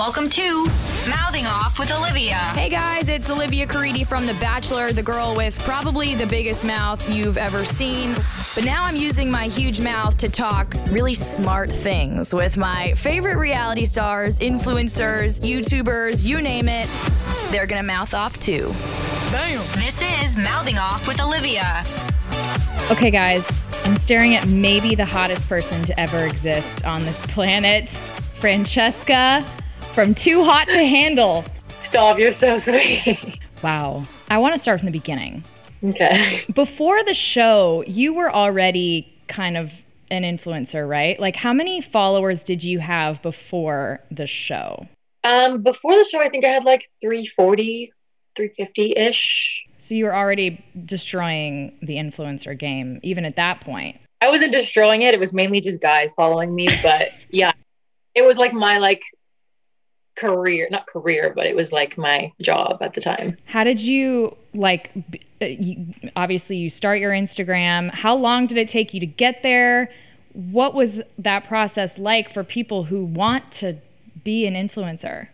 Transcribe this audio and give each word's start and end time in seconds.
Welcome 0.00 0.30
to 0.30 0.64
Mouthing 1.10 1.44
Off 1.44 1.78
with 1.78 1.92
Olivia. 1.92 2.36
Hey 2.54 2.70
guys, 2.70 3.10
it's 3.10 3.30
Olivia 3.30 3.66
Caridi 3.66 4.06
from 4.06 4.24
The 4.24 4.32
Bachelor, 4.40 4.92
the 4.92 5.02
girl 5.02 5.34
with 5.36 5.62
probably 5.62 6.14
the 6.14 6.26
biggest 6.26 6.64
mouth 6.64 7.06
you've 7.14 7.36
ever 7.36 7.66
seen. 7.66 8.14
But 8.54 8.64
now 8.64 8.82
I'm 8.84 8.96
using 8.96 9.30
my 9.30 9.44
huge 9.44 9.82
mouth 9.82 10.16
to 10.16 10.30
talk 10.30 10.74
really 10.88 11.12
smart 11.12 11.70
things 11.70 12.34
with 12.34 12.56
my 12.56 12.94
favorite 12.94 13.36
reality 13.36 13.84
stars, 13.84 14.38
influencers, 14.38 15.38
YouTubers, 15.42 16.24
you 16.24 16.40
name 16.40 16.70
it. 16.70 16.88
They're 17.50 17.66
gonna 17.66 17.82
mouth 17.82 18.14
off 18.14 18.38
too. 18.38 18.68
Bam. 19.30 19.58
This 19.74 20.00
is 20.00 20.34
Mouthing 20.34 20.78
Off 20.78 21.06
with 21.06 21.20
Olivia. 21.20 21.84
Okay, 22.90 23.10
guys, 23.10 23.46
I'm 23.84 23.98
staring 23.98 24.34
at 24.34 24.48
maybe 24.48 24.94
the 24.94 25.04
hottest 25.04 25.46
person 25.46 25.84
to 25.84 26.00
ever 26.00 26.24
exist 26.24 26.86
on 26.86 27.04
this 27.04 27.26
planet, 27.26 27.90
Francesca 27.90 29.44
from 29.92 30.14
Too 30.14 30.44
Hot 30.44 30.68
to 30.68 30.84
Handle. 30.84 31.44
Stop, 31.82 32.18
you're 32.18 32.32
so 32.32 32.58
sweet. 32.58 33.38
Wow. 33.62 34.06
I 34.30 34.38
want 34.38 34.54
to 34.54 34.58
start 34.58 34.80
from 34.80 34.86
the 34.86 34.92
beginning. 34.92 35.44
Okay. 35.82 36.40
Before 36.54 37.02
the 37.04 37.14
show, 37.14 37.84
you 37.86 38.14
were 38.14 38.32
already 38.32 39.12
kind 39.28 39.56
of 39.56 39.72
an 40.10 40.22
influencer, 40.22 40.88
right? 40.88 41.18
Like, 41.18 41.36
how 41.36 41.52
many 41.52 41.80
followers 41.80 42.44
did 42.44 42.62
you 42.62 42.78
have 42.78 43.20
before 43.22 44.00
the 44.10 44.26
show? 44.26 44.86
Um, 45.24 45.62
before 45.62 45.94
the 45.94 46.04
show, 46.04 46.20
I 46.20 46.28
think 46.28 46.44
I 46.44 46.48
had 46.48 46.64
like 46.64 46.88
340, 47.00 47.92
350 48.36 48.96
ish. 48.96 49.66
So 49.78 49.94
you 49.94 50.04
were 50.04 50.14
already 50.14 50.64
destroying 50.86 51.78
the 51.82 51.96
influencer 51.96 52.58
game, 52.58 53.00
even 53.02 53.24
at 53.24 53.36
that 53.36 53.60
point. 53.60 53.98
I 54.20 54.28
wasn't 54.28 54.52
destroying 54.52 55.02
it. 55.02 55.14
It 55.14 55.20
was 55.20 55.32
mainly 55.32 55.60
just 55.60 55.80
guys 55.80 56.12
following 56.12 56.54
me. 56.54 56.68
But 56.82 57.10
yeah, 57.30 57.52
it 58.14 58.22
was 58.22 58.36
like 58.36 58.52
my 58.52 58.78
like 58.78 59.02
career, 60.16 60.68
not 60.70 60.86
career, 60.86 61.32
but 61.34 61.46
it 61.46 61.56
was 61.56 61.72
like 61.72 61.96
my 61.96 62.32
job 62.42 62.78
at 62.82 62.94
the 62.94 63.00
time. 63.00 63.36
How 63.44 63.64
did 63.64 63.80
you 63.80 64.36
like? 64.54 64.90
uh, 65.40 65.46
You, 65.46 65.86
obviously, 66.16 66.56
you 66.56 66.70
start 66.70 67.00
your 67.00 67.12
Instagram. 67.12 67.90
How 67.92 68.14
long 68.14 68.46
did 68.46 68.58
it 68.58 68.68
take 68.68 68.92
you 68.94 69.00
to 69.00 69.06
get 69.06 69.42
there? 69.42 69.90
What 70.32 70.74
was 70.74 71.00
that 71.18 71.44
process 71.44 71.98
like 71.98 72.32
for 72.32 72.44
people 72.44 72.84
who 72.84 73.04
want 73.04 73.50
to 73.52 73.76
be 74.22 74.46
an 74.46 74.54
influencer? 74.54 75.28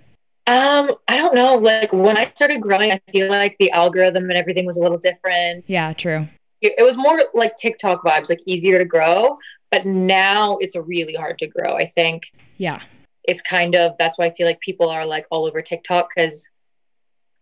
Um, 0.46 0.92
I 1.08 1.16
don't 1.16 1.34
know. 1.34 1.56
Like 1.56 1.92
when 1.92 2.16
I 2.16 2.30
started 2.34 2.60
growing, 2.60 2.92
I 2.92 3.00
feel 3.10 3.28
like 3.28 3.56
the 3.58 3.70
algorithm 3.72 4.24
and 4.24 4.34
everything 4.34 4.64
was 4.64 4.76
a 4.76 4.82
little 4.82 4.98
different. 4.98 5.68
Yeah, 5.68 5.92
true. 5.92 6.28
It, 6.60 6.74
it 6.78 6.82
was 6.82 6.96
more 6.96 7.20
like 7.34 7.56
TikTok 7.56 8.04
vibes, 8.04 8.28
like 8.28 8.40
easier 8.46 8.78
to 8.78 8.84
grow. 8.84 9.38
But 9.72 9.84
now 9.84 10.56
it's 10.58 10.76
really 10.76 11.14
hard 11.14 11.38
to 11.38 11.48
grow. 11.48 11.74
I 11.74 11.86
think 11.86 12.22
Yeah. 12.58 12.80
It's 13.26 13.42
kind 13.42 13.74
of 13.74 13.96
that's 13.98 14.18
why 14.18 14.26
I 14.26 14.32
feel 14.32 14.46
like 14.46 14.60
people 14.60 14.88
are 14.88 15.04
like 15.06 15.26
all 15.30 15.46
over 15.46 15.60
TikTok 15.62 16.10
because 16.14 16.48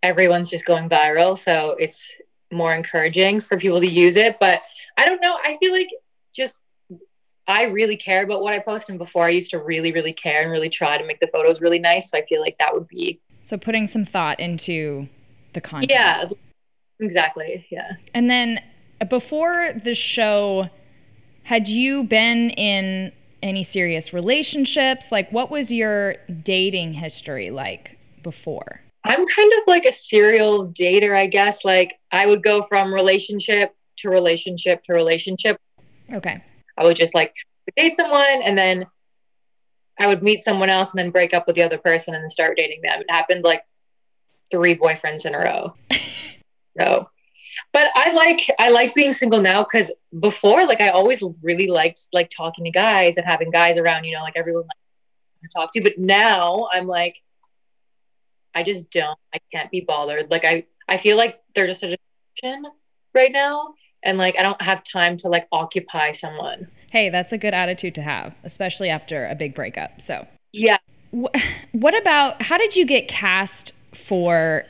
everyone's 0.02 0.50
just 0.50 0.64
going 0.64 0.88
viral. 0.88 1.36
So 1.36 1.76
it's 1.78 2.12
more 2.52 2.74
encouraging 2.74 3.40
for 3.40 3.56
people 3.58 3.80
to 3.80 3.90
use 3.90 4.16
it. 4.16 4.38
But 4.38 4.62
I 4.96 5.06
don't 5.06 5.20
know. 5.20 5.36
I 5.42 5.56
feel 5.58 5.72
like 5.72 5.88
just 6.34 6.62
I 7.46 7.64
really 7.64 7.96
care 7.96 8.22
about 8.22 8.42
what 8.42 8.54
I 8.54 8.58
post. 8.58 8.88
And 8.88 8.98
before 8.98 9.24
I 9.24 9.30
used 9.30 9.50
to 9.50 9.58
really, 9.58 9.92
really 9.92 10.12
care 10.12 10.42
and 10.42 10.50
really 10.50 10.70
try 10.70 10.96
to 10.98 11.06
make 11.06 11.20
the 11.20 11.26
photos 11.28 11.60
really 11.60 11.78
nice. 11.78 12.10
So 12.10 12.18
I 12.18 12.24
feel 12.26 12.40
like 12.40 12.56
that 12.58 12.72
would 12.72 12.88
be, 12.88 13.20
So 13.44 13.56
putting 13.58 13.86
some 13.86 14.04
thought 14.04 14.40
into 14.40 15.08
the 15.52 15.60
content. 15.60 15.90
yeah, 15.90 16.26
exactly. 17.00 17.66
Yeah. 17.70 17.92
And 18.14 18.30
then 18.30 18.60
uh, 19.00 19.04
before 19.04 19.72
the 19.84 19.94
show, 19.94 20.70
had 21.42 21.68
you 21.68 22.04
been 22.04 22.50
in 22.50 23.12
any 23.44 23.62
serious 23.62 24.12
relationships? 24.12 25.12
Like, 25.12 25.30
what 25.30 25.50
was 25.50 25.70
your 25.70 26.16
dating 26.42 26.94
history 26.94 27.50
like 27.50 27.96
before? 28.22 28.80
I'm 29.04 29.24
kind 29.26 29.52
of 29.52 29.66
like 29.66 29.84
a 29.84 29.92
serial 29.92 30.68
dater, 30.68 31.14
I 31.14 31.26
guess. 31.26 31.64
Like 31.64 31.94
I 32.10 32.26
would 32.26 32.42
go 32.42 32.62
from 32.62 32.92
relationship 32.92 33.74
to 33.98 34.08
relationship 34.08 34.82
to 34.84 34.94
relationship. 34.94 35.60
Okay. 36.12 36.42
I 36.78 36.84
would 36.84 36.96
just 36.96 37.14
like 37.14 37.34
date 37.76 37.94
someone 37.94 38.42
and 38.42 38.56
then 38.56 38.86
I 39.98 40.06
would 40.06 40.22
meet 40.22 40.42
someone 40.42 40.70
else 40.70 40.92
and 40.92 40.98
then 40.98 41.10
break 41.10 41.34
up 41.34 41.46
with 41.46 41.54
the 41.54 41.62
other 41.62 41.78
person 41.78 42.14
and 42.14 42.22
then 42.22 42.30
start 42.30 42.56
dating 42.56 42.80
them. 42.82 43.00
It 43.00 43.10
happened 43.10 43.44
like 43.44 43.62
three 44.50 44.74
boyfriends 44.74 45.26
in 45.26 45.34
a 45.34 45.38
row. 45.38 45.74
so, 46.78 47.08
but 47.72 47.90
I 47.94 48.12
like 48.12 48.50
I 48.58 48.70
like 48.70 48.94
being 48.94 49.12
single 49.12 49.40
now 49.40 49.64
because 49.64 49.90
before, 50.20 50.66
like 50.66 50.80
I 50.80 50.88
always 50.88 51.22
really 51.42 51.66
liked 51.68 52.02
like 52.12 52.30
talking 52.30 52.64
to 52.64 52.70
guys 52.70 53.16
and 53.16 53.26
having 53.26 53.50
guys 53.50 53.76
around. 53.76 54.04
You 54.04 54.14
know, 54.16 54.22
like 54.22 54.36
everyone 54.36 54.64
like, 54.64 54.78
to 55.42 55.48
talk 55.54 55.72
to. 55.74 55.80
But 55.82 55.98
now 55.98 56.68
I'm 56.72 56.86
like, 56.86 57.22
I 58.54 58.62
just 58.62 58.90
don't. 58.90 59.18
I 59.34 59.38
can't 59.52 59.70
be 59.70 59.80
bothered. 59.80 60.30
Like 60.30 60.44
I 60.44 60.64
I 60.88 60.96
feel 60.96 61.16
like 61.16 61.40
they're 61.54 61.66
just 61.66 61.82
a 61.82 61.96
distraction 61.96 62.66
right 63.14 63.32
now, 63.32 63.74
and 64.02 64.18
like 64.18 64.38
I 64.38 64.42
don't 64.42 64.60
have 64.62 64.84
time 64.84 65.16
to 65.18 65.28
like 65.28 65.46
occupy 65.52 66.12
someone. 66.12 66.68
Hey, 66.90 67.10
that's 67.10 67.32
a 67.32 67.38
good 67.38 67.54
attitude 67.54 67.94
to 67.96 68.02
have, 68.02 68.34
especially 68.44 68.88
after 68.88 69.26
a 69.26 69.34
big 69.34 69.54
breakup. 69.54 70.00
So, 70.00 70.26
Yeah. 70.52 70.78
what 71.72 72.00
about 72.00 72.40
how 72.42 72.56
did 72.56 72.76
you 72.76 72.86
get 72.86 73.08
cast 73.08 73.72
for 73.92 74.64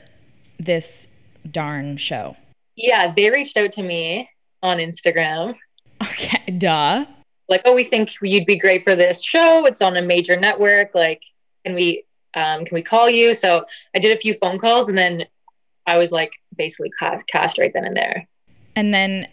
this 0.59 1.07
darn 1.51 1.97
show? 1.97 2.35
Yeah, 2.75 3.13
they 3.15 3.29
reached 3.29 3.57
out 3.57 3.71
to 3.73 3.83
me 3.83 4.29
on 4.61 4.77
Instagram. 4.79 5.55
Okay, 6.03 6.51
duh. 6.57 7.05
Like, 7.47 7.61
oh, 7.65 7.73
we 7.73 7.83
think 7.83 8.09
you'd 8.21 8.45
be 8.45 8.57
great 8.57 8.83
for 8.83 8.95
this 8.95 9.23
show. 9.23 9.65
It's 9.65 9.81
on 9.81 9.95
a 9.97 10.01
major 10.01 10.37
network. 10.39 10.95
Like, 10.95 11.21
can 11.65 11.75
we 11.75 12.03
um, 12.33 12.65
can 12.65 12.75
we 12.75 12.81
call 12.81 13.09
you? 13.09 13.33
So 13.33 13.65
I 13.95 13.99
did 13.99 14.11
a 14.11 14.17
few 14.17 14.33
phone 14.33 14.59
calls, 14.59 14.89
and 14.89 14.97
then 14.97 15.25
I 15.87 15.97
was 15.97 16.11
like 16.11 16.33
basically 16.57 16.91
cast 16.99 17.57
right 17.57 17.71
then 17.73 17.85
and 17.85 17.95
there. 17.95 18.27
And 18.75 18.93
then, 18.93 19.27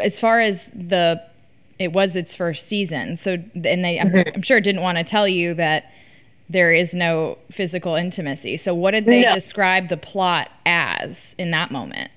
as 0.00 0.18
far 0.18 0.40
as 0.40 0.66
the, 0.74 1.20
it 1.78 1.92
was 1.92 2.16
its 2.16 2.34
first 2.34 2.66
season. 2.66 3.16
So, 3.18 3.32
and 3.54 3.84
they, 3.84 4.00
I'm, 4.00 4.10
Mhm. 4.10 4.36
I'm 4.36 4.42
sure, 4.42 4.58
didn't 4.60 4.80
want 4.80 4.96
to 4.96 5.04
tell 5.04 5.28
you 5.28 5.52
that 5.54 5.92
there 6.48 6.72
is 6.72 6.94
no 6.94 7.36
physical 7.50 7.94
intimacy. 7.94 8.56
So, 8.56 8.72
what 8.74 8.92
did 8.92 9.04
they 9.04 9.20
No. 9.22 9.34
describe 9.34 9.88
the 9.88 9.98
plot 9.98 10.48
as 10.64 11.34
in 11.38 11.50
that 11.50 11.70
moment? 11.70 12.10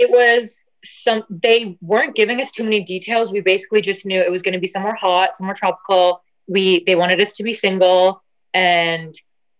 It 0.00 0.10
was 0.10 0.64
some. 0.82 1.24
They 1.28 1.76
weren't 1.80 2.16
giving 2.16 2.40
us 2.40 2.50
too 2.50 2.64
many 2.64 2.80
details. 2.82 3.30
We 3.30 3.40
basically 3.40 3.82
just 3.82 4.06
knew 4.06 4.20
it 4.20 4.30
was 4.30 4.42
going 4.42 4.54
to 4.54 4.60
be 4.60 4.66
somewhere 4.66 4.94
hot, 4.94 5.36
somewhere 5.36 5.54
tropical. 5.54 6.20
We 6.48 6.82
they 6.84 6.96
wanted 6.96 7.20
us 7.20 7.32
to 7.34 7.42
be 7.42 7.52
single, 7.52 8.22
and 8.54 9.14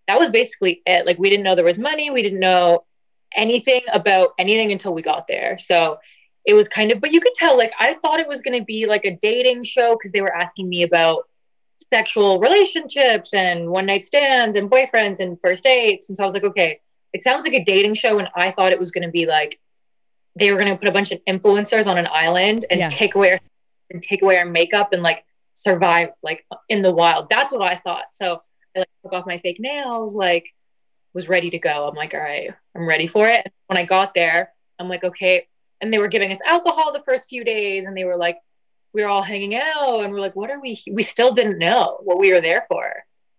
that 0.09 0.19
was 0.19 0.31
basically 0.31 0.83
it. 0.87 1.07
Like 1.07 1.19
we 1.19 1.31
didn't 1.31 1.45
know 1.45 1.55
there 1.55 1.65
was 1.65 1.79
money. 1.79 2.11
We 2.11 2.23
didn't 2.23 2.41
know 2.41 2.85
anything 3.37 3.83
about 3.93 4.31
anything 4.39 4.73
until 4.73 4.95
we 4.95 5.03
got 5.03 5.27
there. 5.29 5.59
So 5.59 5.99
it 6.45 6.55
was 6.55 6.69
kind 6.69 6.91
of, 6.91 7.01
but 7.01 7.13
you 7.13 7.21
could 7.21 7.35
tell, 7.35 7.57
like, 7.57 7.73
I 7.79 7.95
thought 7.95 8.21
it 8.21 8.29
was 8.29 8.43
going 8.43 8.59
to 8.59 8.65
be 8.65 8.87
like 8.87 9.05
a 9.05 9.17
dating 9.17 9.65
show 9.65 9.95
because 9.95 10.13
they 10.13 10.23
were 10.23 10.35
asking 10.35 10.69
me 10.69 10.83
about 10.83 11.29
sexual 11.91 12.41
relationships 12.41 13.35
and 13.35 13.69
one 13.69 13.87
night 13.87 14.05
stands 14.05 14.57
and 14.57 14.71
boyfriends 14.71 15.21
and 15.21 15.41
first 15.41 15.65
dates. 15.65 16.09
And 16.09 16.17
so 16.17 16.23
I 16.23 16.27
was 16.27 16.35
like, 16.35 16.45
okay, 16.45 16.81
it 17.13 17.23
sounds 17.23 17.45
like 17.45 17.55
a 17.55 17.65
dating 17.65 17.95
show. 17.95 18.19
And 18.19 18.29
I 18.35 18.51
thought 18.51 18.73
it 18.73 18.81
was 18.81 18.91
going 18.91 19.07
to 19.07 19.11
be 19.11 19.27
like 19.27 19.61
they 20.37 20.51
were 20.53 20.59
going 20.59 20.73
to 20.73 20.79
put 20.79 20.89
a 20.89 20.93
bunch 20.93 21.11
of 21.13 21.21
influencers 21.27 21.87
on 21.87 21.99
an 21.99 22.09
island 22.13 22.65
and 22.71 22.81
Yeah. 22.81 22.89
take 22.89 23.15
away 23.15 23.33
our, 23.33 23.39
and 23.91 24.03
take 24.03 24.23
away 24.23 24.39
our 24.39 24.47
makeup 24.47 24.93
and 24.93 25.03
like 25.03 25.25
survive 25.55 26.11
like 26.23 26.47
in 26.69 26.83
the 26.83 26.93
wild. 26.93 27.29
That's 27.29 27.53
what 27.53 27.63
I 27.63 27.77
thought. 27.77 28.05
So 28.13 28.43
I 28.75 28.81
like 28.81 28.89
took 29.03 29.13
off 29.13 29.27
my 29.27 29.39
fake 29.39 29.59
nails, 29.59 30.15
like 30.15 30.47
was 31.13 31.29
ready 31.29 31.51
to 31.51 31.59
go. 31.59 31.89
I'm 31.89 31.97
like, 31.97 32.15
all 32.15 32.21
right, 32.21 32.51
I'm 32.77 32.87
ready 32.87 33.07
for 33.07 33.27
it. 33.29 33.43
And 33.45 33.53
when 33.67 33.77
I 33.79 33.85
got 33.85 34.15
there, 34.15 34.53
I'm 34.79 34.89
like, 34.89 35.03
okay. 35.05 35.49
And 35.81 35.93
they 35.93 35.99
were 35.99 36.09
giving 36.09 36.31
us 36.31 36.39
alcohol 36.47 36.93
the 36.93 37.03
first 37.05 37.29
few 37.29 37.43
days, 37.43 37.87
and 37.87 37.97
they 37.97 38.05
were 38.05 38.17
like, 38.17 38.39
we 38.93 39.03
were 39.03 39.09
all 39.09 39.23
hanging 39.23 39.55
out, 39.55 40.01
and 40.01 40.13
we're 40.13 40.21
like, 40.21 40.37
what 40.37 40.51
are 40.51 40.61
we? 40.61 40.81
We 40.91 41.03
still 41.03 41.33
didn't 41.35 41.59
know 41.59 41.99
what 42.03 42.19
we 42.19 42.33
were 42.33 42.41
there 42.41 42.63
for. 42.63 42.93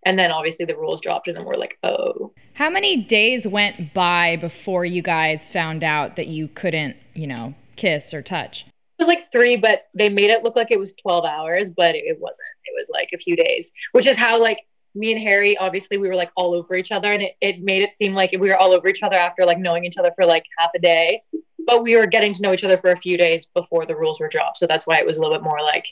And 0.06 0.17
then 0.17 0.31
obviously 0.31 0.66
the 0.66 0.75
rules 0.75 1.01
dropped, 1.01 1.28
and 1.28 1.38
then 1.38 1.45
we're 1.45 1.56
like, 1.56 1.78
oh, 1.84 2.34
How 2.53 2.70
many 2.70 2.97
days 2.97 3.47
went 3.47 3.93
by 3.93 4.37
before 4.37 4.84
you 4.84 5.02
guys 5.02 5.47
found 5.47 5.84
out 5.84 6.16
that 6.16 6.28
you 6.28 6.47
couldn't, 6.47 6.96
you 7.14 7.28
know, 7.28 7.53
kiss 7.75 8.14
or 8.14 8.22
touch? 8.22 8.66
it 9.02 9.08
was 9.08 9.08
like 9.08 9.31
three, 9.31 9.55
but 9.55 9.87
they 9.96 10.09
made 10.09 10.29
it 10.29 10.43
look 10.43 10.55
like 10.55 10.70
it 10.70 10.78
was 10.78 10.93
12 10.93 11.25
hours, 11.25 11.72
but 11.72 11.96
it 11.96 12.20
wasn't. 12.20 12.47
It 12.66 12.73
was 12.78 12.87
like 12.93 13.09
a 13.14 13.17
few 13.17 13.35
days, 13.35 13.72
which 13.93 14.05
is 14.05 14.16
how 14.16 14.40
like 14.40 14.59
me 14.93 15.11
and 15.11 15.22
Harry, 15.22 15.58
obviously 15.58 15.97
we 15.97 16.08
were 16.08 16.16
like 16.16 16.29
all 16.35 16.53
over 16.53 16.75
each 16.75 16.91
other 16.91 17.11
and 17.11 17.23
it, 17.23 17.35
it 17.41 17.61
made 17.61 17.81
it 17.81 17.93
seem 17.93 18.14
like 18.14 18.31
we 18.31 18.49
were 18.49 18.58
all 18.58 18.73
over 18.73 18.87
each 18.87 19.03
other 19.03 19.16
after 19.16 19.46
like 19.46 19.58
knowing 19.58 19.85
each 19.85 19.97
other 19.97 20.11
for 20.16 20.25
like 20.25 20.46
half 20.58 20.72
a 20.75 20.79
day. 20.79 21.22
But 21.66 21.84
we 21.84 21.96
were 21.96 22.08
getting 22.08 22.34
to 22.34 22.41
know 22.41 22.53
each 22.53 22.64
other 22.64 22.78
for 22.78 22.91
a 22.91 22.97
few 22.97 23.17
days 23.17 23.46
before 23.46 23.85
the 23.85 23.96
rules 23.96 24.20
were 24.20 24.28
dropped. 24.28 24.58
So 24.58 24.67
that's 24.67 24.85
why 24.85 24.99
it 24.99 25.05
was 25.05 25.17
a 25.17 25.22
little 25.22 25.35
bit 25.35 25.43
more 25.43 25.61
like, 25.61 25.87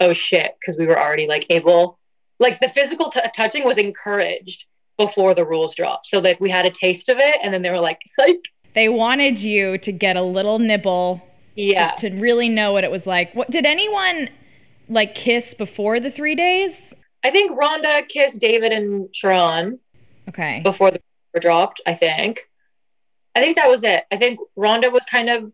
oh 0.00 0.12
shit, 0.12 0.54
because 0.60 0.76
we 0.76 0.86
were 0.86 0.98
already 0.98 1.26
like 1.26 1.46
able, 1.50 1.98
like 2.40 2.58
the 2.60 2.68
physical 2.68 3.10
t- 3.10 3.20
touching 3.36 3.64
was 3.64 3.78
encouraged 3.78 4.64
before 4.98 5.34
the 5.34 5.44
rules 5.44 5.74
dropped. 5.74 6.06
So 6.08 6.18
like 6.18 6.40
we 6.40 6.50
had 6.50 6.66
a 6.66 6.70
taste 6.70 7.08
of 7.08 7.18
it 7.18 7.38
and 7.42 7.54
then 7.54 7.62
they 7.62 7.70
were 7.70 7.78
like, 7.80 8.00
psych. 8.06 8.38
They 8.74 8.88
wanted 8.88 9.38
you 9.38 9.78
to 9.78 9.92
get 9.92 10.16
a 10.16 10.22
little 10.22 10.58
nibble 10.58 11.22
Yeah. 11.54 11.84
just 11.84 11.98
to 11.98 12.10
really 12.10 12.48
know 12.48 12.72
what 12.72 12.82
it 12.84 12.90
was 12.90 13.06
like. 13.06 13.32
What 13.34 13.50
did 13.50 13.64
anyone 13.66 14.28
like 14.88 15.14
kiss 15.14 15.54
before 15.54 16.00
the 16.00 16.10
three 16.10 16.34
days? 16.34 16.92
I 17.22 17.30
think 17.30 17.52
Rhonda 17.58 18.08
kissed 18.08 18.40
David 18.40 18.72
and 18.72 19.08
Sharron. 19.12 19.78
Okay. 20.28 20.60
before 20.62 20.90
the 20.90 21.00
were 21.34 21.40
dropped. 21.40 21.80
I 21.86 21.94
think. 21.94 22.48
I 23.36 23.40
think 23.40 23.56
that 23.56 23.68
was 23.68 23.84
it. 23.84 24.04
I 24.10 24.16
think 24.16 24.38
Rhonda 24.58 24.90
was 24.92 25.04
kind 25.04 25.28
of 25.30 25.52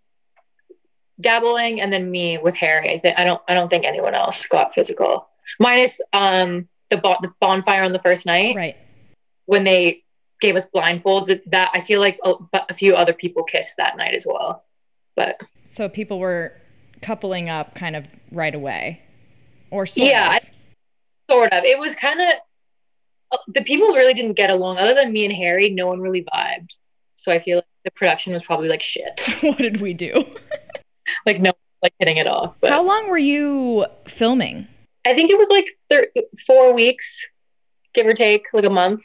dabbling, 1.21 1.81
and 1.81 1.93
then 1.93 2.11
me 2.11 2.39
with 2.39 2.55
Harry. 2.57 2.91
I 2.91 2.99
think 2.99 3.19
I 3.19 3.25
don't. 3.25 3.41
I 3.49 3.55
don't 3.55 3.69
think 3.69 3.85
anyone 3.85 4.15
else 4.15 4.45
got 4.47 4.75
physical, 4.75 5.29
minus 5.61 6.01
um 6.13 6.69
the, 6.91 6.97
bon- 6.99 7.17
the 7.23 7.33
bonfire 7.41 7.83
on 7.83 7.93
the 7.93 7.99
first 7.99 8.27
night 8.27 8.55
Right. 8.57 8.77
when 9.47 9.65
they 9.65 10.03
gave 10.41 10.57
us 10.57 10.69
blindfolds. 10.75 11.27
That- 11.27 11.51
That 11.51 11.71
I 11.75 11.81
feel 11.81 12.01
like 12.01 12.19
a, 12.25 12.35
a 12.69 12.75
few 12.75 12.95
other 12.95 13.13
people 13.13 13.43
kissed 13.45 13.77
that 13.79 13.97
night 13.97 14.15
as 14.15 14.27
well. 14.29 14.65
But 15.17 15.41
So 15.71 15.89
people 15.89 16.19
were 16.19 16.53
coupling 17.03 17.49
up 17.49 17.75
kind 17.75 17.97
of 17.97 18.07
right 18.33 18.55
away. 18.55 19.03
Or 19.71 19.87
sort 19.87 20.09
Yeah, 20.09 20.37
of. 20.37 20.43
sort 21.31 21.53
of. 21.53 21.65
It 21.65 21.79
was 21.79 21.95
kind 21.95 22.21
of 22.21 22.29
uh, 23.33 23.39
the 23.49 23.63
people 23.63 23.89
really 23.89 24.15
didn't 24.15 24.35
get 24.35 24.51
along. 24.51 24.79
Other 24.79 24.95
than 24.95 25.13
me 25.13 25.25
and 25.25 25.35
Harry, 25.35 25.71
no 25.71 25.87
one 25.89 26.01
really 26.01 26.25
vibed. 26.35 26.77
So 27.17 27.33
I 27.33 27.41
feel 27.41 27.57
like 27.57 27.65
the 27.85 27.91
production 27.93 28.33
was 28.33 28.45
probably 28.45 28.69
like 28.69 28.83
shit. 28.83 29.21
what 29.41 29.59
did 29.59 29.81
we 29.81 29.93
do? 29.95 30.23
like 31.27 31.41
no, 31.41 31.53
like 31.83 31.93
hitting 31.99 32.19
it 32.19 32.27
off. 32.29 32.55
But 32.61 32.71
How 32.71 32.83
long 32.83 33.09
were 33.11 33.19
you 33.19 33.87
filming? 34.07 34.69
I 35.07 35.15
think 35.15 35.31
it 35.31 35.39
was 35.39 35.49
like 35.49 35.67
thir- 35.91 36.11
four 36.47 36.73
weeks, 36.75 37.27
give 37.95 38.07
or 38.07 38.13
take, 38.15 38.47
like 38.53 38.65
a 38.65 38.71
month. 38.71 39.03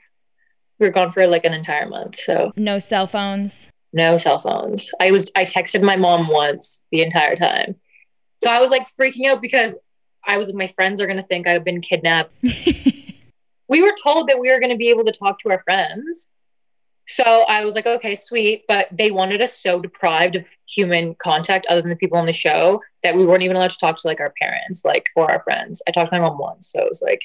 We 0.79 0.87
were 0.87 0.91
gone 0.91 1.11
for 1.11 1.27
like 1.27 1.45
an 1.45 1.53
entire 1.53 1.87
month, 1.87 2.19
so 2.19 2.51
No 2.55 2.79
cell 2.79 3.05
phones. 3.07 3.69
no 3.93 4.17
cell 4.17 4.41
phones. 4.41 4.89
I 4.99 5.11
was 5.11 5.31
I 5.35 5.45
texted 5.45 5.83
my 5.83 5.95
mom 5.95 6.27
once 6.27 6.83
the 6.91 7.01
entire 7.03 7.35
time, 7.35 7.75
so 8.43 8.49
I 8.49 8.59
was 8.59 8.71
like 8.71 8.87
freaking 8.99 9.27
out 9.27 9.41
because 9.41 9.77
I 10.25 10.37
was 10.37 10.53
my 10.53 10.67
friends 10.67 10.99
are 10.99 11.07
gonna 11.07 11.23
think 11.23 11.45
I've 11.47 11.63
been 11.63 11.81
kidnapped. 11.81 12.33
we 13.67 13.81
were 13.81 13.93
told 14.03 14.27
that 14.29 14.39
we 14.39 14.51
were 14.51 14.59
going 14.59 14.71
to 14.71 14.77
be 14.77 14.89
able 14.89 15.05
to 15.05 15.11
talk 15.13 15.39
to 15.39 15.49
our 15.49 15.59
friends. 15.59 16.31
So 17.07 17.23
I 17.23 17.65
was 17.65 17.75
like, 17.75 17.85
okay, 17.85 18.15
sweet. 18.15 18.63
But 18.67 18.87
they 18.91 19.11
wanted 19.11 19.41
us 19.41 19.57
so 19.59 19.79
deprived 19.81 20.35
of 20.35 20.47
human 20.67 21.15
contact 21.15 21.65
other 21.67 21.81
than 21.81 21.89
the 21.89 21.95
people 21.95 22.17
on 22.17 22.25
the 22.25 22.33
show 22.33 22.81
that 23.03 23.15
we 23.15 23.25
weren't 23.25 23.43
even 23.43 23.55
allowed 23.57 23.71
to 23.71 23.77
talk 23.77 23.97
to 23.97 24.07
like 24.07 24.19
our 24.21 24.33
parents, 24.41 24.85
like 24.85 25.09
or 25.15 25.29
our 25.29 25.41
friends. 25.43 25.81
I 25.87 25.91
talked 25.91 26.11
to 26.11 26.19
my 26.19 26.27
mom 26.27 26.37
once. 26.37 26.71
So 26.71 26.79
it 26.79 26.87
was 26.89 27.01
like, 27.01 27.21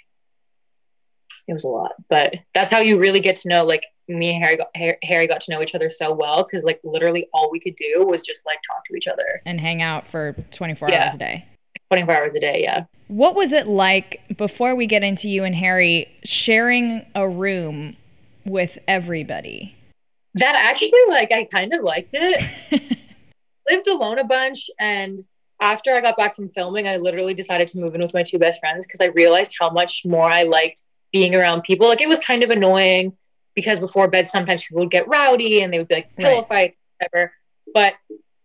it 1.47 1.53
was 1.53 1.65
a 1.65 1.69
lot. 1.69 1.93
But 2.11 2.35
that's 2.55 2.71
how 2.73 2.81
you 2.81 2.99
really 2.99 3.21
get 3.21 3.37
to 3.37 3.49
know, 3.49 3.65
like, 3.65 3.85
me 4.09 4.35
and 4.35 4.43
Harry 4.43 4.57
got, 4.57 4.69
Harry 5.05 5.27
got 5.27 5.41
to 5.43 5.51
know 5.51 5.61
each 5.63 5.75
other 5.75 5.89
so 5.89 6.13
well 6.13 6.45
because, 6.45 6.63
like, 6.65 6.81
literally 6.85 7.29
all 7.33 7.51
we 7.51 7.59
could 7.61 7.75
do 7.77 8.05
was 8.07 8.23
just 8.23 8.47
like 8.47 8.59
talk 8.67 8.85
to 8.87 8.95
each 8.97 9.09
other 9.09 9.43
and 9.47 9.61
hang 9.61 9.83
out 9.83 10.07
for 10.07 10.35
24 10.53 10.91
Yeah. 10.91 11.05
hours 11.05 11.15
a 11.15 11.19
day. 11.19 11.45
24 11.91 12.15
hours 12.15 12.35
a 12.35 12.41
day. 12.41 12.63
Yeah. 12.63 12.85
What 13.09 13.35
was 13.35 13.53
it 13.53 13.67
like 13.67 14.21
before 14.37 14.75
we 14.75 14.87
get 14.87 15.03
into 15.05 15.29
you 15.29 15.45
and 15.45 15.55
Harry 15.55 16.09
sharing 16.25 17.05
a 17.15 17.29
room 17.29 17.97
with 18.47 18.79
everybody? 18.89 19.75
That 20.35 20.55
actually, 20.57 21.01
like, 21.09 21.33
I 21.33 21.45
kind 21.45 21.73
of 21.75 21.83
liked 21.83 22.13
it. 22.15 22.43
lived 23.69 23.89
alone 23.89 24.19
a 24.19 24.25
bunch 24.25 24.71
and 24.79 25.21
after 25.61 25.95
I 25.95 26.01
got 26.03 26.17
back 26.17 26.37
from 26.37 26.51
filming, 26.51 26.87
I 26.87 26.97
literally 26.99 27.33
decided 27.35 27.67
to 27.69 27.79
move 27.79 27.95
in 27.95 28.01
with 28.03 28.13
my 28.13 28.23
two 28.23 28.39
best 28.39 28.61
friends 28.61 28.87
because 28.87 29.01
I 29.01 29.07
realized 29.07 29.55
how 29.59 29.71
much 29.71 30.03
more 30.05 30.31
I 30.31 30.43
liked 30.43 30.83
being 31.13 31.35
around 31.35 31.63
people. 31.63 31.89
Like 31.89 32.03
it 32.03 32.09
was 32.09 32.19
kind 32.21 32.43
of 32.43 32.51
annoying 32.51 33.15
because 33.55 33.81
before 33.81 34.07
bed 34.07 34.29
sometimes 34.29 34.65
people 34.65 34.81
would 34.81 34.91
get 34.91 35.09
rowdy 35.09 35.63
and 35.63 35.73
they 35.73 35.79
would 35.79 35.89
be 35.89 35.95
like 35.95 36.15
pillow 36.17 36.37
Right. 36.37 36.47
fights, 36.47 36.79
whatever. 37.01 37.33
But 37.73 37.95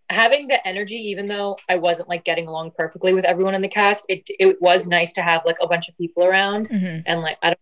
having 0.10 0.48
the 0.48 0.66
energy, 0.66 0.96
even 0.96 1.28
though 1.28 1.58
I 1.68 1.76
wasn't 1.76 2.08
like 2.08 2.24
getting 2.24 2.48
along 2.48 2.72
perfectly 2.78 3.14
with 3.14 3.26
everyone 3.26 3.56
in 3.56 3.62
the 3.62 3.68
cast, 3.68 4.06
it 4.08 4.24
it 4.40 4.62
was 4.62 4.88
nice 4.88 5.12
to 5.14 5.22
have 5.22 5.42
like 5.46 5.58
a 5.62 5.68
bunch 5.68 5.90
of 5.90 5.98
people 5.98 6.24
around 6.24 6.70
Mhm. 6.70 7.04
and 7.06 7.22
like 7.22 7.38
I 7.44 7.50
don't 7.50 7.60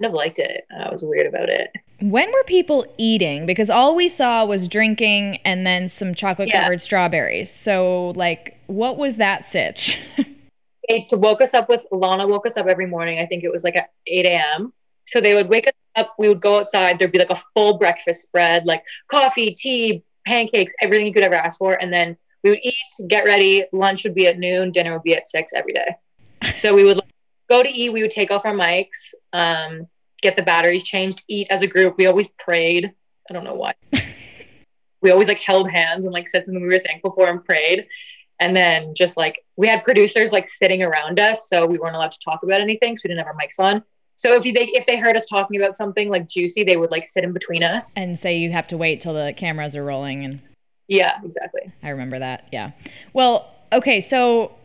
kind 0.00 0.10
of 0.10 0.14
liked 0.14 0.38
it. 0.38 0.66
I 0.76 0.90
was 0.90 1.02
weird 1.02 1.26
about 1.26 1.48
it. 1.48 1.70
When 2.00 2.30
were 2.32 2.44
people 2.44 2.86
eating? 2.96 3.46
Because 3.46 3.68
all 3.68 3.96
we 3.96 4.08
saw 4.08 4.44
was 4.44 4.68
drinking 4.68 5.38
and 5.44 5.66
then 5.66 5.88
some 5.88 6.14
chocolate 6.14 6.50
covered 6.52 6.80
strawberries. 6.80 7.50
So, 7.50 8.12
like, 8.14 8.56
what 8.66 8.96
was 8.96 9.16
that 9.16 9.50
sitch? 9.50 9.98
they 10.88 11.06
to 11.10 11.16
woke 11.16 11.40
us 11.40 11.54
up 11.54 11.68
with 11.68 11.84
Lana 11.90 12.26
woke 12.26 12.46
us 12.46 12.56
up 12.56 12.66
every 12.66 12.86
morning. 12.86 13.18
I 13.18 13.26
think 13.26 13.42
it 13.42 13.50
was 13.50 13.64
like 13.64 13.76
at 13.76 13.90
8 14.06 14.26
a.m. 14.26 14.72
So 15.06 15.20
they 15.20 15.34
would 15.34 15.48
wake 15.48 15.66
us 15.66 15.72
up. 15.96 16.14
We 16.18 16.28
would 16.28 16.40
go 16.40 16.60
outside. 16.60 16.98
There'd 16.98 17.12
be 17.12 17.18
like 17.18 17.30
a 17.30 17.42
full 17.54 17.78
breakfast 17.78 18.22
spread, 18.22 18.66
like 18.66 18.84
coffee, 19.10 19.54
tea, 19.54 20.04
pancakes, 20.26 20.72
everything 20.80 21.06
you 21.06 21.12
could 21.12 21.22
ever 21.22 21.34
ask 21.34 21.58
for. 21.58 21.74
And 21.80 21.92
then 21.92 22.16
we 22.44 22.50
would 22.50 22.60
eat, 22.62 22.74
get 23.08 23.24
ready. 23.24 23.64
Lunch 23.72 24.04
would 24.04 24.14
be 24.14 24.26
at 24.28 24.38
noon. 24.38 24.70
Dinner 24.70 24.92
would 24.92 25.02
be 25.02 25.14
at 25.14 25.26
six 25.26 25.52
every 25.54 25.72
day. 25.72 25.96
So 26.56 26.74
we 26.74 26.84
would 26.84 26.96
like, 26.96 27.10
go 27.48 27.62
to 27.62 27.68
eat. 27.68 27.90
We 27.90 28.02
would 28.02 28.10
take 28.10 28.30
off 28.30 28.44
our 28.44 28.54
mics, 28.54 29.14
um, 29.32 29.86
get 30.22 30.36
the 30.36 30.42
batteries 30.42 30.84
changed, 30.84 31.22
eat 31.28 31.48
as 31.50 31.62
a 31.62 31.66
group. 31.66 31.96
We 31.96 32.06
always 32.06 32.28
prayed. 32.38 32.92
I 33.28 33.32
don't 33.32 33.44
know 33.44 33.54
why. 33.54 33.74
we 35.00 35.10
always 35.10 35.28
like 35.28 35.40
held 35.40 35.70
hands 35.70 36.04
and 36.04 36.12
like 36.12 36.28
said 36.28 36.44
something 36.44 36.62
we 36.62 36.68
were 36.68 36.82
thankful 36.84 37.12
for 37.12 37.28
and 37.28 37.44
prayed. 37.44 37.86
And 38.40 38.54
then 38.54 38.94
just 38.94 39.16
like 39.16 39.44
we 39.56 39.66
had 39.66 39.82
producers 39.82 40.30
like 40.32 40.46
sitting 40.46 40.82
around 40.82 41.18
us, 41.18 41.48
so 41.48 41.66
we 41.66 41.78
weren't 41.78 41.96
allowed 41.96 42.12
to 42.12 42.20
talk 42.20 42.42
about 42.44 42.60
anything, 42.60 42.96
so 42.96 43.02
we 43.04 43.08
didn't 43.08 43.26
have 43.26 43.26
our 43.26 43.34
mics 43.34 43.58
on. 43.58 43.82
So 44.14 44.34
if 44.34 44.44
you, 44.44 44.52
they 44.52 44.66
if 44.66 44.86
they 44.86 44.96
heard 44.96 45.16
us 45.16 45.26
talking 45.26 45.60
about 45.60 45.76
something 45.76 46.08
like 46.08 46.28
juicy, 46.28 46.64
they 46.64 46.76
would 46.76 46.90
like 46.90 47.04
sit 47.04 47.24
in 47.24 47.32
between 47.32 47.62
us. 47.62 47.92
and 47.96 48.18
say 48.18 48.36
you 48.36 48.50
have 48.50 48.66
to 48.68 48.76
wait 48.76 49.00
till 49.00 49.14
the 49.14 49.32
cameras 49.36 49.74
are 49.76 49.84
rolling. 49.84 50.24
And 50.24 50.40
Yeah, 50.88 51.18
exactly. 51.24 51.72
I 51.82 51.90
remember 51.90 52.18
that. 52.18 52.48
Yeah. 52.52 52.72
Well, 53.12 53.52
okay. 53.72 54.00
So, 54.00 54.57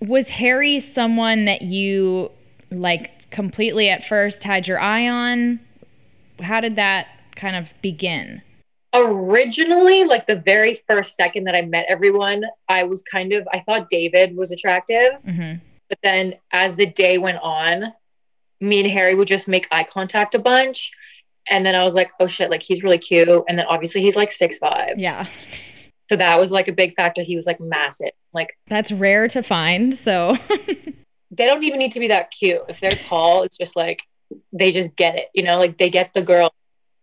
was 0.00 0.30
Harry 0.30 0.80
someone 0.80 1.44
that 1.46 1.62
you 1.62 2.30
like 2.70 3.30
completely 3.30 3.88
at 3.88 4.04
first 4.04 4.42
had 4.42 4.66
your 4.66 4.80
eye 4.80 5.08
on? 5.08 5.60
How 6.40 6.60
did 6.60 6.76
that 6.76 7.08
kind 7.34 7.56
of 7.56 7.72
begin? 7.82 8.42
Originally, 8.94 10.04
like 10.04 10.26
the 10.26 10.36
very 10.36 10.80
first 10.86 11.16
second 11.16 11.44
that 11.44 11.54
I 11.54 11.62
met 11.62 11.86
everyone, 11.88 12.44
I 12.68 12.84
was 12.84 13.02
kind 13.02 13.32
of 13.32 13.46
I 13.52 13.60
thought 13.60 13.90
David 13.90 14.36
was 14.36 14.52
attractive, 14.52 15.12
hmm 15.24 15.54
but 15.88 15.98
then 16.02 16.34
as 16.52 16.76
the 16.76 16.86
day 16.86 17.18
went 17.18 17.38
on, 17.42 17.92
me 18.60 18.80
and 18.80 18.90
Harry 18.90 19.14
would 19.14 19.28
just 19.28 19.48
make 19.48 19.68
eye 19.70 19.84
contact 19.84 20.34
a 20.34 20.38
bunch. 20.38 20.90
And 21.48 21.64
then 21.64 21.74
I 21.74 21.84
was 21.84 21.94
like, 21.94 22.10
oh 22.18 22.26
shit, 22.26 22.50
like 22.50 22.62
he's 22.62 22.82
really 22.82 22.98
cute. 22.98 23.28
And 23.48 23.58
then 23.58 23.66
obviously 23.66 24.02
he's 24.02 24.16
like 24.16 24.30
six 24.30 24.58
five. 24.58 24.98
Yeah. 24.98 25.26
So 26.08 26.16
that 26.16 26.38
was 26.38 26.50
like 26.50 26.68
a 26.68 26.72
big 26.72 26.94
factor. 26.94 27.22
He 27.22 27.36
was 27.36 27.46
like 27.46 27.60
massive. 27.60 28.10
Like 28.32 28.56
That's 28.68 28.92
rare 28.92 29.28
to 29.28 29.42
find. 29.42 29.96
So, 29.96 30.36
they 31.30 31.46
don't 31.46 31.64
even 31.64 31.78
need 31.78 31.92
to 31.92 32.00
be 32.00 32.08
that 32.08 32.30
cute. 32.30 32.62
If 32.68 32.80
they're 32.80 32.92
tall, 32.92 33.42
it's 33.42 33.56
just 33.56 33.76
like 33.76 34.02
they 34.52 34.72
just 34.72 34.94
get 34.96 35.16
it, 35.16 35.28
you 35.34 35.42
know, 35.42 35.58
like 35.58 35.78
they 35.78 35.90
get 35.90 36.12
the 36.14 36.22
girl. 36.22 36.52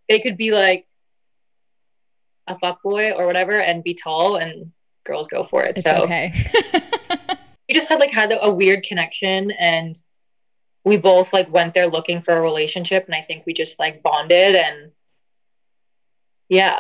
They 0.10 0.20
could 0.20 0.38
be 0.38 0.52
like 0.52 0.86
a 2.48 2.58
fuck 2.58 2.82
boy 2.84 3.12
or 3.12 3.26
whatever 3.26 3.60
and 3.60 3.84
be 3.84 3.94
tall 3.94 4.36
and 4.36 4.72
girls 5.06 5.28
go 5.28 5.44
for 5.44 5.64
it. 5.64 5.78
it's 5.78 5.84
so 5.84 6.04
okay. 6.04 6.34
we 7.70 7.74
just 7.74 7.90
had 7.90 8.00
like 8.00 8.12
had 8.12 8.38
a 8.40 8.52
weird 8.52 8.84
connection 8.84 9.52
and 9.52 9.98
we 10.86 10.98
both 10.98 11.32
like 11.32 11.52
went 11.52 11.74
there 11.74 11.88
looking 11.88 12.22
for 12.22 12.34
a 12.34 12.42
relationship 12.42 13.06
and 13.06 13.16
I 13.16 13.22
think 13.22 13.46
we 13.46 13.54
just 13.54 13.80
like 13.80 14.04
bonded 14.04 14.56
and 14.56 14.92
yeah. 16.50 16.80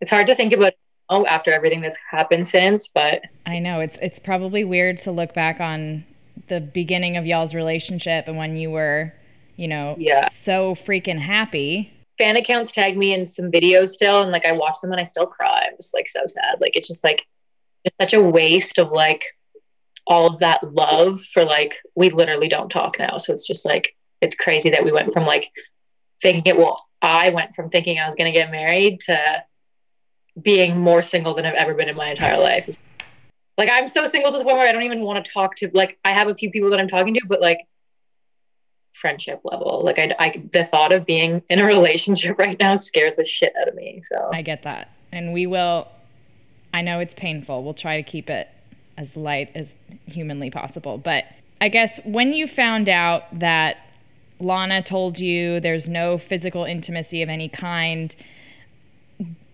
It's 0.00 0.10
hard 0.10 0.26
to 0.26 0.34
think 0.34 0.52
about 0.52 0.74
oh 1.10 1.26
after 1.26 1.50
everything 1.52 1.80
that's 1.80 1.98
happened 2.10 2.46
since, 2.46 2.88
but 2.88 3.22
I 3.46 3.58
know 3.58 3.80
it's 3.80 3.98
it's 4.02 4.18
probably 4.18 4.64
weird 4.64 4.98
to 4.98 5.12
look 5.12 5.34
back 5.34 5.60
on 5.60 6.04
the 6.48 6.60
beginning 6.60 7.16
of 7.16 7.26
y'all's 7.26 7.54
relationship 7.54 8.26
and 8.28 8.36
when 8.36 8.56
you 8.56 8.70
were, 8.70 9.12
you 9.56 9.68
know, 9.68 9.96
Yeah. 9.98 10.28
so 10.28 10.74
freaking 10.74 11.18
happy. 11.18 11.90
fan 12.18 12.36
accounts 12.36 12.70
tag 12.72 12.96
me 12.96 13.12
in 13.14 13.26
some 13.26 13.50
videos 13.50 13.88
still 13.88 14.22
and 14.22 14.30
like 14.32 14.44
I 14.44 14.52
watch 14.52 14.76
them 14.82 14.92
and 14.92 15.00
I 15.00 15.04
still 15.04 15.26
cry. 15.26 15.66
I'm 15.68 15.76
just 15.76 15.94
like 15.94 16.08
so 16.08 16.20
sad. 16.26 16.56
Like 16.60 16.76
it's 16.76 16.88
just 16.88 17.04
like 17.04 17.26
it's 17.84 17.96
such 18.00 18.12
a 18.14 18.20
waste 18.22 18.78
of 18.78 18.90
like 18.92 19.24
all 20.06 20.26
of 20.26 20.38
that 20.40 20.74
love 20.74 21.22
for 21.22 21.44
like 21.44 21.80
we 21.94 22.10
literally 22.10 22.48
don't 22.48 22.70
talk 22.70 22.98
now. 22.98 23.16
So 23.16 23.32
it's 23.32 23.46
just 23.46 23.64
like 23.64 23.94
it's 24.20 24.34
crazy 24.34 24.70
that 24.70 24.84
we 24.84 24.92
went 24.92 25.12
from 25.12 25.24
like 25.26 25.50
thinking 26.22 26.44
it 26.46 26.56
well, 26.58 26.76
I 27.02 27.30
went 27.30 27.54
from 27.54 27.70
thinking 27.70 27.98
I 27.98 28.06
was 28.06 28.14
gonna 28.14 28.32
get 28.32 28.50
married 28.50 29.00
to 29.00 29.42
being 30.40 30.78
more 30.78 31.02
single 31.02 31.34
than 31.34 31.44
I've 31.44 31.54
ever 31.54 31.74
been 31.74 31.88
in 31.88 31.96
my 31.96 32.10
entire 32.10 32.38
life. 32.38 32.68
Like 33.56 33.68
I'm 33.70 33.88
so 33.88 34.06
single 34.06 34.32
to 34.32 34.38
the 34.38 34.44
point 34.44 34.56
where 34.56 34.68
I 34.68 34.72
don't 34.72 34.82
even 34.82 35.00
want 35.00 35.24
to 35.24 35.30
talk 35.30 35.56
to 35.56 35.70
like 35.74 35.98
I 36.04 36.12
have 36.12 36.28
a 36.28 36.34
few 36.34 36.50
people 36.50 36.70
that 36.70 36.80
I'm 36.80 36.88
talking 36.88 37.14
to, 37.14 37.20
but 37.26 37.40
like 37.40 37.66
friendship 38.92 39.40
level. 39.44 39.82
Like 39.84 39.98
I, 39.98 40.14
I 40.18 40.42
the 40.52 40.64
thought 40.64 40.92
of 40.92 41.06
being 41.06 41.42
in 41.48 41.60
a 41.60 41.64
relationship 41.66 42.38
right 42.38 42.58
now 42.58 42.74
scares 42.76 43.16
the 43.16 43.24
shit 43.24 43.54
out 43.60 43.68
of 43.68 43.74
me. 43.74 44.00
So 44.02 44.30
I 44.32 44.42
get 44.42 44.62
that. 44.64 44.90
And 45.12 45.32
we 45.32 45.46
will 45.46 45.88
I 46.72 46.82
know 46.82 46.98
it's 46.98 47.14
painful. 47.14 47.62
We'll 47.62 47.74
try 47.74 47.96
to 47.96 48.02
keep 48.02 48.28
it 48.28 48.48
as 48.96 49.16
light 49.16 49.50
as 49.54 49.76
humanly 50.06 50.50
possible. 50.50 50.98
But 50.98 51.24
I 51.60 51.68
guess 51.68 52.00
when 52.04 52.32
you 52.32 52.48
found 52.48 52.88
out 52.88 53.38
that 53.38 53.78
Lana 54.40 54.82
told 54.82 55.18
you 55.18 55.60
there's 55.60 55.88
no 55.88 56.18
physical 56.18 56.64
intimacy 56.64 57.22
of 57.22 57.28
any 57.28 57.48
kind, 57.48 58.14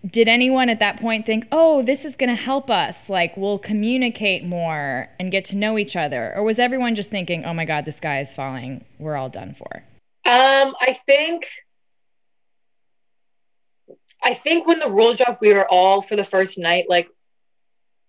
did 0.05 0.27
anyone 0.27 0.69
at 0.69 0.79
that 0.79 0.99
point 0.99 1.25
think, 1.25 1.47
oh, 1.51 1.83
this 1.83 2.05
is 2.05 2.15
going 2.15 2.29
to 2.29 2.41
help 2.41 2.69
us? 2.69 3.09
Like, 3.09 3.37
we'll 3.37 3.59
communicate 3.59 4.43
more 4.43 5.07
and 5.19 5.31
get 5.31 5.45
to 5.45 5.55
know 5.55 5.77
each 5.77 5.95
other? 5.95 6.33
Or 6.35 6.43
was 6.43 6.57
everyone 6.57 6.95
just 6.95 7.11
thinking, 7.11 7.45
oh 7.45 7.53
my 7.53 7.65
God, 7.65 7.85
this 7.85 7.99
guy 7.99 8.19
is 8.19 8.33
falling. 8.33 8.83
We're 8.99 9.15
all 9.15 9.29
done 9.29 9.55
for? 9.57 9.83
um 10.25 10.75
I 10.79 10.99
think 11.07 11.47
I 14.23 14.35
think 14.35 14.67
when 14.67 14.79
the 14.79 14.89
rules 14.89 15.17
dropped, 15.17 15.41
we 15.41 15.53
were 15.53 15.67
all 15.67 16.01
for 16.03 16.15
the 16.15 16.23
first 16.23 16.59
night, 16.59 16.85
like 16.87 17.09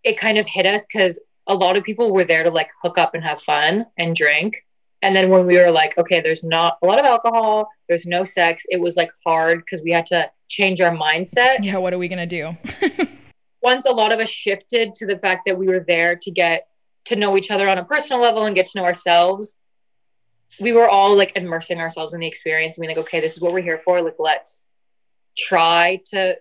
it 0.04 0.18
kind 0.18 0.36
of 0.36 0.46
hit 0.46 0.66
us 0.66 0.84
because 0.84 1.18
a 1.46 1.54
lot 1.54 1.76
of 1.76 1.84
people 1.84 2.12
were 2.12 2.24
there 2.24 2.42
to 2.42 2.50
like 2.50 2.68
hook 2.82 2.98
up 2.98 3.14
and 3.14 3.24
have 3.24 3.40
fun 3.40 3.86
and 3.96 4.14
drink. 4.14 4.66
And 5.00 5.16
then 5.16 5.30
when 5.30 5.46
we 5.46 5.56
were 5.56 5.70
like, 5.70 5.96
okay, 5.96 6.20
there's 6.20 6.44
not 6.44 6.76
a 6.82 6.86
lot 6.86 6.98
of 6.98 7.06
alcohol, 7.06 7.68
there's 7.88 8.04
no 8.04 8.24
sex, 8.24 8.64
it 8.68 8.80
was 8.80 8.94
like 8.94 9.10
hard 9.24 9.60
because 9.60 9.80
we 9.82 9.90
had 9.90 10.06
to 10.06 10.30
change 10.52 10.80
our 10.82 10.94
mindset. 10.94 11.64
Yeah, 11.64 11.78
what 11.78 11.92
are 11.94 11.98
we 11.98 12.08
going 12.08 12.18
to 12.18 12.26
do? 12.26 12.56
Once 13.62 13.86
a 13.86 13.90
lot 13.90 14.12
of 14.12 14.20
us 14.20 14.28
shifted 14.28 14.94
to 14.96 15.06
the 15.06 15.18
fact 15.18 15.42
that 15.46 15.56
we 15.56 15.66
were 15.66 15.80
there 15.80 16.14
to 16.16 16.30
get 16.30 16.68
to 17.06 17.16
know 17.16 17.36
each 17.36 17.50
other 17.50 17.68
on 17.68 17.78
a 17.78 17.84
personal 17.84 18.20
level 18.20 18.44
and 18.44 18.54
get 18.54 18.66
to 18.66 18.78
know 18.78 18.84
ourselves, 18.84 19.58
we 20.60 20.72
were 20.72 20.88
all 20.88 21.16
like 21.16 21.32
immersing 21.36 21.80
ourselves 21.80 22.12
in 22.12 22.20
the 22.20 22.26
experience 22.26 22.76
and 22.76 22.82
being 22.82 22.94
like, 22.94 23.04
okay, 23.06 23.18
this 23.18 23.32
is 23.32 23.40
what 23.40 23.52
we're 23.52 23.62
here 23.62 23.78
for. 23.78 24.02
Like, 24.02 24.16
let's 24.18 24.66
try 25.36 26.02
to 26.06 26.36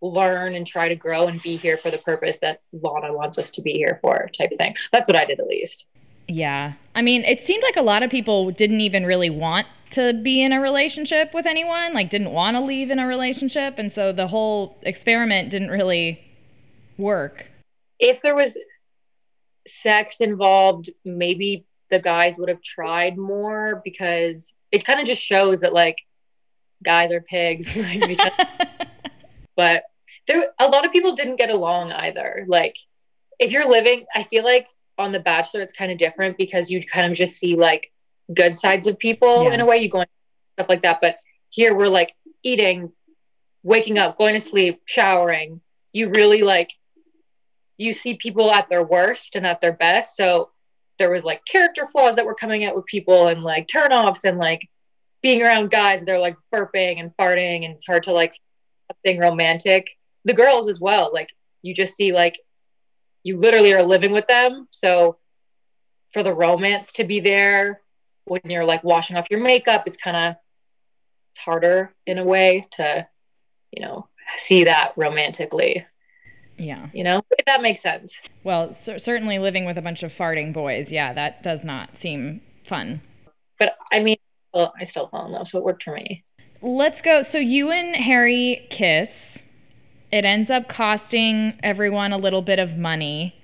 learn 0.00 0.54
and 0.54 0.64
try 0.64 0.88
to 0.88 0.94
grow 0.94 1.26
and 1.26 1.42
be 1.42 1.56
here 1.56 1.76
for 1.76 1.90
the 1.90 1.98
purpose 1.98 2.38
that 2.38 2.60
Lana 2.72 3.12
wants 3.12 3.36
us 3.36 3.50
to 3.50 3.62
be 3.62 3.72
here 3.72 3.98
for, 4.00 4.30
type 4.36 4.52
thing. 4.56 4.76
That's 4.92 5.08
what 5.08 5.16
I 5.16 5.24
did 5.24 5.40
at 5.40 5.48
least. 5.48 5.86
Yeah. 6.28 6.74
I 6.94 7.02
mean, 7.02 7.24
it 7.24 7.40
seemed 7.40 7.64
like 7.64 7.76
a 7.76 7.82
lot 7.82 8.04
of 8.04 8.10
people 8.10 8.52
didn't 8.52 8.80
even 8.80 9.04
really 9.04 9.30
want 9.30 9.66
to 9.90 10.12
be 10.12 10.42
in 10.42 10.52
a 10.52 10.60
relationship 10.60 11.32
with 11.32 11.46
anyone, 11.46 11.94
like, 11.94 12.10
didn't 12.10 12.32
want 12.32 12.56
to 12.56 12.60
leave 12.60 12.90
in 12.90 12.98
a 12.98 13.06
relationship. 13.06 13.78
And 13.78 13.92
so 13.92 14.12
the 14.12 14.26
whole 14.26 14.78
experiment 14.82 15.50
didn't 15.50 15.70
really 15.70 16.20
work. 16.98 17.46
If 17.98 18.22
there 18.22 18.34
was 18.34 18.58
sex 19.66 20.20
involved, 20.20 20.90
maybe 21.04 21.64
the 21.90 21.98
guys 21.98 22.36
would 22.36 22.48
have 22.48 22.62
tried 22.62 23.16
more 23.16 23.80
because 23.84 24.52
it 24.72 24.84
kind 24.84 25.00
of 25.00 25.06
just 25.06 25.22
shows 25.22 25.60
that, 25.60 25.72
like, 25.72 25.98
guys 26.82 27.12
are 27.12 27.20
pigs. 27.20 27.68
but 29.56 29.84
there, 30.26 30.48
a 30.58 30.68
lot 30.68 30.84
of 30.84 30.92
people 30.92 31.14
didn't 31.14 31.36
get 31.36 31.50
along 31.50 31.92
either. 31.92 32.44
Like, 32.48 32.76
if 33.38 33.52
you're 33.52 33.68
living, 33.68 34.06
I 34.14 34.22
feel 34.22 34.44
like 34.44 34.68
on 34.98 35.12
The 35.12 35.20
Bachelor, 35.20 35.60
it's 35.60 35.72
kind 35.72 35.92
of 35.92 35.98
different 35.98 36.36
because 36.36 36.70
you 36.70 36.84
kind 36.84 37.10
of 37.10 37.16
just 37.16 37.36
see 37.36 37.54
like 37.54 37.92
good 38.32 38.58
sides 38.58 38.86
of 38.86 38.98
people 38.98 39.44
yeah. 39.44 39.54
in 39.54 39.60
a 39.60 39.66
way. 39.66 39.78
You 39.78 39.88
go 39.88 40.00
and 40.00 40.08
stuff 40.54 40.68
like 40.68 40.82
that. 40.82 41.00
But 41.00 41.18
here 41.50 41.74
we're 41.74 41.88
like 41.88 42.14
eating, 42.42 42.92
waking 43.62 43.98
up, 43.98 44.18
going 44.18 44.34
to 44.34 44.40
sleep, 44.40 44.82
showering. 44.86 45.60
You 45.92 46.10
really 46.10 46.42
like, 46.42 46.70
you 47.76 47.92
see 47.92 48.14
people 48.14 48.50
at 48.50 48.68
their 48.68 48.82
worst 48.82 49.36
and 49.36 49.46
at 49.46 49.60
their 49.60 49.72
best. 49.72 50.16
So 50.16 50.50
there 50.98 51.10
was 51.10 51.24
like 51.24 51.44
character 51.44 51.86
flaws 51.86 52.16
that 52.16 52.26
were 52.26 52.34
coming 52.34 52.64
out 52.64 52.74
with 52.74 52.86
people 52.86 53.28
and 53.28 53.42
like 53.42 53.66
turnoffs 53.68 54.24
and 54.24 54.38
like 54.38 54.66
being 55.22 55.42
around 55.42 55.70
guys. 55.70 56.02
They're 56.02 56.18
like 56.18 56.36
burping 56.54 57.00
and 57.00 57.10
farting 57.18 57.64
and 57.64 57.74
it's 57.74 57.86
hard 57.86 58.04
to 58.04 58.12
like 58.12 58.34
something 58.90 59.20
romantic. 59.20 59.90
The 60.24 60.34
girls 60.34 60.68
as 60.68 60.80
well. 60.80 61.10
Like 61.12 61.28
you 61.62 61.74
just 61.74 61.94
see 61.94 62.12
like 62.12 62.38
you 63.22 63.36
literally 63.36 63.72
are 63.74 63.82
living 63.82 64.12
with 64.12 64.26
them. 64.26 64.68
So 64.70 65.18
for 66.12 66.22
the 66.22 66.34
romance 66.34 66.92
to 66.92 67.04
be 67.04 67.20
there 67.20 67.82
when 68.26 68.40
you're 68.44 68.64
like 68.64 68.84
washing 68.84 69.16
off 69.16 69.30
your 69.30 69.40
makeup, 69.40 69.84
it's 69.86 69.96
kind 69.96 70.16
of 70.16 70.36
it's 71.32 71.40
harder 71.40 71.94
in 72.06 72.18
a 72.18 72.24
way 72.24 72.66
to, 72.72 73.06
you 73.72 73.82
know, 73.82 74.08
see 74.36 74.64
that 74.64 74.92
romantically. 74.96 75.86
Yeah. 76.58 76.88
You 76.92 77.04
know, 77.04 77.22
if 77.38 77.44
that 77.46 77.62
makes 77.62 77.82
sense. 77.82 78.16
Well, 78.44 78.72
c- 78.72 78.98
certainly 78.98 79.38
living 79.38 79.64
with 79.64 79.78
a 79.78 79.82
bunch 79.82 80.02
of 80.02 80.12
farting 80.12 80.52
boys, 80.52 80.90
yeah, 80.90 81.12
that 81.12 81.42
does 81.42 81.64
not 81.64 81.96
seem 81.96 82.40
fun. 82.66 83.00
But 83.58 83.76
I 83.92 84.00
mean, 84.00 84.16
well, 84.52 84.72
I 84.78 84.84
still 84.84 85.08
fall 85.08 85.26
in 85.26 85.32
love, 85.32 85.48
so 85.48 85.58
it 85.58 85.64
worked 85.64 85.84
for 85.84 85.94
me. 85.94 86.24
Let's 86.62 87.02
go. 87.02 87.22
So 87.22 87.38
you 87.38 87.70
and 87.70 87.94
Harry 87.94 88.66
kiss. 88.70 89.42
It 90.12 90.24
ends 90.24 90.50
up 90.50 90.68
costing 90.68 91.58
everyone 91.62 92.12
a 92.12 92.16
little 92.16 92.42
bit 92.42 92.58
of 92.58 92.76
money. 92.76 93.34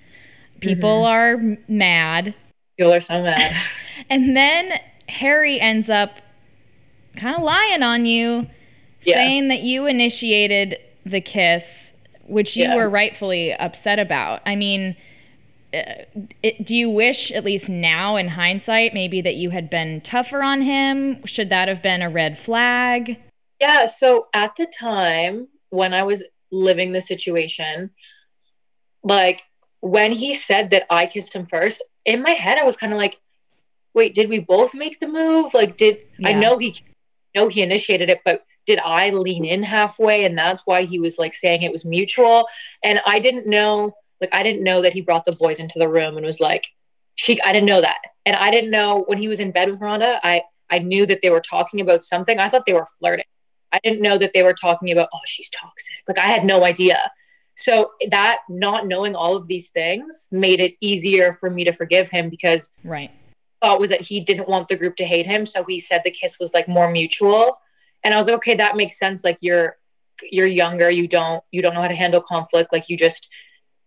People 0.61 1.03
mm-hmm. 1.03 1.53
are 1.53 1.59
mad. 1.69 2.35
People 2.79 2.95
are 2.95 3.01
so 3.01 3.23
mad. 3.23 3.55
and 4.11 4.37
then 4.37 4.81
Harry 5.09 5.61
ends 5.61 5.91
up 5.91 6.11
kind 7.17 7.37
of 7.37 7.43
lying 7.43 7.83
on 7.83 8.07
you, 8.07 8.47
yeah. 9.03 9.15
saying 9.17 9.49
that 9.49 9.61
you 9.61 9.87
initiated 9.87 10.79
the 11.05 11.21
kiss, 11.21 11.93
which 12.27 12.57
you 12.57 12.65
yeah. 12.65 12.77
were 12.77 12.89
rightfully 12.89 13.53
upset 13.55 13.99
about. 13.99 14.41
I 14.47 14.57
mean, 14.57 14.97
uh, 15.75 16.05
it, 16.43 16.65
do 16.65 16.77
you 16.77 16.89
wish, 16.91 17.31
at 17.33 17.45
least 17.45 17.69
now 17.69 18.17
in 18.17 18.29
hindsight, 18.29 18.95
maybe 18.95 19.21
that 19.21 19.35
you 19.35 19.51
had 19.51 19.69
been 19.71 20.01
tougher 20.03 20.43
on 20.43 20.63
him? 20.63 21.25
Should 21.27 21.51
that 21.51 21.69
have 21.69 21.83
been 21.83 22.03
a 22.03 22.11
red 22.11 22.39
flag? 22.39 23.19
Yeah. 23.61 23.87
So 23.87 24.29
at 24.33 24.57
the 24.57 24.67
time 24.67 25.49
when 25.71 25.95
I 25.95 26.03
was 26.03 26.23
living 26.53 26.93
the 26.93 27.01
situation. 27.01 27.91
Like 29.03 29.43
when 29.81 30.13
he 30.13 30.35
said 30.35 30.71
that 30.71 30.85
I 30.91 31.07
kissed 31.07 31.33
him 31.33 31.47
first, 31.47 31.83
in 32.05 32.23
my 32.23 32.31
head 32.31 32.59
I 32.59 32.65
was 32.65 32.77
kind 32.77 32.93
of 32.93 32.99
like, 32.99 33.19
wait, 33.95 34.15
did 34.15 34.29
we 34.29 34.39
both 34.39 34.75
make 34.75 35.01
the 35.01 35.09
move? 35.09 35.55
Like 35.55 35.77
did 35.77 35.99
yeah. 36.19 36.29
I 36.29 36.33
know 36.33 36.59
he 36.59 36.75
know 37.35 37.49
he 37.49 37.63
initiated 37.63 38.11
it, 38.11 38.21
but 38.25 38.45
did 38.67 38.79
I 38.79 39.11
lean 39.11 39.45
in 39.45 39.63
halfway 39.63 40.25
and 40.25 40.39
that's 40.39 40.63
why 40.65 40.85
he 40.85 40.99
was 40.99 41.19
like 41.19 41.35
saying 41.35 41.63
it 41.63 41.73
was 41.73 41.85
mutual? 41.85 42.47
And 42.83 43.01
I 43.07 43.19
didn't 43.19 43.47
know 43.47 43.95
like 44.21 44.33
I 44.33 44.43
didn't 44.43 44.63
know 44.63 44.83
that 44.83 44.93
he 44.93 45.01
brought 45.01 45.25
the 45.25 45.33
boys 45.33 45.59
into 45.59 45.79
the 45.79 45.89
room 45.89 46.17
and 46.17 46.25
was 46.25 46.41
like 46.41 46.67
she 47.17 47.41
I 47.43 47.53
didn't 47.53 47.67
know 47.67 47.81
that. 47.81 47.99
And 48.25 48.37
I 48.37 48.51
didn't 48.51 48.71
know 48.71 49.05
when 49.07 49.19
he 49.19 49.29
was 49.29 49.41
in 49.41 49.51
bed 49.51 49.71
with 49.71 49.81
Rhonda, 49.81 50.19
I 50.23 50.43
I 50.71 50.79
knew 50.79 51.05
that 51.07 51.21
they 51.23 51.31
were 51.31 51.41
talking 51.41 51.81
about 51.81 52.03
something. 52.03 52.39
I 52.39 52.49
thought 52.49 52.65
they 52.67 52.73
were 52.73 52.87
flirting. 52.99 53.27
I 53.73 53.81
didn't 53.83 54.03
know 54.03 54.19
that 54.19 54.33
they 54.35 54.43
were 54.43 54.55
talking 54.55 54.91
about, 54.93 55.09
oh, 55.15 55.21
she's 55.27 55.49
toxic. 55.51 55.95
Like 56.07 56.19
I 56.19 56.27
had 56.27 56.45
no 56.45 56.65
idea. 56.65 57.11
So 57.55 57.93
that 58.11 58.41
not 58.49 58.87
knowing 58.87 59.15
all 59.15 59.37
of 59.37 59.47
these 59.47 59.69
things 59.71 60.29
made 60.31 60.61
it 60.61 60.75
easier 60.81 61.35
for 61.35 61.51
me 61.51 61.65
to 61.65 61.73
forgive 61.73 62.09
him 62.09 62.31
because 62.31 62.71
right 62.85 63.11
thought 63.63 63.81
was 63.81 63.91
that 63.91 64.03
he 64.03 64.21
didn't 64.21 64.49
want 64.49 64.69
the 64.69 64.77
group 64.77 64.97
to 64.97 65.05
hate 65.05 65.25
him. 65.25 65.47
So 65.47 65.65
he 65.65 65.81
said 65.81 66.03
the 66.05 66.11
kiss 66.11 66.39
was 66.39 66.53
like 66.53 66.69
more 66.69 66.91
mutual. 66.91 67.61
And 68.05 68.13
I 68.13 68.17
was 68.17 68.27
like, 68.27 68.37
okay, 68.37 68.57
that 68.57 68.77
makes 68.77 68.99
sense. 68.99 69.25
Like 69.25 69.39
you're 69.41 69.77
you're 70.31 70.47
younger, 70.47 70.91
you 70.91 71.09
don't 71.09 71.43
you 71.51 71.63
don't 71.63 71.75
know 71.75 71.81
how 71.81 71.89
to 71.89 71.95
handle 71.95 72.21
conflict. 72.21 72.73
Like 72.73 72.89
you 72.89 72.97
just 72.97 73.29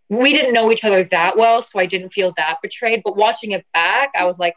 we 0.10 0.34
didn't 0.34 0.54
know 0.54 0.72
each 0.72 0.84
other 0.84 1.04
that 1.04 1.38
well, 1.38 1.62
so 1.62 1.80
I 1.80 1.86
didn't 1.86 2.10
feel 2.10 2.34
that 2.38 2.58
betrayed. 2.62 3.02
But 3.04 3.18
watching 3.18 3.52
it 3.52 3.66
back, 3.74 4.12
I 4.16 4.26
was 4.26 4.40
like, 4.40 4.56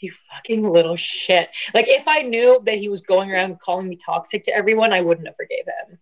you 0.00 0.12
fucking 0.30 0.70
little 0.70 0.96
shit. 0.96 1.50
Like 1.74 1.88
if 1.88 2.06
I 2.06 2.22
knew 2.22 2.60
that 2.64 2.78
he 2.78 2.88
was 2.88 3.00
going 3.00 3.30
around 3.30 3.58
calling 3.60 3.88
me 3.88 3.96
toxic 3.96 4.44
to 4.44 4.54
everyone, 4.54 4.92
I 4.92 5.00
wouldn't 5.00 5.26
have 5.26 5.36
forgave 5.36 5.66
him. 5.66 5.98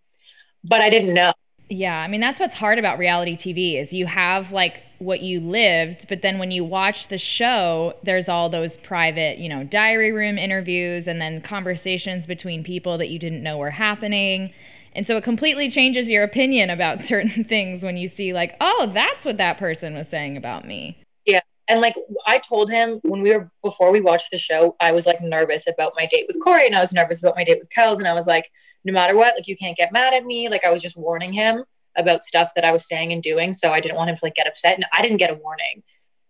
But 0.63 0.81
I 0.81 0.89
didn't 0.89 1.13
know. 1.13 1.33
Yeah, 1.69 1.97
I 1.97 2.07
mean 2.07 2.21
that's 2.21 2.39
what's 2.39 2.55
hard 2.55 2.77
about 2.77 2.99
reality 2.99 3.35
TV 3.35 3.81
is 3.81 3.93
you 3.93 4.05
have 4.05 4.51
like 4.51 4.83
what 5.01 5.21
you 5.21 5.39
lived, 5.39 6.07
but 6.07 6.21
then 6.21 6.37
when 6.37 6.51
you 6.51 6.63
watch 6.63 7.07
the 7.07 7.17
show, 7.17 7.93
there's 8.03 8.29
all 8.29 8.49
those 8.49 8.77
private, 8.77 9.39
you 9.39 9.49
know, 9.49 9.63
diary 9.63 10.11
room 10.11 10.37
interviews 10.37 11.07
and 11.07 11.19
then 11.19 11.41
conversations 11.41 12.27
between 12.27 12.63
people 12.63 12.97
that 12.99 13.09
you 13.09 13.17
didn't 13.17 13.41
know 13.41 13.57
were 13.57 13.71
happening. 13.71 14.53
And 14.93 15.07
so 15.07 15.17
it 15.17 15.23
completely 15.23 15.69
changes 15.69 16.09
your 16.09 16.23
opinion 16.23 16.69
about 16.69 17.01
certain 17.01 17.43
things 17.43 17.83
when 17.83 17.97
you 17.97 18.07
see 18.07 18.31
like, 18.31 18.55
oh, 18.61 18.91
that's 18.93 19.25
what 19.25 19.37
that 19.37 19.57
person 19.57 19.95
was 19.95 20.07
saying 20.07 20.37
about 20.37 20.65
me. 20.65 20.97
Yeah. 21.25 21.41
And 21.67 21.81
like 21.81 21.95
I 22.27 22.37
told 22.37 22.69
him 22.69 22.99
when 23.03 23.21
we 23.21 23.35
were 23.35 23.49
before 23.63 23.91
we 23.91 24.01
watched 24.01 24.29
the 24.31 24.37
show, 24.37 24.75
I 24.79 24.91
was 24.91 25.07
like 25.07 25.21
nervous 25.21 25.67
about 25.67 25.93
my 25.95 26.05
date 26.05 26.25
with 26.27 26.43
Corey 26.43 26.67
and 26.67 26.75
I 26.75 26.79
was 26.79 26.93
nervous 26.93 27.19
about 27.19 27.35
my 27.35 27.43
date 27.43 27.59
with 27.59 27.69
Kelz. 27.69 27.97
And 27.97 28.07
I 28.07 28.13
was 28.13 28.27
like, 28.27 28.51
no 28.83 28.93
matter 28.93 29.15
what, 29.15 29.35
like 29.35 29.47
you 29.47 29.57
can't 29.57 29.77
get 29.77 29.91
mad 29.91 30.13
at 30.13 30.25
me. 30.25 30.49
Like 30.49 30.63
I 30.63 30.71
was 30.71 30.81
just 30.81 30.97
warning 30.97 31.33
him 31.33 31.63
about 31.97 32.23
stuff 32.23 32.51
that 32.55 32.65
I 32.65 32.71
was 32.71 32.87
saying 32.87 33.11
and 33.11 33.21
doing. 33.21 33.53
So 33.53 33.71
I 33.71 33.79
didn't 33.79 33.97
want 33.97 34.09
him 34.09 34.15
to 34.15 34.25
like 34.25 34.35
get 34.35 34.47
upset. 34.47 34.75
And 34.75 34.85
I 34.93 35.01
didn't 35.01 35.17
get 35.17 35.31
a 35.31 35.35
warning. 35.35 35.83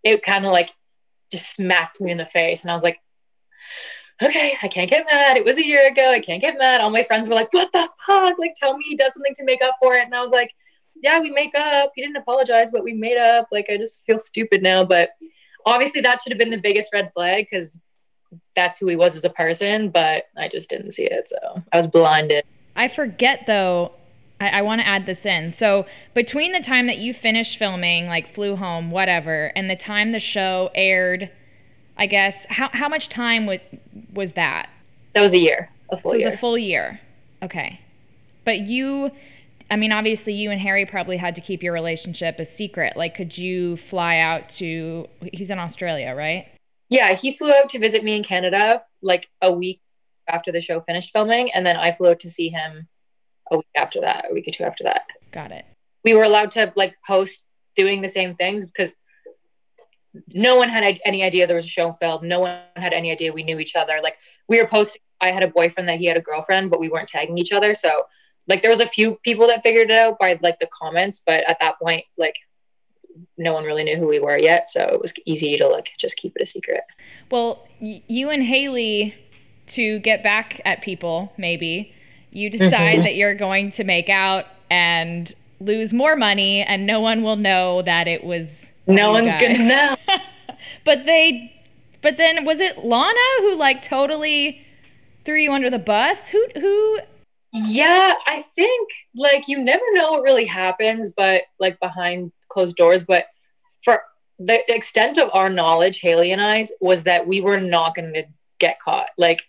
It 0.03 0.23
kind 0.23 0.45
of 0.45 0.51
like 0.51 0.71
just 1.31 1.55
smacked 1.55 2.01
me 2.01 2.11
in 2.11 2.17
the 2.17 2.25
face. 2.25 2.61
And 2.61 2.71
I 2.71 2.73
was 2.73 2.83
like, 2.83 2.99
okay, 4.21 4.55
I 4.61 4.67
can't 4.67 4.89
get 4.89 5.05
mad. 5.05 5.37
It 5.37 5.45
was 5.45 5.57
a 5.57 5.65
year 5.65 5.87
ago. 5.87 6.11
I 6.11 6.19
can't 6.19 6.41
get 6.41 6.57
mad. 6.57 6.81
All 6.81 6.89
my 6.89 7.03
friends 7.03 7.27
were 7.27 7.35
like, 7.35 7.51
what 7.53 7.71
the 7.71 7.87
fuck? 8.05 8.37
Like, 8.37 8.53
tell 8.55 8.77
me 8.77 8.83
he 8.87 8.95
does 8.95 9.13
something 9.13 9.33
to 9.35 9.43
make 9.43 9.61
up 9.63 9.75
for 9.81 9.95
it. 9.95 10.05
And 10.05 10.15
I 10.15 10.21
was 10.21 10.31
like, 10.31 10.51
yeah, 11.01 11.19
we 11.19 11.31
make 11.31 11.55
up. 11.55 11.91
He 11.95 12.01
didn't 12.01 12.17
apologize, 12.17 12.69
but 12.71 12.83
we 12.83 12.93
made 12.93 13.17
up. 13.17 13.47
Like, 13.51 13.67
I 13.69 13.77
just 13.77 14.05
feel 14.05 14.19
stupid 14.19 14.61
now. 14.61 14.83
But 14.83 15.11
obviously, 15.65 16.01
that 16.01 16.21
should 16.21 16.31
have 16.31 16.39
been 16.39 16.51
the 16.51 16.57
biggest 16.57 16.89
red 16.93 17.11
flag 17.15 17.47
because 17.49 17.79
that's 18.55 18.77
who 18.77 18.87
he 18.87 18.95
was 18.95 19.15
as 19.15 19.23
a 19.23 19.29
person. 19.29 19.89
But 19.89 20.25
I 20.37 20.47
just 20.47 20.69
didn't 20.69 20.91
see 20.91 21.05
it. 21.05 21.27
So 21.27 21.63
I 21.71 21.77
was 21.77 21.87
blinded. 21.87 22.45
I 22.75 22.87
forget 22.87 23.45
though. 23.47 23.93
I, 24.41 24.49
I 24.49 24.61
want 24.61 24.81
to 24.81 24.87
add 24.87 25.05
this 25.05 25.25
in. 25.25 25.51
So 25.51 25.85
between 26.13 26.51
the 26.51 26.59
time 26.59 26.87
that 26.87 26.97
you 26.97 27.13
finished 27.13 27.57
filming, 27.57 28.07
like 28.07 28.33
flew 28.33 28.55
home, 28.55 28.91
whatever, 28.91 29.51
and 29.55 29.69
the 29.69 29.75
time 29.75 30.11
the 30.11 30.19
show 30.19 30.71
aired, 30.73 31.29
I 31.97 32.07
guess 32.07 32.45
how 32.49 32.69
how 32.73 32.89
much 32.89 33.09
time 33.09 33.45
was 33.45 33.59
was 34.13 34.33
that? 34.33 34.69
That 35.13 35.21
was 35.21 35.33
a 35.33 35.39
year. 35.39 35.69
A 35.91 35.97
full 35.97 36.11
so 36.11 36.17
it 36.17 36.25
was 36.25 36.33
a 36.33 36.37
full 36.37 36.57
year. 36.57 36.99
Okay. 37.43 37.79
But 38.43 38.61
you 38.61 39.11
I 39.69 39.77
mean, 39.77 39.93
obviously, 39.93 40.33
you 40.33 40.51
and 40.51 40.59
Harry 40.59 40.85
probably 40.85 41.15
had 41.15 41.33
to 41.35 41.41
keep 41.41 41.63
your 41.63 41.71
relationship 41.71 42.39
a 42.39 42.45
secret. 42.45 42.97
Like, 42.97 43.15
could 43.15 43.37
you 43.37 43.77
fly 43.77 44.17
out 44.17 44.49
to, 44.49 45.07
he's 45.31 45.49
in 45.49 45.59
Australia, 45.59 46.13
right? 46.13 46.45
Yeah, 46.89 47.13
he 47.13 47.37
flew 47.37 47.53
out 47.53 47.69
to 47.69 47.79
visit 47.79 48.03
me 48.03 48.17
in 48.17 48.23
Canada 48.23 48.83
like 49.01 49.29
a 49.41 49.49
week 49.49 49.79
after 50.27 50.51
the 50.51 50.59
show 50.59 50.81
finished 50.81 51.11
filming, 51.11 51.53
and 51.53 51.65
then 51.65 51.77
I 51.77 51.93
flew 51.93 52.09
out 52.09 52.19
to 52.19 52.29
see 52.29 52.49
him 52.49 52.89
a 53.51 53.57
week 53.57 53.67
after 53.75 54.01
that, 54.01 54.27
a 54.29 54.33
week 54.33 54.47
or 54.47 54.51
two 54.51 54.63
after 54.63 54.83
that. 54.85 55.03
Got 55.31 55.51
it. 55.51 55.65
We 56.03 56.13
were 56.13 56.23
allowed 56.23 56.51
to 56.51 56.73
like 56.75 56.95
post 57.05 57.43
doing 57.75 58.01
the 58.01 58.09
same 58.09 58.35
things 58.35 58.65
because 58.65 58.95
no 60.33 60.55
one 60.55 60.69
had 60.69 60.99
any 61.05 61.23
idea 61.23 61.47
there 61.47 61.55
was 61.55 61.65
a 61.65 61.69
show 61.69 61.93
film. 61.93 62.27
No 62.27 62.39
one 62.39 62.59
had 62.75 62.93
any 62.93 63.11
idea 63.11 63.31
we 63.31 63.43
knew 63.43 63.59
each 63.59 63.75
other. 63.75 63.99
Like 64.01 64.15
we 64.47 64.59
were 64.59 64.67
posting. 64.67 65.01
I 65.21 65.31
had 65.31 65.43
a 65.43 65.47
boyfriend 65.47 65.87
that 65.87 65.99
he 65.99 66.05
had 66.05 66.17
a 66.17 66.21
girlfriend, 66.21 66.71
but 66.71 66.79
we 66.79 66.89
weren't 66.89 67.07
tagging 67.07 67.37
each 67.37 67.51
other. 67.51 67.75
So 67.75 68.03
like 68.47 68.61
there 68.61 68.71
was 68.71 68.79
a 68.79 68.87
few 68.87 69.15
people 69.23 69.47
that 69.47 69.61
figured 69.61 69.91
it 69.91 69.97
out 69.97 70.17
by 70.17 70.39
like 70.41 70.59
the 70.59 70.67
comments, 70.67 71.21
but 71.25 71.47
at 71.47 71.59
that 71.59 71.77
point, 71.79 72.05
like 72.17 72.35
no 73.37 73.53
one 73.53 73.63
really 73.63 73.83
knew 73.83 73.97
who 73.97 74.07
we 74.07 74.19
were 74.19 74.37
yet. 74.37 74.67
So 74.69 74.81
it 74.81 75.01
was 75.01 75.13
easy 75.25 75.57
to 75.57 75.67
like 75.67 75.91
just 75.99 76.17
keep 76.17 76.33
it 76.35 76.41
a 76.41 76.45
secret. 76.45 76.81
Well, 77.29 77.67
y- 77.79 78.03
you 78.07 78.29
and 78.29 78.41
Haley, 78.43 79.15
to 79.67 79.99
get 79.99 80.23
back 80.23 80.59
at 80.65 80.81
people, 80.81 81.31
maybe 81.37 81.93
you 82.31 82.49
decide 82.49 82.99
Mhm. 82.99 83.03
that 83.03 83.15
you're 83.15 83.35
going 83.35 83.71
to 83.71 83.83
make 83.83 84.09
out 84.09 84.45
and 84.69 85.33
lose 85.59 85.93
more 85.93 86.15
money, 86.15 86.61
and 86.63 86.85
no 86.85 86.99
one 86.99 87.23
will 87.23 87.35
know 87.35 87.81
that 87.83 88.07
it 88.07 88.23
was. 88.23 88.71
No 88.87 89.07
you 89.07 89.11
one 89.13 89.25
guys. 89.25 89.57
could 89.57 89.67
know. 89.67 89.95
but 90.85 91.05
they, 91.05 91.53
but 92.01 92.17
then 92.17 92.45
was 92.45 92.59
it 92.59 92.79
Lana 92.79 93.19
who 93.41 93.55
like 93.55 93.81
totally 93.81 94.61
threw 95.23 95.37
you 95.37 95.51
under 95.51 95.69
the 95.69 95.79
bus? 95.79 96.27
Who 96.29 96.43
who? 96.59 96.99
Yeah, 97.53 98.13
I 98.25 98.43
think 98.55 98.89
like 99.13 99.47
you 99.47 99.59
never 99.59 99.83
know 99.93 100.11
what 100.13 100.23
really 100.23 100.45
happens, 100.45 101.09
but 101.09 101.43
like 101.59 101.79
behind 101.79 102.31
closed 102.47 102.75
doors. 102.77 103.03
But 103.03 103.25
for 103.83 104.01
the 104.39 104.59
extent 104.73 105.17
of 105.17 105.29
our 105.33 105.49
knowledge, 105.49 105.99
Haley 105.99 106.31
and 106.31 106.41
I's, 106.41 106.71
was 106.79 107.03
that 107.03 107.27
we 107.27 107.41
were 107.41 107.59
not 107.59 107.93
going 107.93 108.13
to 108.13 108.23
get 108.57 108.79
caught. 108.79 109.09
Like 109.17 109.43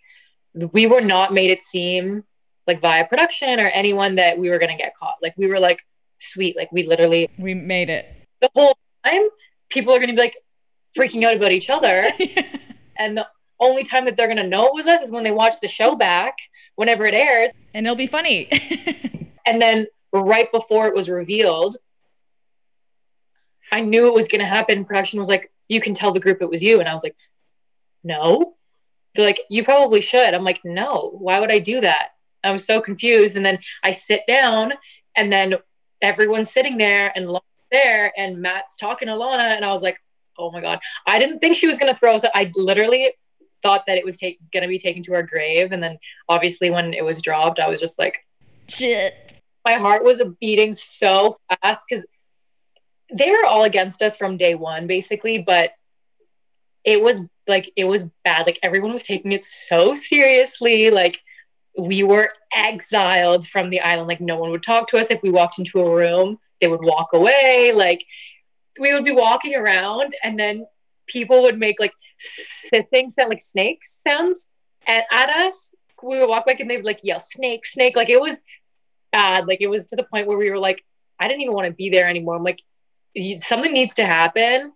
we 0.73 0.87
were 0.87 1.01
not 1.01 1.33
made 1.33 1.51
it 1.51 1.63
seem 1.63 2.25
like 2.67 2.81
via 2.81 3.07
production 3.07 3.59
or 3.61 3.67
anyone 3.69 4.15
that 4.17 4.39
we 4.39 4.51
were 4.51 4.59
going 4.59 4.71
to 4.77 4.83
get 4.83 4.97
caught. 4.97 5.17
Like 5.23 5.35
we 5.37 5.47
were 5.47 5.59
like 5.61 5.81
sweet. 6.19 6.57
Like 6.57 6.71
we 6.73 6.85
literally 6.87 7.29
We 7.39 7.55
made 7.55 7.91
it. 7.91 8.07
the 8.41 8.51
whole 8.55 8.77
time 9.05 9.29
people 9.69 9.93
are 9.95 9.99
going 9.99 10.09
to 10.11 10.15
be 10.15 10.21
like 10.21 10.37
freaking 10.97 11.25
out 11.25 11.37
about 11.37 11.53
each 11.53 11.71
other. 11.71 12.09
and 12.99 13.17
the 13.17 13.27
only 13.59 13.85
time 13.85 14.05
that 14.05 14.17
they're 14.17 14.27
going 14.27 14.37
to 14.37 14.47
know 14.47 14.67
it 14.67 14.75
was 14.75 14.87
us 14.87 15.01
is 15.03 15.11
when 15.11 15.25
they 15.25 15.31
watch 15.31 15.55
the 15.61 15.69
show 15.69 15.95
back 15.95 16.37
whenever 16.77 17.05
it 17.07 17.15
airs 17.15 17.51
and 17.75 17.87
it'll 17.87 17.97
be 17.97 18.07
funny. 18.07 18.49
and 19.47 19.61
then 19.61 19.87
right 20.13 20.51
before 20.53 20.87
it 20.89 20.95
was 20.95 21.09
revealed 21.09 21.77
i 23.71 23.81
knew 23.81 24.07
it 24.09 24.15
was 24.15 24.29
going 24.29 24.41
to 24.41 24.47
happen 24.47 24.85
production 24.85 25.19
was 25.19 25.29
like 25.29 25.51
you 25.69 25.81
can 25.81 25.95
tell 25.95 26.13
the 26.13 26.21
group 26.21 26.43
it 26.43 26.51
was 26.51 26.63
you 26.63 26.81
and 26.81 26.89
i 26.89 26.93
was 26.93 27.03
like 27.03 27.17
no 28.05 28.55
they're 29.15 29.25
like 29.25 29.41
you 29.49 29.65
probably 29.65 30.03
should 30.03 30.35
i'm 30.35 30.45
like 30.45 30.61
no 30.65 31.11
why 31.19 31.41
would 31.41 31.51
i 31.51 31.59
do 31.59 31.81
that 31.81 32.11
i 32.45 32.51
was 32.51 32.65
so 32.65 32.81
confused 32.81 33.37
and 33.37 33.45
then 33.45 33.59
i 33.83 33.91
sit 33.91 34.23
down 34.27 34.73
and 35.17 35.33
then 35.33 35.55
everyone's 36.01 36.51
sitting 36.51 36.77
there 36.79 37.13
and 37.15 37.27
Lana's 37.27 37.43
there 37.71 38.13
and 38.17 38.41
matt's 38.41 38.77
talking 38.77 39.09
to 39.09 39.17
lana 39.17 39.55
and 39.55 39.65
i 39.65 39.73
was 39.73 39.83
like 39.83 39.99
oh 40.39 40.51
my 40.51 40.61
god 40.61 40.81
i 41.07 41.19
didn't 41.19 41.39
think 41.39 41.57
she 41.57 41.67
was 41.67 41.79
going 41.79 41.93
to 41.93 41.99
throw 41.99 42.15
us 42.15 42.25
i 42.35 42.51
literally 42.55 43.13
thought 43.63 43.85
that 43.87 43.97
it 43.97 44.05
was 44.05 44.17
take, 44.17 44.39
going 44.53 44.63
to 44.63 44.69
be 44.69 44.79
taken 44.79 45.03
to 45.03 45.13
her 45.13 45.23
grave 45.23 45.73
and 45.73 45.83
then 45.83 45.97
obviously 46.29 46.71
when 46.71 46.93
it 46.93 47.05
was 47.05 47.23
dropped 47.23 47.61
i 47.61 47.69
was 47.69 47.81
just 47.81 47.99
like 47.99 48.27
Shit. 48.67 49.15
my 49.65 49.75
heart 49.75 50.05
was 50.05 50.23
beating 50.41 50.75
so 50.75 51.37
fast 51.49 51.85
because 51.89 52.05
they 53.13 53.31
were 53.31 53.45
all 53.45 53.65
against 53.65 54.03
us 54.03 54.17
from 54.17 54.37
day 54.37 54.55
one, 54.55 54.87
basically. 54.87 55.39
But 55.39 55.73
it 56.85 57.03
was 57.03 57.21
like 57.47 57.71
it 57.77 57.85
was 57.85 58.05
bad. 58.25 58.47
Like 58.47 58.59
everyone 58.63 58.93
was 58.93 59.03
taking 59.03 59.33
it 59.33 59.45
so 59.45 59.95
seriously. 59.95 60.91
Like 60.91 61.21
we 61.77 62.03
were 62.03 62.31
exiled 62.55 63.47
from 63.47 63.71
the 63.71 63.81
island. 63.81 64.09
Like 64.09 64.21
no 64.21 64.37
one 64.37 64.51
would 64.51 64.63
talk 64.63 64.89
to 64.89 64.99
us 64.99 65.11
if 65.11 65.23
we 65.23 65.31
walked 65.31 65.59
into 65.59 65.81
a 65.81 65.95
room. 65.95 66.39
They 66.61 66.69
would 66.69 66.85
walk 66.85 67.13
away. 67.13 67.73
Like 67.75 68.05
we 68.79 68.93
would 68.93 69.05
be 69.05 69.13
walking 69.13 69.55
around, 69.55 70.15
and 70.23 70.39
then 70.39 70.67
people 71.07 71.43
would 71.43 71.59
make 71.59 71.81
like 71.81 71.93
sithing 72.19 73.11
sound 73.11 73.31
like 73.31 73.43
snakes 73.43 74.01
sounds 74.03 74.49
and 74.87 75.05
at 75.11 75.31
us. 75.31 75.73
We 76.03 76.19
would 76.19 76.29
walk 76.29 76.47
back 76.47 76.61
and 76.61 76.69
they 76.69 76.77
would 76.77 76.85
like 76.85 77.01
yell 77.03 77.21
snake, 77.21 77.65
snake. 77.65 77.97
Like 77.97 78.11
it 78.11 78.21
was 78.21 78.41
bad. 79.13 79.47
Like 79.47 79.61
it 79.61 79.69
was 79.69 79.87
to 79.87 79.97
the 79.97 80.03
point 80.03 80.27
where 80.27 80.39
we 80.39 80.51
were 80.51 80.59
like, 80.59 80.85
I 81.19 81.29
didn't 81.29 81.43
even 81.43 81.55
want 81.55 81.67
to 81.67 81.73
be 81.73 81.91
there 81.91 82.09
anymore. 82.09 82.35
I'm 82.35 82.43
like, 82.43 82.61
something 83.39 83.73
needs 83.73 83.95
to 83.95 84.05
happen 84.05 84.73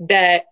that 0.00 0.46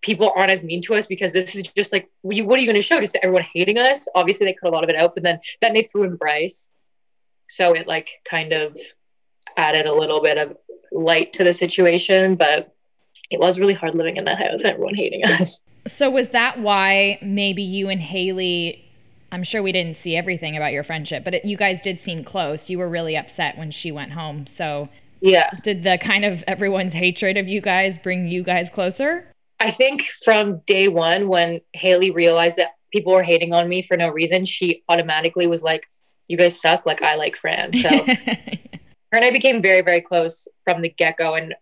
people 0.00 0.32
aren't 0.36 0.50
as 0.50 0.62
mean 0.62 0.80
to 0.82 0.94
us 0.94 1.06
because 1.06 1.32
this 1.32 1.54
is 1.54 1.62
just 1.76 1.92
like, 1.92 2.08
what 2.22 2.34
are 2.34 2.36
you, 2.36 2.44
what 2.44 2.58
are 2.58 2.60
you 2.60 2.66
going 2.66 2.74
to 2.76 2.82
show? 2.82 3.00
Just 3.00 3.16
everyone 3.22 3.44
hating 3.52 3.78
us? 3.78 4.06
Obviously, 4.14 4.46
they 4.46 4.54
cut 4.54 4.68
a 4.68 4.72
lot 4.72 4.84
of 4.84 4.90
it 4.90 4.96
out, 4.96 5.14
but 5.14 5.22
then 5.24 5.40
then 5.60 5.74
they 5.74 5.82
threw 5.82 6.04
in 6.04 6.16
Bryce, 6.16 6.70
so 7.48 7.72
it 7.74 7.86
like 7.86 8.08
kind 8.24 8.52
of 8.52 8.76
added 9.56 9.86
a 9.86 9.94
little 9.94 10.22
bit 10.22 10.38
of 10.38 10.56
light 10.92 11.32
to 11.34 11.44
the 11.44 11.52
situation. 11.52 12.36
But 12.36 12.74
it 13.30 13.38
was 13.40 13.58
really 13.58 13.74
hard 13.74 13.94
living 13.94 14.16
in 14.16 14.24
that 14.24 14.38
house 14.38 14.60
and 14.62 14.72
everyone 14.72 14.94
hating 14.94 15.24
us. 15.24 15.60
So 15.86 16.10
was 16.10 16.28
that 16.30 16.60
why 16.60 17.18
maybe 17.22 17.62
you 17.62 17.88
and 17.88 17.98
Haley? 18.00 18.84
I'm 19.32 19.42
sure 19.42 19.62
we 19.62 19.72
didn't 19.72 19.96
see 19.96 20.16
everything 20.16 20.54
about 20.54 20.72
your 20.72 20.82
friendship, 20.82 21.24
but 21.24 21.32
it, 21.32 21.46
you 21.46 21.56
guys 21.56 21.80
did 21.80 21.98
seem 21.98 22.24
close. 22.24 22.68
You 22.68 22.76
were 22.78 22.90
really 22.90 23.16
upset 23.16 23.56
when 23.56 23.70
she 23.70 23.90
went 23.90 24.12
home. 24.12 24.46
So 24.46 24.90
Yeah. 25.22 25.48
did 25.62 25.84
the 25.84 25.96
kind 25.96 26.26
of 26.26 26.44
everyone's 26.46 26.92
hatred 26.92 27.38
of 27.38 27.48
you 27.48 27.62
guys 27.62 27.96
bring 27.96 28.26
you 28.28 28.42
guys 28.42 28.68
closer? 28.68 29.32
I 29.60 29.70
think 29.70 30.04
from 30.24 30.58
day 30.66 30.88
one, 30.88 31.28
when 31.28 31.60
Haley 31.72 32.10
realized 32.10 32.56
that 32.56 32.74
people 32.92 33.12
were 33.12 33.22
hating 33.22 33.52
on 33.52 33.68
me 33.68 33.82
for 33.82 33.96
no 33.96 34.08
reason, 34.08 34.44
she 34.44 34.82
automatically 34.88 35.46
was 35.46 35.62
like, 35.62 35.86
You 36.28 36.36
guys 36.36 36.60
suck. 36.60 36.86
Like, 36.86 37.02
I 37.02 37.16
like 37.16 37.36
Fran. 37.36 37.74
So 37.74 37.88
her 39.12 39.18
and 39.18 39.24
I 39.24 39.30
became 39.30 39.60
very, 39.60 39.80
very 39.80 40.00
close 40.00 40.46
from 40.64 40.82
the 40.82 40.88
get 40.88 41.16
go. 41.16 41.34
And 41.34 41.54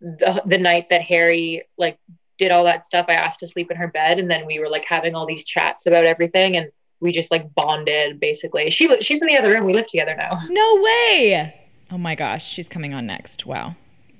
the, 0.00 0.42
the 0.46 0.58
night 0.58 0.88
that 0.90 1.02
Harry 1.02 1.62
like 1.76 1.98
did 2.38 2.50
all 2.50 2.64
that 2.64 2.84
stuff, 2.84 3.06
I 3.08 3.14
asked 3.14 3.40
to 3.40 3.46
sleep 3.46 3.70
in 3.70 3.76
her 3.76 3.88
bed. 3.88 4.18
And 4.18 4.30
then 4.30 4.46
we 4.46 4.58
were 4.58 4.68
like 4.68 4.84
having 4.84 5.14
all 5.14 5.26
these 5.26 5.44
chats 5.44 5.86
about 5.86 6.04
everything. 6.04 6.56
And 6.56 6.70
we 7.00 7.12
just 7.12 7.30
like 7.30 7.52
bonded 7.54 8.20
basically. 8.20 8.70
She 8.70 8.88
She's 9.02 9.20
in 9.20 9.28
the 9.28 9.36
other 9.36 9.50
room. 9.50 9.64
We 9.64 9.74
live 9.74 9.86
together 9.86 10.16
now. 10.16 10.38
no 10.48 10.80
way. 10.80 11.60
Oh 11.90 11.98
my 11.98 12.14
gosh, 12.14 12.48
she's 12.50 12.68
coming 12.68 12.94
on 12.94 13.06
next. 13.06 13.46
Wow. 13.46 13.76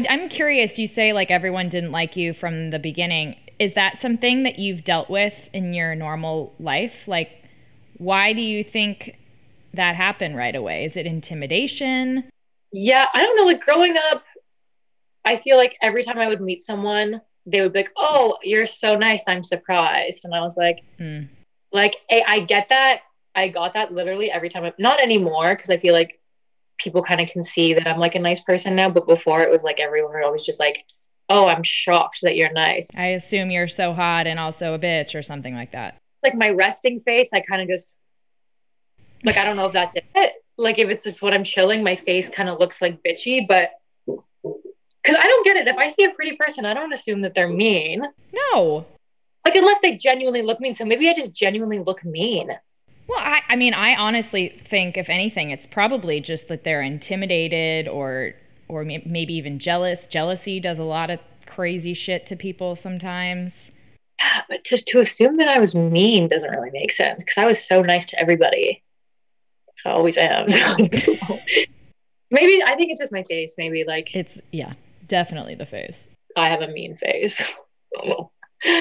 I'm 0.08 0.28
curious, 0.28 0.78
you 0.78 0.86
say 0.86 1.12
like 1.12 1.30
everyone 1.30 1.68
didn't 1.68 1.92
like 1.92 2.16
you 2.16 2.32
from 2.34 2.70
the 2.70 2.78
beginning. 2.78 3.36
Is 3.58 3.74
that 3.74 4.00
something 4.00 4.42
that 4.42 4.58
you've 4.58 4.84
dealt 4.84 5.08
with 5.08 5.48
in 5.52 5.72
your 5.74 5.94
normal 5.94 6.54
life? 6.58 7.06
Like, 7.06 7.30
why 7.98 8.32
do 8.32 8.40
you 8.40 8.64
think 8.64 9.16
that 9.74 9.94
happened 9.94 10.36
right 10.36 10.54
away? 10.54 10.84
Is 10.84 10.96
it 10.96 11.06
intimidation? 11.06 12.24
Yeah, 12.72 13.06
I 13.14 13.22
don't 13.22 13.36
know. 13.36 13.44
Like 13.44 13.60
growing 13.60 13.96
up, 14.10 14.24
I 15.24 15.36
feel 15.36 15.56
like 15.56 15.76
every 15.80 16.02
time 16.02 16.18
I 16.18 16.26
would 16.26 16.40
meet 16.40 16.62
someone, 16.62 17.20
they 17.46 17.60
would 17.60 17.72
be 17.72 17.80
like, 17.80 17.92
"Oh, 17.96 18.36
you're 18.42 18.66
so 18.66 18.96
nice. 18.96 19.24
I'm 19.28 19.44
surprised." 19.44 20.24
And 20.24 20.34
I 20.34 20.40
was 20.40 20.56
like, 20.56 20.80
Mm. 20.98 21.28
like 21.72 21.94
I, 22.10 22.24
I 22.26 22.40
get 22.40 22.68
that. 22.70 23.02
I 23.34 23.48
got 23.48 23.72
that 23.74 23.92
literally 23.92 24.30
every 24.30 24.48
time. 24.48 24.64
I, 24.64 24.72
not 24.78 25.00
anymore 25.00 25.54
because 25.54 25.70
I 25.70 25.76
feel 25.76 25.94
like 25.94 26.20
people 26.84 27.02
kind 27.02 27.20
of 27.20 27.28
can 27.28 27.42
see 27.42 27.74
that 27.74 27.86
I'm 27.88 27.98
like 27.98 28.14
a 28.14 28.20
nice 28.20 28.40
person 28.40 28.76
now. 28.76 28.90
But 28.90 29.06
before 29.06 29.42
it 29.42 29.50
was 29.50 29.64
like 29.64 29.80
everyone 29.80 30.12
was 30.12 30.24
always 30.24 30.44
just 30.44 30.60
like, 30.60 30.84
"Oh, 31.28 31.46
I'm 31.46 31.62
shocked 31.62 32.20
that 32.22 32.36
you're 32.36 32.52
nice." 32.52 32.88
I 32.94 33.06
assume 33.06 33.50
you're 33.50 33.68
so 33.68 33.92
hot 33.92 34.26
and 34.26 34.38
also 34.38 34.74
a 34.74 34.78
bitch 34.78 35.18
or 35.18 35.22
something 35.22 35.54
like 35.54 35.72
that. 35.72 36.00
Like 36.22 36.34
my 36.34 36.50
resting 36.50 37.00
face, 37.00 37.30
I 37.32 37.40
kind 37.40 37.62
of 37.62 37.68
just 37.68 37.98
like 39.24 39.36
I 39.36 39.44
don't 39.44 39.56
know 39.56 39.66
if 39.66 39.72
that's 39.72 39.94
it. 39.94 40.32
Like 40.56 40.78
if 40.78 40.88
it's 40.88 41.02
just 41.02 41.22
what 41.22 41.34
I'm 41.34 41.42
chilling, 41.42 41.82
my 41.82 41.96
face 41.96 42.28
kind 42.28 42.48
of 42.48 42.60
looks 42.60 42.80
like 42.80 43.02
bitchy, 43.02 43.48
but 43.48 43.72
because 44.06 45.16
I 45.18 45.26
don't 45.26 45.44
get 45.44 45.56
it. 45.56 45.66
If 45.66 45.76
I 45.76 45.90
see 45.90 46.04
a 46.04 46.10
pretty 46.10 46.36
person, 46.36 46.64
I 46.64 46.74
don't 46.74 46.92
assume 46.92 47.22
that 47.22 47.34
they're 47.34 47.48
mean. 47.48 48.02
No. 48.32 48.86
Like 49.44 49.56
unless 49.56 49.78
they 49.82 49.96
genuinely 49.96 50.42
look 50.42 50.60
mean. 50.60 50.74
So 50.74 50.84
maybe 50.84 51.08
I 51.08 51.14
just 51.14 51.34
genuinely 51.34 51.78
look 51.78 52.04
mean. 52.04 52.50
Well, 53.06 53.18
I, 53.18 53.40
I 53.48 53.56
mean, 53.56 53.74
I 53.74 53.94
honestly 53.94 54.60
think, 54.64 54.96
if 54.96 55.10
anything, 55.10 55.50
it's 55.50 55.66
probably 55.66 56.20
just 56.20 56.48
that 56.48 56.64
they're 56.64 56.82
intimidated 56.82 57.86
or, 57.86 58.32
or 58.68 58.84
maybe 58.84 59.34
even 59.34 59.58
jealous. 59.58 60.06
Jealousy 60.06 60.58
does 60.58 60.78
a 60.78 60.84
lot 60.84 61.10
of 61.10 61.20
crazy 61.46 61.94
shit 61.94 62.26
to 62.26 62.36
people 62.36 62.76
sometimes. 62.76 63.70
Yeah, 64.20 64.42
but 64.48 64.64
to 64.64 64.78
to 64.78 65.00
assume 65.00 65.36
that 65.38 65.48
I 65.48 65.58
was 65.58 65.74
mean 65.74 66.28
doesn't 66.28 66.50
really 66.50 66.70
make 66.70 66.92
sense 66.92 67.22
because 67.22 67.36
I 67.38 67.46
was 67.46 67.62
so 67.62 67.82
nice 67.82 68.06
to 68.06 68.18
everybody. 68.18 68.82
I 69.84 69.90
always 69.90 70.16
am. 70.16 70.46
So 72.30 72.40
maybe 72.40 72.62
I 72.64 72.74
think 72.74 72.90
it's 72.90 73.00
just 73.00 73.12
my 73.12 73.22
face. 73.24 73.54
Maybe 73.58 73.84
like 73.84 74.14
It's 74.14 74.38
yeah, 74.50 74.72
definitely 75.06 75.54
the 75.54 75.66
face. 75.66 75.96
I 76.36 76.48
have 76.48 76.62
a 76.62 76.68
mean 76.68 76.96
face. 76.96 77.40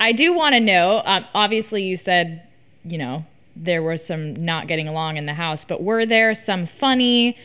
I 0.00 0.12
do 0.12 0.32
want 0.32 0.54
to 0.54 0.60
know. 0.60 1.02
Um, 1.04 1.26
obviously, 1.34 1.82
you 1.82 1.96
said 1.96 2.45
you 2.86 2.98
know 2.98 3.24
there 3.56 3.82
was 3.82 4.04
some 4.04 4.36
not 4.44 4.66
getting 4.66 4.86
along 4.86 5.16
in 5.16 5.26
the 5.26 5.34
house, 5.34 5.64
but 5.64 5.82
were 5.82 6.04
there 6.04 6.34
some 6.34 6.66
funny 6.66 7.36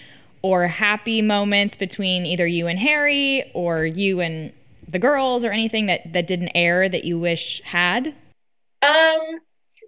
or 0.41 0.67
happy 0.67 1.21
moments 1.21 1.75
between 1.75 2.25
either 2.25 2.45
you 2.45 2.67
and 2.67 2.77
Harry 2.79 3.49
or 3.53 3.85
you 3.85 4.19
and 4.19 4.51
the 4.87 4.99
girls 4.99 5.45
or 5.45 5.51
anything 5.51 5.85
that 5.85 6.11
that 6.13 6.27
didn't 6.27 6.49
air 6.55 6.89
that 6.89 7.05
you 7.05 7.17
wish 7.17 7.61
had? 7.63 8.13
Um, 8.81 9.39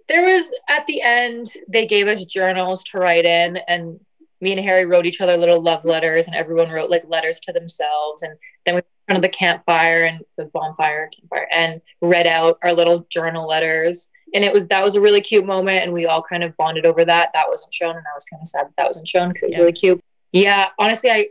there 0.08 0.22
was 0.22 0.52
at 0.68 0.86
the 0.86 1.02
end 1.02 1.52
they 1.68 1.86
gave 1.86 2.08
us 2.08 2.24
journals 2.24 2.84
to 2.84 2.98
write 2.98 3.24
in 3.24 3.58
and 3.68 3.98
me 4.40 4.52
and 4.52 4.60
harry 4.60 4.84
wrote 4.84 5.06
each 5.06 5.20
other 5.20 5.36
little 5.36 5.60
love 5.60 5.84
letters 5.84 6.26
and 6.26 6.34
everyone 6.34 6.70
wrote 6.70 6.90
like 6.90 7.04
letters 7.08 7.40
to 7.40 7.52
themselves 7.52 8.22
and 8.22 8.36
then 8.64 8.74
we 8.74 8.76
went 8.76 8.86
in 8.86 9.14
front 9.14 9.16
of 9.16 9.22
the 9.22 9.36
campfire 9.36 10.04
and 10.04 10.20
the 10.36 10.44
bonfire 10.46 11.08
campfire 11.08 11.48
and 11.50 11.80
read 12.02 12.26
out 12.26 12.58
our 12.62 12.72
little 12.72 13.06
journal 13.08 13.48
letters 13.48 14.08
and 14.34 14.44
it 14.44 14.52
was 14.52 14.66
that 14.68 14.82
was 14.84 14.94
a 14.96 15.00
really 15.00 15.20
cute 15.20 15.46
moment 15.46 15.82
and 15.84 15.92
we 15.92 16.04
all 16.06 16.22
kind 16.22 16.44
of 16.44 16.54
bonded 16.56 16.84
over 16.84 17.04
that. 17.04 17.30
That 17.32 17.48
wasn't 17.48 17.72
shown 17.72 17.96
and 17.96 18.04
i 18.10 18.14
was 18.14 18.24
kind 18.24 18.40
of 18.42 18.48
sad 18.48 18.66
that, 18.66 18.76
that 18.76 18.86
wasn't 18.86 19.08
shown 19.08 19.28
because 19.28 19.42
it 19.42 19.46
was 19.46 19.52
Yeah. 19.54 19.60
really 19.60 19.72
cute. 19.72 20.00
Yeah 20.32 20.68
honestly 20.78 21.10
i 21.10 21.28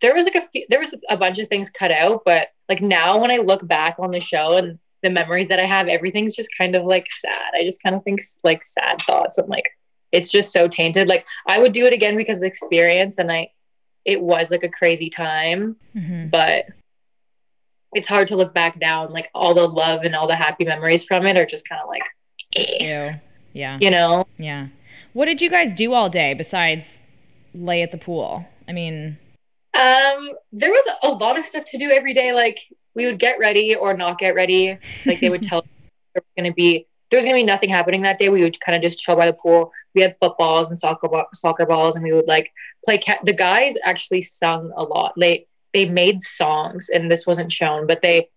there 0.00 0.14
was 0.14 0.26
like 0.26 0.34
a 0.36 0.46
few, 0.48 0.64
there 0.68 0.80
was 0.80 0.94
a 1.08 1.16
bunch 1.16 1.38
of 1.38 1.48
things 1.48 1.70
cut 1.70 1.90
out 1.90 2.22
but 2.24 2.48
like 2.68 2.80
now 2.80 3.18
when 3.20 3.30
i 3.30 3.36
look 3.36 3.66
back 3.66 3.96
on 3.98 4.10
the 4.10 4.20
show 4.20 4.56
and 4.56 4.78
the 5.02 5.10
memories 5.10 5.48
that 5.48 5.60
i 5.60 5.64
have 5.64 5.88
everything's 5.88 6.34
just 6.34 6.48
kind 6.58 6.74
of 6.74 6.84
like 6.84 7.04
sad. 7.20 7.50
I 7.54 7.62
just 7.62 7.82
kind 7.82 7.94
of 7.94 8.02
think 8.02 8.20
like 8.44 8.64
sad 8.64 9.00
thoughts. 9.02 9.38
And 9.38 9.48
like 9.48 9.68
it's 10.10 10.30
just 10.30 10.52
so 10.52 10.66
tainted. 10.68 11.06
Like 11.08 11.26
i 11.46 11.58
would 11.58 11.72
do 11.72 11.86
it 11.86 11.92
again 11.92 12.16
because 12.16 12.38
of 12.38 12.42
the 12.42 12.46
experience 12.48 13.18
and 13.18 13.30
i 13.30 13.50
it 14.04 14.20
was 14.20 14.50
like 14.50 14.62
a 14.64 14.68
crazy 14.70 15.10
time 15.10 15.76
Mhm. 15.94 16.30
but 16.30 16.64
it's 17.94 18.08
hard 18.08 18.28
to 18.28 18.36
look 18.36 18.52
back 18.54 18.76
now 18.78 19.04
and 19.04 19.12
like 19.12 19.30
all 19.34 19.54
the 19.54 19.66
love 19.66 20.02
and 20.02 20.14
all 20.14 20.26
the 20.26 20.36
happy 20.36 20.64
memories 20.64 21.04
from 21.04 21.26
it 21.26 21.36
are 21.36 21.46
just 21.46 21.68
kind 21.68 21.80
of 21.82 21.88
like 21.88 22.02
Ew. 22.56 23.10
Yeah. 23.52 23.78
you 23.80 23.90
know 23.90 24.26
Yeah. 24.38 24.68
What 25.12 25.26
did 25.26 25.40
you 25.40 25.50
guys 25.50 25.72
do 25.72 25.92
all 25.94 26.08
day 26.08 26.34
besides 26.34 26.98
lay 27.54 27.82
at 27.82 27.92
the 27.92 27.98
pool? 27.98 28.46
I 28.68 28.72
mean, 28.72 29.18
Um, 29.74 30.30
there 30.52 30.70
was 30.70 30.84
a 31.02 31.08
lot 31.08 31.38
of 31.38 31.44
stuff 31.44 31.64
to 31.66 31.78
do 31.78 31.90
every 31.90 32.14
day. 32.14 32.32
Like 32.32 32.58
we 32.94 33.06
would 33.06 33.18
get 33.18 33.38
ready 33.38 33.74
or 33.74 33.94
not 33.96 34.18
get 34.18 34.34
ready. 34.34 34.78
Like 35.06 35.20
they 35.20 35.30
would 35.30 35.42
tell 35.48 35.60
us 35.60 35.64
there 36.14 36.22
was 36.22 36.42
going 36.42 36.50
to 36.50 36.54
be 36.54 36.86
there 37.10 37.16
was 37.16 37.24
going 37.24 37.36
to 37.36 37.40
be 37.40 37.46
nothing 37.46 37.70
happening 37.70 38.02
that 38.02 38.18
day. 38.18 38.28
We 38.28 38.42
would 38.42 38.60
kind 38.60 38.76
of 38.76 38.82
just 38.82 38.98
chill 38.98 39.16
by 39.16 39.26
the 39.26 39.32
pool. 39.32 39.72
We 39.94 40.02
had 40.02 40.16
footballs 40.20 40.68
and 40.68 40.78
soccer 40.78 41.08
ball, 41.08 41.24
soccer 41.32 41.64
balls, 41.64 41.96
and 41.96 42.04
we 42.04 42.12
would 42.12 42.28
like 42.28 42.52
play. 42.84 42.98
Ca- 42.98 43.20
the 43.24 43.32
guys 43.32 43.76
actually 43.84 44.20
sung 44.22 44.72
a 44.76 44.82
lot. 44.82 45.14
They 45.16 45.46
they 45.72 45.88
made 45.88 46.20
songs, 46.20 46.90
and 46.90 47.10
this 47.10 47.26
wasn't 47.26 47.50
shown, 47.50 47.86
but 47.86 48.02
they 48.02 48.28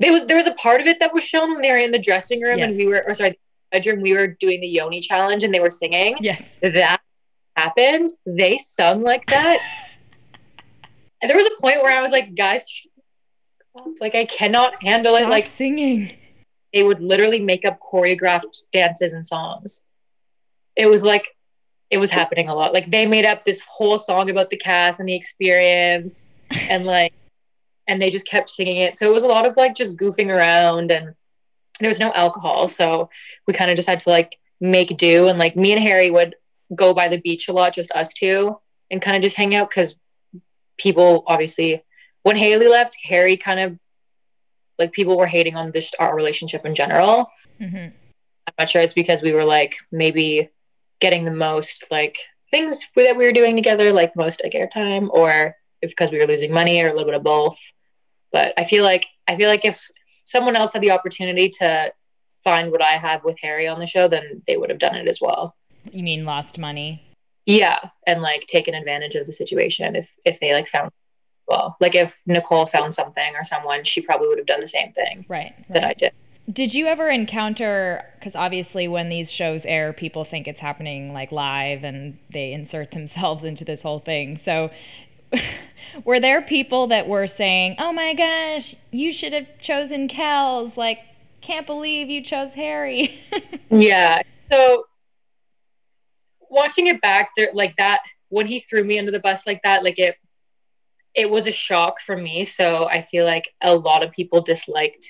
there 0.00 0.12
was 0.12 0.26
there 0.26 0.36
was 0.36 0.46
a 0.46 0.54
part 0.54 0.80
of 0.80 0.86
it 0.86 0.98
that 1.00 1.14
was 1.14 1.22
shown 1.24 1.52
when 1.52 1.62
they 1.62 1.70
were 1.70 1.78
in 1.78 1.92
the 1.92 1.98
dressing 1.98 2.40
room, 2.40 2.60
and 2.60 2.76
we 2.76 2.86
were 2.86 3.04
or 3.06 3.14
sorry, 3.14 3.38
bedroom. 3.70 4.00
We 4.00 4.12
were 4.12 4.26
doing 4.26 4.60
the 4.60 4.66
Yoni 4.66 5.00
challenge, 5.00 5.44
and 5.44 5.54
they 5.54 5.60
were 5.60 5.70
singing 5.70 6.16
yes. 6.20 6.42
that 6.62 7.00
happened, 7.56 8.12
they 8.26 8.56
sung 8.58 9.02
like 9.02 9.26
that. 9.26 9.58
and 11.22 11.30
there 11.30 11.36
was 11.36 11.46
a 11.46 11.60
point 11.60 11.82
where 11.82 11.96
I 11.96 12.02
was 12.02 12.10
like, 12.10 12.34
guys, 12.34 12.64
like 14.00 14.14
I 14.14 14.24
cannot 14.24 14.82
handle 14.82 15.14
it. 15.16 15.28
Like 15.28 15.46
singing. 15.46 16.12
they 16.72 16.82
would 16.82 17.00
literally 17.00 17.40
make 17.40 17.64
up 17.64 17.78
choreographed 17.80 18.62
dances 18.72 19.12
and 19.12 19.26
songs. 19.26 19.82
It 20.76 20.86
was 20.86 21.02
like 21.02 21.28
it 21.90 21.98
was 21.98 22.10
happening 22.10 22.48
a 22.48 22.54
lot. 22.54 22.72
Like 22.72 22.90
they 22.90 23.06
made 23.06 23.24
up 23.24 23.44
this 23.44 23.60
whole 23.60 23.98
song 23.98 24.30
about 24.30 24.50
the 24.50 24.56
cast 24.56 25.00
and 25.00 25.08
the 25.08 25.14
experience 25.14 26.28
and 26.68 26.84
like 26.84 27.12
and 27.86 28.00
they 28.00 28.10
just 28.10 28.26
kept 28.26 28.50
singing 28.50 28.78
it. 28.78 28.96
So 28.96 29.08
it 29.08 29.12
was 29.12 29.24
a 29.24 29.28
lot 29.28 29.46
of 29.46 29.56
like 29.56 29.74
just 29.74 29.96
goofing 29.96 30.28
around 30.28 30.90
and 30.90 31.14
there 31.80 31.88
was 31.88 32.00
no 32.00 32.12
alcohol. 32.12 32.68
So 32.68 33.10
we 33.46 33.54
kind 33.54 33.70
of 33.70 33.76
just 33.76 33.88
had 33.88 34.00
to 34.00 34.10
like 34.10 34.36
make 34.60 34.96
do 34.96 35.28
and 35.28 35.38
like 35.38 35.56
me 35.56 35.72
and 35.72 35.82
Harry 35.82 36.10
would 36.10 36.36
go 36.74 36.94
by 36.94 37.08
the 37.08 37.20
beach 37.20 37.48
a 37.48 37.52
lot, 37.52 37.74
just 37.74 37.92
us 37.92 38.12
two, 38.14 38.58
and 38.90 39.02
kind 39.02 39.16
of 39.16 39.22
just 39.22 39.36
hang 39.36 39.54
out 39.54 39.70
because 39.70 39.94
people 40.76 41.24
obviously 41.26 41.82
when 42.22 42.36
Haley 42.36 42.68
left, 42.68 42.96
Harry 43.04 43.36
kind 43.36 43.60
of 43.60 43.78
like 44.78 44.92
people 44.92 45.16
were 45.16 45.26
hating 45.26 45.56
on 45.56 45.70
this 45.70 45.92
our 46.00 46.16
relationship 46.16 46.66
in 46.66 46.74
general. 46.74 47.30
Mm-hmm. 47.60 47.94
I'm 48.46 48.54
not 48.58 48.68
sure 48.68 48.82
it's 48.82 48.92
because 48.92 49.22
we 49.22 49.32
were 49.32 49.44
like 49.44 49.76
maybe 49.92 50.50
getting 51.00 51.24
the 51.24 51.30
most 51.30 51.84
like 51.90 52.18
things 52.50 52.84
that 52.96 53.16
we 53.16 53.24
were 53.24 53.32
doing 53.32 53.56
together, 53.56 53.92
like 53.92 54.16
most 54.16 54.42
like 54.42 54.52
airtime, 54.52 55.08
or 55.10 55.56
because 55.90 56.10
we 56.10 56.18
were 56.18 56.26
losing 56.26 56.52
money 56.52 56.80
or 56.82 56.88
a 56.88 56.92
little 56.92 57.06
bit 57.06 57.14
of 57.14 57.22
both. 57.22 57.58
But 58.32 58.54
I 58.56 58.64
feel 58.64 58.84
like 58.84 59.06
I 59.28 59.36
feel 59.36 59.48
like 59.48 59.64
if 59.64 59.80
someone 60.24 60.56
else 60.56 60.72
had 60.72 60.82
the 60.82 60.90
opportunity 60.90 61.48
to 61.60 61.92
find 62.42 62.70
what 62.70 62.82
I 62.82 62.92
have 62.92 63.24
with 63.24 63.38
Harry 63.40 63.66
on 63.66 63.78
the 63.78 63.86
show, 63.86 64.08
then 64.08 64.42
they 64.46 64.56
would 64.56 64.70
have 64.70 64.78
done 64.78 64.94
it 64.94 65.08
as 65.08 65.20
well. 65.20 65.56
You 65.90 66.02
mean 66.02 66.24
lost 66.24 66.58
money? 66.58 67.02
Yeah, 67.46 67.78
and 68.06 68.22
like 68.22 68.46
taken 68.46 68.74
advantage 68.74 69.14
of 69.16 69.26
the 69.26 69.32
situation 69.32 69.96
if 69.96 70.14
if 70.24 70.40
they 70.40 70.52
like 70.52 70.68
found 70.68 70.90
well, 71.46 71.76
like 71.80 71.94
if 71.94 72.20
Nicole 72.26 72.66
found 72.66 72.94
something 72.94 73.34
or 73.36 73.44
someone, 73.44 73.84
she 73.84 74.00
probably 74.00 74.28
would 74.28 74.38
have 74.38 74.46
done 74.46 74.60
the 74.60 74.66
same 74.66 74.92
thing 74.92 75.26
Right. 75.28 75.54
that 75.68 75.82
right. 75.82 75.90
I 75.90 75.94
did. 75.94 76.12
Did 76.50 76.74
you 76.74 76.86
ever 76.86 77.08
encounter 77.08 78.04
because 78.18 78.34
obviously 78.36 78.88
when 78.88 79.08
these 79.08 79.30
shows 79.30 79.64
air, 79.64 79.92
people 79.92 80.24
think 80.24 80.46
it's 80.46 80.60
happening 80.60 81.12
like 81.12 81.32
live 81.32 81.84
and 81.84 82.18
they 82.30 82.52
insert 82.52 82.92
themselves 82.92 83.44
into 83.50 83.64
this 83.64 83.82
whole 83.82 84.00
thing. 84.00 84.36
So 84.38 84.70
were 86.04 86.20
there 86.20 86.42
people 86.42 86.88
that 86.88 87.08
were 87.08 87.26
saying, 87.26 87.76
"Oh 87.78 87.92
my 87.92 88.14
gosh, 88.14 88.74
you 88.90 89.12
should 89.12 89.32
have 89.32 89.46
chosen 89.60 90.08
Kelz. 90.08 90.76
Like 90.76 90.98
can't 91.40 91.66
believe 91.66 92.08
you 92.08 92.22
chose 92.22 92.54
Harry." 92.54 93.20
Yeah. 93.70 94.22
So 94.52 94.84
watching 96.48 96.86
it 96.86 97.00
back 97.00 97.30
there 97.36 97.50
like 97.54 97.74
that 97.76 98.02
when 98.28 98.46
he 98.46 98.60
threw 98.60 98.84
me 98.84 98.98
under 99.00 99.10
the 99.10 99.18
bus 99.18 99.46
like 99.46 99.60
that, 99.64 99.82
like 99.82 99.98
it 99.98 100.16
it 101.14 101.28
was 101.30 101.46
a 101.46 101.52
shock 101.52 102.00
for 102.00 102.16
me. 102.16 102.44
So 102.44 102.86
I 102.88 103.02
feel 103.02 103.24
like 103.24 103.48
a 103.62 103.74
lot 103.74 104.04
of 104.04 104.12
people 104.12 104.42
disliked 104.42 105.06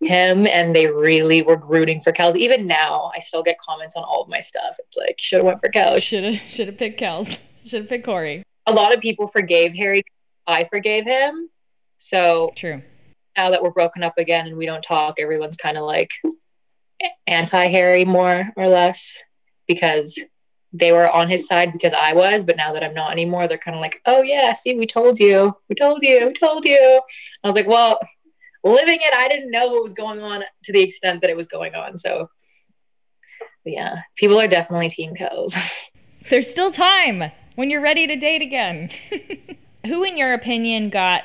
him 0.00 0.46
and 0.46 0.74
they 0.74 0.88
really 0.88 1.42
were 1.42 1.60
rooting 1.64 2.00
for 2.00 2.12
Kelz. 2.12 2.36
Even 2.36 2.66
now, 2.66 3.12
I 3.14 3.20
still 3.20 3.42
get 3.42 3.58
comments 3.58 3.94
on 3.96 4.02
all 4.02 4.22
of 4.22 4.28
my 4.28 4.40
stuff. 4.40 4.76
It's 4.78 4.96
like 4.96 5.16
should 5.18 5.38
have 5.38 5.46
went 5.46 5.60
for 5.60 5.68
Kelz. 5.68 6.02
should 6.02 6.24
have 6.24 6.42
should 6.48 6.66
have 6.68 6.78
picked 6.78 7.00
Kelz. 7.00 7.38
Should 7.64 7.82
have 7.82 7.88
picked 7.88 8.04
Corey. 8.04 8.42
A 8.66 8.72
lot 8.72 8.94
of 8.94 9.00
people 9.00 9.26
forgave 9.26 9.74
Harry. 9.74 10.02
I 10.46 10.64
forgave 10.64 11.04
him. 11.04 11.48
So 11.98 12.52
True. 12.56 12.82
now 13.36 13.50
that 13.50 13.62
we're 13.62 13.70
broken 13.70 14.02
up 14.02 14.18
again 14.18 14.46
and 14.46 14.56
we 14.56 14.66
don't 14.66 14.82
talk, 14.82 15.16
everyone's 15.18 15.56
kind 15.56 15.76
of 15.76 15.84
like 15.84 16.10
anti 17.26 17.66
Harry 17.68 18.04
more 18.04 18.50
or 18.56 18.68
less 18.68 19.16
because 19.66 20.18
they 20.72 20.92
were 20.92 21.08
on 21.10 21.28
his 21.28 21.46
side 21.46 21.72
because 21.72 21.92
I 21.92 22.14
was, 22.14 22.44
but 22.44 22.56
now 22.56 22.72
that 22.72 22.82
I'm 22.82 22.94
not 22.94 23.12
anymore, 23.12 23.46
they're 23.46 23.58
kind 23.58 23.74
of 23.74 23.80
like, 23.80 24.00
oh 24.06 24.22
yeah, 24.22 24.52
see, 24.52 24.74
we 24.74 24.86
told 24.86 25.20
you, 25.20 25.54
we 25.68 25.74
told 25.74 26.02
you, 26.02 26.28
we 26.28 26.32
told 26.32 26.64
you. 26.64 27.00
I 27.44 27.46
was 27.46 27.54
like, 27.54 27.66
well, 27.68 27.98
living 28.64 28.98
it, 29.02 29.12
I 29.12 29.28
didn't 29.28 29.50
know 29.50 29.68
what 29.68 29.82
was 29.82 29.92
going 29.92 30.20
on 30.20 30.42
to 30.64 30.72
the 30.72 30.80
extent 30.80 31.20
that 31.20 31.30
it 31.30 31.36
was 31.36 31.46
going 31.46 31.74
on. 31.74 31.96
So, 31.96 32.28
but 33.64 33.72
yeah, 33.72 33.96
people 34.16 34.40
are 34.40 34.48
definitely 34.48 34.88
team 34.88 35.14
Kelz. 35.14 35.54
There's 36.30 36.48
still 36.48 36.72
time 36.72 37.30
when 37.56 37.70
you're 37.70 37.82
ready 37.82 38.06
to 38.06 38.16
date 38.16 38.42
again. 38.42 38.90
who, 39.86 40.04
in 40.04 40.16
your 40.16 40.32
opinion, 40.32 40.90
got, 40.90 41.24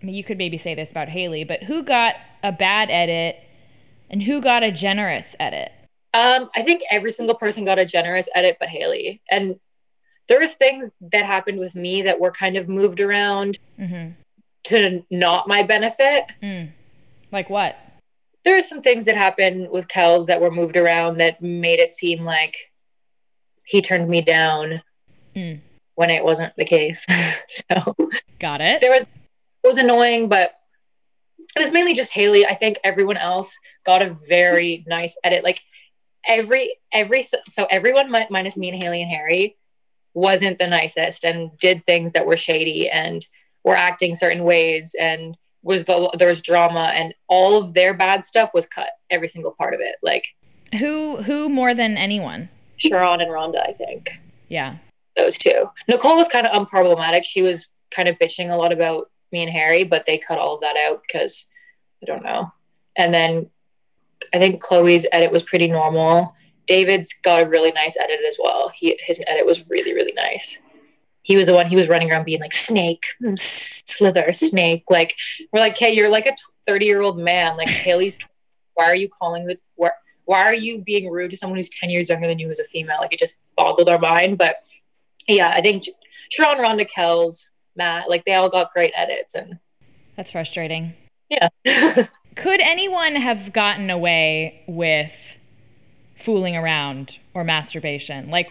you 0.00 0.24
could 0.24 0.38
maybe 0.38 0.58
say 0.58 0.74
this 0.74 0.90
about 0.90 1.08
Haley, 1.08 1.44
but 1.44 1.62
who 1.62 1.82
got 1.82 2.14
a 2.42 2.52
bad 2.52 2.90
edit 2.90 3.36
and 4.10 4.22
who 4.22 4.40
got 4.40 4.62
a 4.62 4.70
generous 4.70 5.34
edit? 5.40 5.72
Um, 6.14 6.50
I 6.54 6.62
think 6.62 6.82
every 6.90 7.12
single 7.12 7.34
person 7.34 7.64
got 7.64 7.78
a 7.78 7.86
generous 7.86 8.28
edit, 8.34 8.58
but 8.60 8.68
Haley. 8.68 9.22
And 9.30 9.58
there 10.28 10.38
was 10.38 10.52
things 10.52 10.88
that 11.12 11.24
happened 11.24 11.58
with 11.58 11.74
me 11.74 12.02
that 12.02 12.20
were 12.20 12.32
kind 12.32 12.56
of 12.56 12.68
moved 12.68 13.00
around 13.00 13.58
mm-hmm. 13.78 14.10
to 14.64 15.04
not 15.10 15.48
my 15.48 15.62
benefit. 15.62 16.26
Mm. 16.42 16.70
Like 17.32 17.50
what? 17.50 17.76
There 18.44 18.56
are 18.56 18.62
some 18.62 18.82
things 18.82 19.06
that 19.06 19.16
happened 19.16 19.70
with 19.70 19.88
Kelz 19.88 20.26
that 20.26 20.40
were 20.40 20.50
moved 20.50 20.76
around 20.76 21.18
that 21.18 21.40
made 21.40 21.78
it 21.78 21.92
seem 21.92 22.24
like 22.24 22.56
he 23.64 23.80
turned 23.80 24.08
me 24.08 24.20
down 24.20 24.82
Mm. 25.36 25.60
when 25.94 26.10
it 26.10 26.24
wasn't 26.24 26.52
the 26.56 26.64
case. 26.64 27.04
so 27.70 27.96
Got 28.38 28.60
it. 28.60 28.80
there 28.80 28.90
was 28.90 29.02
it 29.02 29.66
was 29.68 29.78
annoying, 29.78 30.28
but 30.28 30.52
it 31.56 31.60
was 31.60 31.70
mainly 31.72 31.94
just 31.94 32.12
Haley. 32.12 32.44
I 32.46 32.54
think 32.54 32.78
everyone 32.84 33.16
else 33.16 33.56
got 33.84 34.02
a 34.02 34.14
very 34.28 34.84
nice 34.88 35.16
edit. 35.24 35.44
Like 35.44 35.60
every 36.26 36.76
every 36.92 37.22
so 37.50 37.66
everyone 37.70 38.10
mi- 38.10 38.26
minus 38.30 38.56
me 38.56 38.70
and 38.70 38.82
Haley 38.82 39.02
and 39.02 39.10
Harry 39.10 39.56
wasn't 40.14 40.58
the 40.58 40.66
nicest 40.66 41.24
and 41.24 41.50
did 41.58 41.84
things 41.86 42.12
that 42.12 42.26
were 42.26 42.36
shady 42.36 42.88
and 42.90 43.26
were 43.64 43.76
acting 43.76 44.14
certain 44.14 44.44
ways 44.44 44.94
and 45.00 45.36
was 45.62 45.84
the 45.84 46.10
there 46.18 46.28
was 46.28 46.42
drama 46.42 46.90
and 46.94 47.14
all 47.28 47.56
of 47.56 47.72
their 47.72 47.94
bad 47.94 48.24
stuff 48.24 48.50
was 48.52 48.66
cut 48.66 48.90
every 49.10 49.28
single 49.28 49.52
part 49.52 49.72
of 49.74 49.80
it 49.80 49.94
like 50.02 50.24
Who 50.78 51.22
who 51.22 51.48
more 51.48 51.72
than 51.74 51.96
anyone? 51.96 52.48
Sharron 52.78 53.22
and 53.22 53.30
Rhonda 53.30 53.66
I 53.68 53.72
think 53.72 54.10
Yeah. 54.48 54.76
Those 55.16 55.38
two. 55.38 55.68
Nicole 55.88 56.16
was 56.16 56.28
kind 56.28 56.46
of 56.46 56.52
unproblematic. 56.52 57.24
She 57.24 57.42
was 57.42 57.66
kind 57.90 58.08
of 58.08 58.18
bitching 58.18 58.50
a 58.50 58.56
lot 58.56 58.72
about 58.72 59.10
me 59.32 59.42
and 59.42 59.50
Harry 59.50 59.84
but 59.84 60.06
they 60.06 60.18
cut 60.18 60.38
all 60.38 60.54
of 60.54 60.60
that 60.60 60.76
out 60.76 61.02
because 61.06 61.46
I 62.02 62.06
don't 62.06 62.22
know. 62.22 62.52
And 62.96 63.12
then 63.12 63.50
I 64.32 64.38
think 64.38 64.62
Chloe's 64.62 65.06
edit 65.12 65.32
was 65.32 65.42
pretty 65.42 65.68
normal. 65.68 66.34
David's 66.66 67.12
got 67.22 67.42
a 67.42 67.48
really 67.48 67.72
nice 67.72 67.96
edit 67.98 68.20
as 68.26 68.36
well. 68.42 68.68
He 68.68 68.98
his 69.04 69.22
edit 69.26 69.46
was 69.46 69.68
really 69.68 69.94
really 69.94 70.12
nice. 70.12 70.58
He 71.22 71.36
was 71.36 71.46
the 71.46 71.54
one 71.54 71.66
he 71.66 71.76
was 71.76 71.88
running 71.88 72.10
around 72.10 72.24
being 72.24 72.40
like 72.40 72.52
snake 72.52 73.04
mm, 73.22 73.38
slither 73.38 74.32
snake. 74.32 74.84
Like 74.90 75.14
we're 75.52 75.60
like 75.60 75.78
hey 75.78 75.92
you're 75.92 76.08
like 76.08 76.26
a 76.26 76.36
30 76.66 76.86
year 76.86 77.00
old 77.00 77.18
man. 77.18 77.56
Like 77.56 77.68
haley's 77.68 78.18
why 78.74 78.84
are 78.84 78.96
you 78.96 79.08
calling 79.08 79.46
the 79.46 79.58
where 79.76 79.94
why 80.24 80.44
are 80.44 80.54
you 80.54 80.78
being 80.78 81.10
rude 81.10 81.30
to 81.32 81.36
someone 81.36 81.58
who's 81.58 81.68
10 81.68 81.90
years 81.90 82.08
younger 82.08 82.28
than 82.28 82.38
you 82.38 82.48
as 82.50 82.60
a 82.60 82.64
female? 82.64 82.98
Like 83.00 83.12
it 83.12 83.18
just 83.18 83.40
boggled 83.56 83.88
our 83.88 83.98
mind. 83.98 84.38
But 84.38 84.56
yeah, 85.28 85.50
I 85.50 85.60
think 85.60 85.84
Sharron, 86.38 86.56
Rhonda, 86.56 86.88
Kelz, 86.88 87.46
Matt, 87.76 88.08
like 88.08 88.24
they 88.24 88.34
all 88.34 88.48
got 88.50 88.72
great 88.72 88.92
edits 88.96 89.34
and 89.34 89.58
That's 90.16 90.30
frustrating. 90.30 90.94
yeah. 91.28 91.48
Could 92.34 92.60
anyone 92.60 93.14
have 93.16 93.52
gotten 93.52 93.90
away 93.90 94.62
with 94.66 95.12
fooling 96.16 96.56
around 96.56 97.18
or 97.34 97.44
masturbation? 97.44 98.30
Like, 98.30 98.48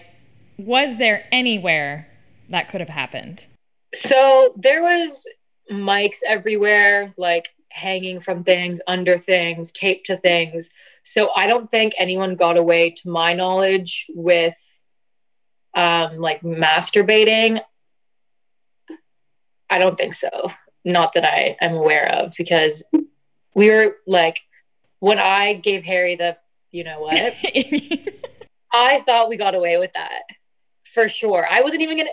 was 0.57 0.97
there 0.97 1.27
anywhere 1.31 2.07
that 2.49 2.69
could 2.69 2.81
have 2.81 2.89
happened? 2.89 3.47
so 3.93 4.53
there 4.55 4.81
was 4.81 5.25
mics 5.69 6.19
everywhere, 6.27 7.11
like 7.17 7.49
hanging 7.69 8.19
from 8.19 8.43
things, 8.43 8.79
under 8.87 9.17
things, 9.17 9.71
taped 9.71 10.05
to 10.05 10.15
things. 10.17 10.69
So 11.03 11.31
I 11.35 11.47
don't 11.47 11.69
think 11.71 11.93
anyone 11.97 12.35
got 12.35 12.55
away, 12.57 12.91
to 12.91 13.09
my 13.09 13.33
knowledge, 13.33 14.05
with 14.13 14.70
um 15.73 16.17
like 16.17 16.41
masturbating. 16.41 17.61
I 19.69 19.79
don't 19.79 19.97
think 19.97 20.13
so. 20.13 20.51
Not 20.83 21.13
that 21.13 21.23
I 21.23 21.55
am 21.61 21.75
aware 21.75 22.07
of, 22.11 22.33
because 22.37 22.83
we 23.55 23.69
were 23.69 23.97
like 24.07 24.39
when 24.99 25.19
I 25.19 25.53
gave 25.53 25.83
Harry 25.83 26.15
the 26.15 26.37
you 26.71 26.83
know 26.83 27.01
what? 27.01 27.35
I 28.73 29.01
thought 29.01 29.29
we 29.29 29.37
got 29.37 29.55
away 29.55 29.77
with 29.77 29.91
that 29.93 30.23
for 30.93 31.09
sure. 31.09 31.45
I 31.49 31.61
wasn't 31.61 31.81
even 31.81 31.97
gonna. 31.97 32.09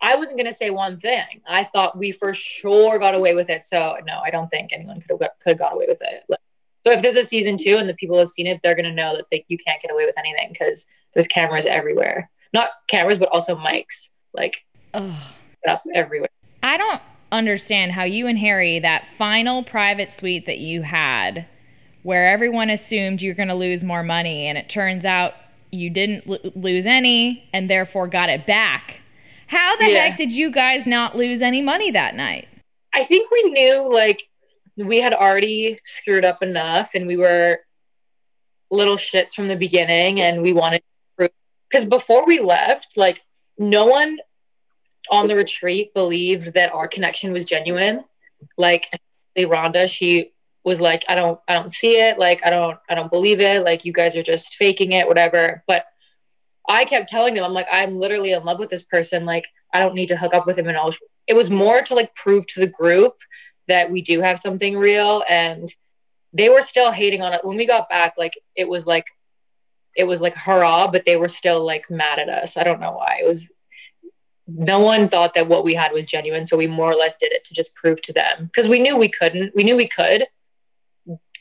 I 0.00 0.16
wasn't 0.16 0.38
gonna 0.38 0.52
say 0.52 0.70
one 0.70 0.98
thing. 0.98 1.42
I 1.46 1.64
thought 1.64 1.96
we 1.96 2.12
for 2.12 2.34
sure 2.34 2.98
got 2.98 3.14
away 3.14 3.34
with 3.34 3.48
it. 3.48 3.64
So 3.64 3.96
no, 4.06 4.20
I 4.24 4.30
don't 4.30 4.48
think 4.48 4.72
anyone 4.72 5.00
could 5.00 5.10
have 5.10 5.20
got, 5.20 5.30
could 5.40 5.50
have 5.50 5.58
got 5.58 5.74
away 5.74 5.86
with 5.88 6.02
it. 6.02 6.24
Like, 6.28 6.40
so 6.84 6.92
if 6.92 7.02
there's 7.02 7.14
a 7.14 7.24
season 7.24 7.56
two 7.56 7.76
and 7.76 7.88
the 7.88 7.94
people 7.94 8.18
have 8.18 8.28
seen 8.28 8.46
it, 8.46 8.60
they're 8.62 8.74
gonna 8.74 8.92
know 8.92 9.16
that 9.16 9.26
they, 9.30 9.44
you 9.48 9.56
can't 9.56 9.80
get 9.80 9.92
away 9.92 10.04
with 10.04 10.18
anything 10.18 10.48
because 10.52 10.86
there's 11.14 11.28
cameras 11.28 11.66
everywhere. 11.66 12.30
Not 12.52 12.70
cameras, 12.88 13.18
but 13.18 13.28
also 13.30 13.56
mics 13.56 14.08
like 14.34 14.64
Ugh. 14.94 15.12
up 15.66 15.82
everywhere. 15.94 16.28
I 16.62 16.76
don't 16.76 17.00
understand 17.30 17.92
how 17.92 18.04
you 18.04 18.26
and 18.26 18.38
Harry, 18.38 18.78
that 18.80 19.04
final 19.16 19.62
private 19.62 20.12
suite 20.12 20.46
that 20.46 20.58
you 20.58 20.82
had, 20.82 21.46
where 22.02 22.28
everyone 22.28 22.68
assumed 22.70 23.22
you're 23.22 23.34
going 23.34 23.48
to 23.48 23.54
lose 23.54 23.82
more 23.82 24.02
money, 24.02 24.46
and 24.46 24.58
it 24.58 24.68
turns 24.68 25.04
out 25.04 25.34
you 25.70 25.88
didn't 25.88 26.28
l- 26.28 26.52
lose 26.54 26.84
any 26.84 27.48
and 27.54 27.70
therefore 27.70 28.06
got 28.06 28.28
it 28.28 28.46
back. 28.46 29.00
How 29.46 29.76
the 29.76 29.90
Yeah. 29.90 30.08
heck 30.08 30.16
did 30.18 30.30
you 30.32 30.50
guys 30.50 30.86
not 30.86 31.16
lose 31.16 31.40
any 31.42 31.62
money 31.62 31.90
that 31.90 32.14
night? 32.14 32.48
I 32.92 33.04
think 33.04 33.30
we 33.30 33.42
knew 33.44 33.90
like 33.92 34.22
we 34.76 34.98
had 35.00 35.14
already 35.14 35.78
screwed 35.84 36.24
up 36.26 36.42
enough 36.42 36.90
and 36.94 37.06
we 37.06 37.16
were 37.16 37.60
little 38.70 38.96
shits 38.96 39.32
from 39.34 39.48
the 39.48 39.56
beginning 39.56 40.20
and 40.20 40.42
we 40.42 40.52
wanted 40.52 40.82
because 41.72 41.88
before 41.88 42.26
we 42.26 42.40
left, 42.40 42.96
like 42.96 43.22
no 43.58 43.86
one 43.86 44.18
on 45.10 45.26
the 45.26 45.34
retreat 45.34 45.94
believed 45.94 46.54
that 46.54 46.72
our 46.72 46.86
connection 46.86 47.32
was 47.32 47.44
genuine. 47.44 48.04
Like 48.58 48.86
Rhonda, 49.36 49.88
she 49.88 50.32
was 50.64 50.80
like, 50.80 51.04
I 51.08 51.14
don't 51.14 51.40
I 51.48 51.54
don't 51.54 51.72
see 51.72 51.98
it, 52.00 52.18
like 52.18 52.44
I 52.44 52.50
don't 52.50 52.78
I 52.88 52.94
don't 52.94 53.10
believe 53.10 53.40
it, 53.40 53.64
like 53.64 53.84
you 53.84 53.92
guys 53.92 54.14
are 54.16 54.22
just 54.22 54.54
faking 54.56 54.92
it, 54.92 55.08
whatever. 55.08 55.64
But 55.66 55.86
I 56.68 56.84
kept 56.84 57.08
telling 57.08 57.34
them, 57.34 57.44
I'm 57.44 57.54
like, 57.54 57.66
I'm 57.72 57.98
literally 57.98 58.32
in 58.32 58.44
love 58.44 58.58
with 58.58 58.70
this 58.70 58.82
person. 58.82 59.24
Like, 59.24 59.46
I 59.72 59.80
don't 59.80 59.94
need 59.94 60.08
to 60.08 60.16
hook 60.16 60.34
up 60.34 60.46
with 60.46 60.58
him 60.58 60.68
and 60.68 60.76
all. 60.76 60.92
It 61.26 61.34
was 61.34 61.50
more 61.50 61.82
to 61.82 61.94
like 61.94 62.14
prove 62.14 62.46
to 62.48 62.60
the 62.60 62.68
group 62.68 63.14
that 63.66 63.90
we 63.90 64.02
do 64.02 64.20
have 64.20 64.38
something 64.38 64.76
real. 64.76 65.24
And 65.28 65.72
they 66.32 66.48
were 66.50 66.62
still 66.62 66.92
hating 66.92 67.22
on 67.22 67.32
it. 67.32 67.44
When 67.44 67.56
we 67.56 67.66
got 67.66 67.88
back, 67.88 68.14
like 68.16 68.34
it 68.54 68.68
was 68.68 68.86
like 68.86 69.06
it 69.96 70.04
was 70.04 70.20
like 70.20 70.34
hurrah, 70.34 70.90
but 70.90 71.04
they 71.04 71.16
were 71.16 71.28
still 71.28 71.64
like 71.64 71.90
mad 71.90 72.18
at 72.18 72.28
us. 72.28 72.56
I 72.56 72.64
don't 72.64 72.80
know 72.80 72.92
why. 72.92 73.20
It 73.22 73.26
was 73.26 73.50
no 74.46 74.80
one 74.80 75.08
thought 75.08 75.34
that 75.34 75.48
what 75.48 75.64
we 75.64 75.74
had 75.74 75.92
was 75.92 76.06
genuine. 76.06 76.46
So 76.46 76.56
we 76.56 76.66
more 76.66 76.90
or 76.90 76.94
less 76.94 77.16
did 77.16 77.32
it 77.32 77.44
to 77.44 77.54
just 77.54 77.74
prove 77.74 78.02
to 78.02 78.12
them. 78.12 78.46
Because 78.46 78.68
we 78.68 78.78
knew 78.78 78.96
we 78.96 79.08
couldn't. 79.08 79.54
We 79.54 79.64
knew 79.64 79.76
we 79.76 79.88
could 79.88 80.26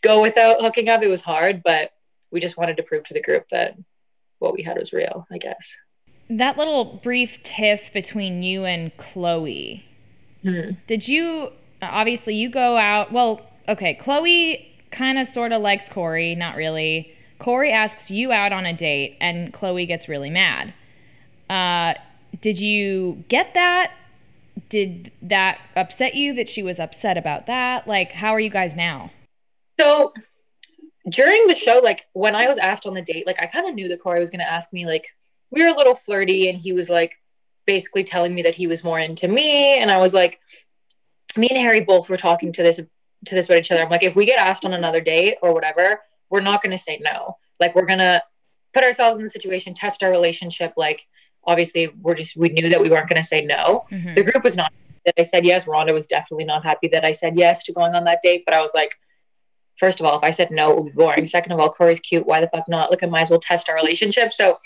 go 0.01 0.21
without 0.21 0.61
hooking 0.61 0.89
up. 0.89 1.01
It 1.01 1.07
was 1.07 1.21
hard, 1.21 1.61
but 1.63 1.91
we 2.31 2.39
just 2.39 2.57
wanted 2.57 2.77
to 2.77 2.83
prove 2.83 3.03
to 3.05 3.13
the 3.13 3.21
group 3.21 3.47
that 3.49 3.77
what 4.39 4.53
we 4.53 4.63
had 4.63 4.77
was 4.77 4.93
real, 4.93 5.27
I 5.31 5.37
guess. 5.37 5.77
That 6.29 6.57
little 6.57 6.99
brief 7.03 7.41
tiff 7.43 7.91
between 7.93 8.41
you 8.41 8.65
and 8.65 8.95
Chloe. 8.97 9.85
Hmm. 10.43 10.71
Did 10.87 11.07
you 11.07 11.51
obviously 11.81 12.35
you 12.35 12.49
go 12.49 12.77
out? 12.77 13.11
Well, 13.11 13.41
okay, 13.67 13.95
Chloe 13.95 14.67
kind 14.91 15.17
of 15.17 15.27
sort 15.27 15.51
of 15.51 15.61
likes 15.61 15.89
Corey, 15.89 16.35
not 16.35 16.55
really. 16.55 17.13
Corey 17.41 17.71
asks 17.71 18.11
you 18.11 18.31
out 18.31 18.53
on 18.53 18.67
a 18.67 18.73
date, 18.73 19.17
and 19.19 19.51
Chloe 19.51 19.87
gets 19.87 20.07
really 20.07 20.29
mad. 20.29 20.75
Uh, 21.49 21.95
did 22.39 22.59
you 22.59 23.23
get 23.29 23.55
that? 23.55 23.93
Did 24.69 25.11
that 25.23 25.59
upset 25.75 26.13
you 26.13 26.35
that 26.35 26.47
she 26.47 26.61
was 26.61 26.79
upset 26.79 27.17
about 27.17 27.47
that? 27.47 27.87
Like, 27.87 28.11
how 28.11 28.31
are 28.35 28.39
you 28.39 28.51
guys 28.51 28.75
now? 28.75 29.11
So 29.79 30.13
during 31.09 31.47
the 31.47 31.55
show, 31.55 31.81
like 31.83 32.05
when 32.13 32.35
I 32.35 32.47
was 32.47 32.59
asked 32.59 32.85
on 32.85 32.93
the 32.93 33.01
date, 33.01 33.25
like 33.25 33.41
I 33.41 33.47
kind 33.47 33.67
of 33.67 33.73
knew 33.73 33.87
that 33.87 34.03
Corey 34.03 34.19
was 34.19 34.29
going 34.29 34.39
to 34.39 34.49
ask 34.49 34.71
me. 34.71 34.85
Like 34.85 35.07
we 35.49 35.63
were 35.63 35.69
a 35.69 35.75
little 35.75 35.95
flirty, 35.95 36.47
and 36.47 36.59
he 36.59 36.73
was 36.73 36.89
like 36.89 37.13
basically 37.65 38.03
telling 38.03 38.35
me 38.35 38.43
that 38.43 38.53
he 38.53 38.67
was 38.67 38.83
more 38.83 38.99
into 38.99 39.27
me, 39.27 39.79
and 39.79 39.89
I 39.89 39.97
was 39.97 40.13
like, 40.13 40.39
me 41.35 41.47
and 41.49 41.57
Harry 41.57 41.81
both 41.81 42.07
were 42.07 42.17
talking 42.17 42.53
to 42.53 42.61
this 42.61 42.75
to 42.77 43.35
this 43.35 43.47
about 43.47 43.57
each 43.57 43.71
other. 43.71 43.81
I'm 43.81 43.89
like, 43.89 44.03
if 44.03 44.15
we 44.15 44.27
get 44.27 44.37
asked 44.37 44.63
on 44.63 44.73
another 44.73 45.01
date 45.01 45.37
or 45.41 45.55
whatever, 45.55 46.01
we're 46.31 46.41
not 46.41 46.63
going 46.63 46.71
to 46.71 46.77
say 46.77 46.99
no. 47.01 47.37
Like 47.59 47.75
we're 47.75 47.85
gonna 47.85 48.23
put 48.73 48.83
ourselves 48.83 49.17
in 49.17 49.23
the 49.23 49.29
situation, 49.29 49.73
test 49.73 50.01
our 50.01 50.09
relationship. 50.09 50.73
Like 50.77 51.05
obviously, 51.45 51.89
we're 52.01 52.15
just 52.15 52.35
we 52.35 52.49
knew 52.49 52.69
that 52.69 52.81
we 52.81 52.89
weren't 52.89 53.09
going 53.09 53.21
to 53.21 53.27
say 53.27 53.45
no. 53.45 53.85
Mhm. 53.91 54.15
The 54.15 54.23
group 54.23 54.43
was 54.43 54.55
not 54.55 54.71
that 55.05 55.15
I 55.17 55.23
said 55.23 55.45
yes. 55.45 55.65
Rhonda 55.65 55.93
was 55.93 56.07
definitely 56.07 56.45
not 56.45 56.63
happy 56.63 56.87
that 56.89 57.03
I 57.03 57.11
said 57.11 57.37
yes 57.37 57.63
to 57.63 57.73
going 57.73 57.93
on 57.93 58.03
that 58.05 58.19
date. 58.23 58.43
But 58.45 58.53
I 58.53 58.61
was 58.61 58.71
like, 58.73 58.95
first 59.77 59.99
of 59.99 60.05
all, 60.05 60.15
if 60.15 60.23
I 60.23 60.31
said 60.31 60.51
no, 60.51 60.71
it 60.71 60.75
would 60.77 60.85
be 60.85 60.91
boring. 60.91 61.25
Second 61.27 61.51
of 61.51 61.59
all, 61.59 61.69
Corey's 61.69 61.99
cute. 61.99 62.25
Why 62.25 62.39
the 62.39 62.47
fuck 62.47 62.67
not? 62.67 62.89
Like 62.91 63.03
I 63.03 63.07
might 63.07 63.21
as 63.21 63.29
well 63.29 63.39
test 63.39 63.67
our 63.69 63.75
relationship. 63.75 64.31
So 64.33 64.59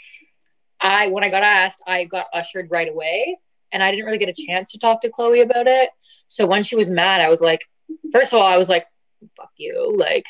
I, 0.79 1.07
when 1.07 1.23
I 1.23 1.29
got 1.29 1.43
asked, 1.43 1.81
I 1.87 2.03
got 2.03 2.27
ushered 2.33 2.69
right 2.69 2.89
away, 2.89 3.37
and 3.71 3.81
I 3.81 3.91
didn't 3.91 4.05
really 4.05 4.17
get 4.17 4.29
a 4.29 4.45
chance 4.45 4.71
to 4.71 4.77
talk 4.77 5.01
to 5.01 5.09
Chloe 5.09 5.41
about 5.41 5.67
it. 5.67 5.89
So 6.27 6.45
when 6.45 6.63
she 6.63 6.75
was 6.75 6.89
mad, 6.89 7.21
I 7.21 7.29
was 7.29 7.39
like, 7.41 7.61
first 8.11 8.33
of 8.33 8.39
all, 8.39 8.45
I 8.45 8.57
was 8.57 8.67
like, 8.69 8.85
fuck 9.37 9.51
you. 9.55 9.95
Like, 9.97 10.25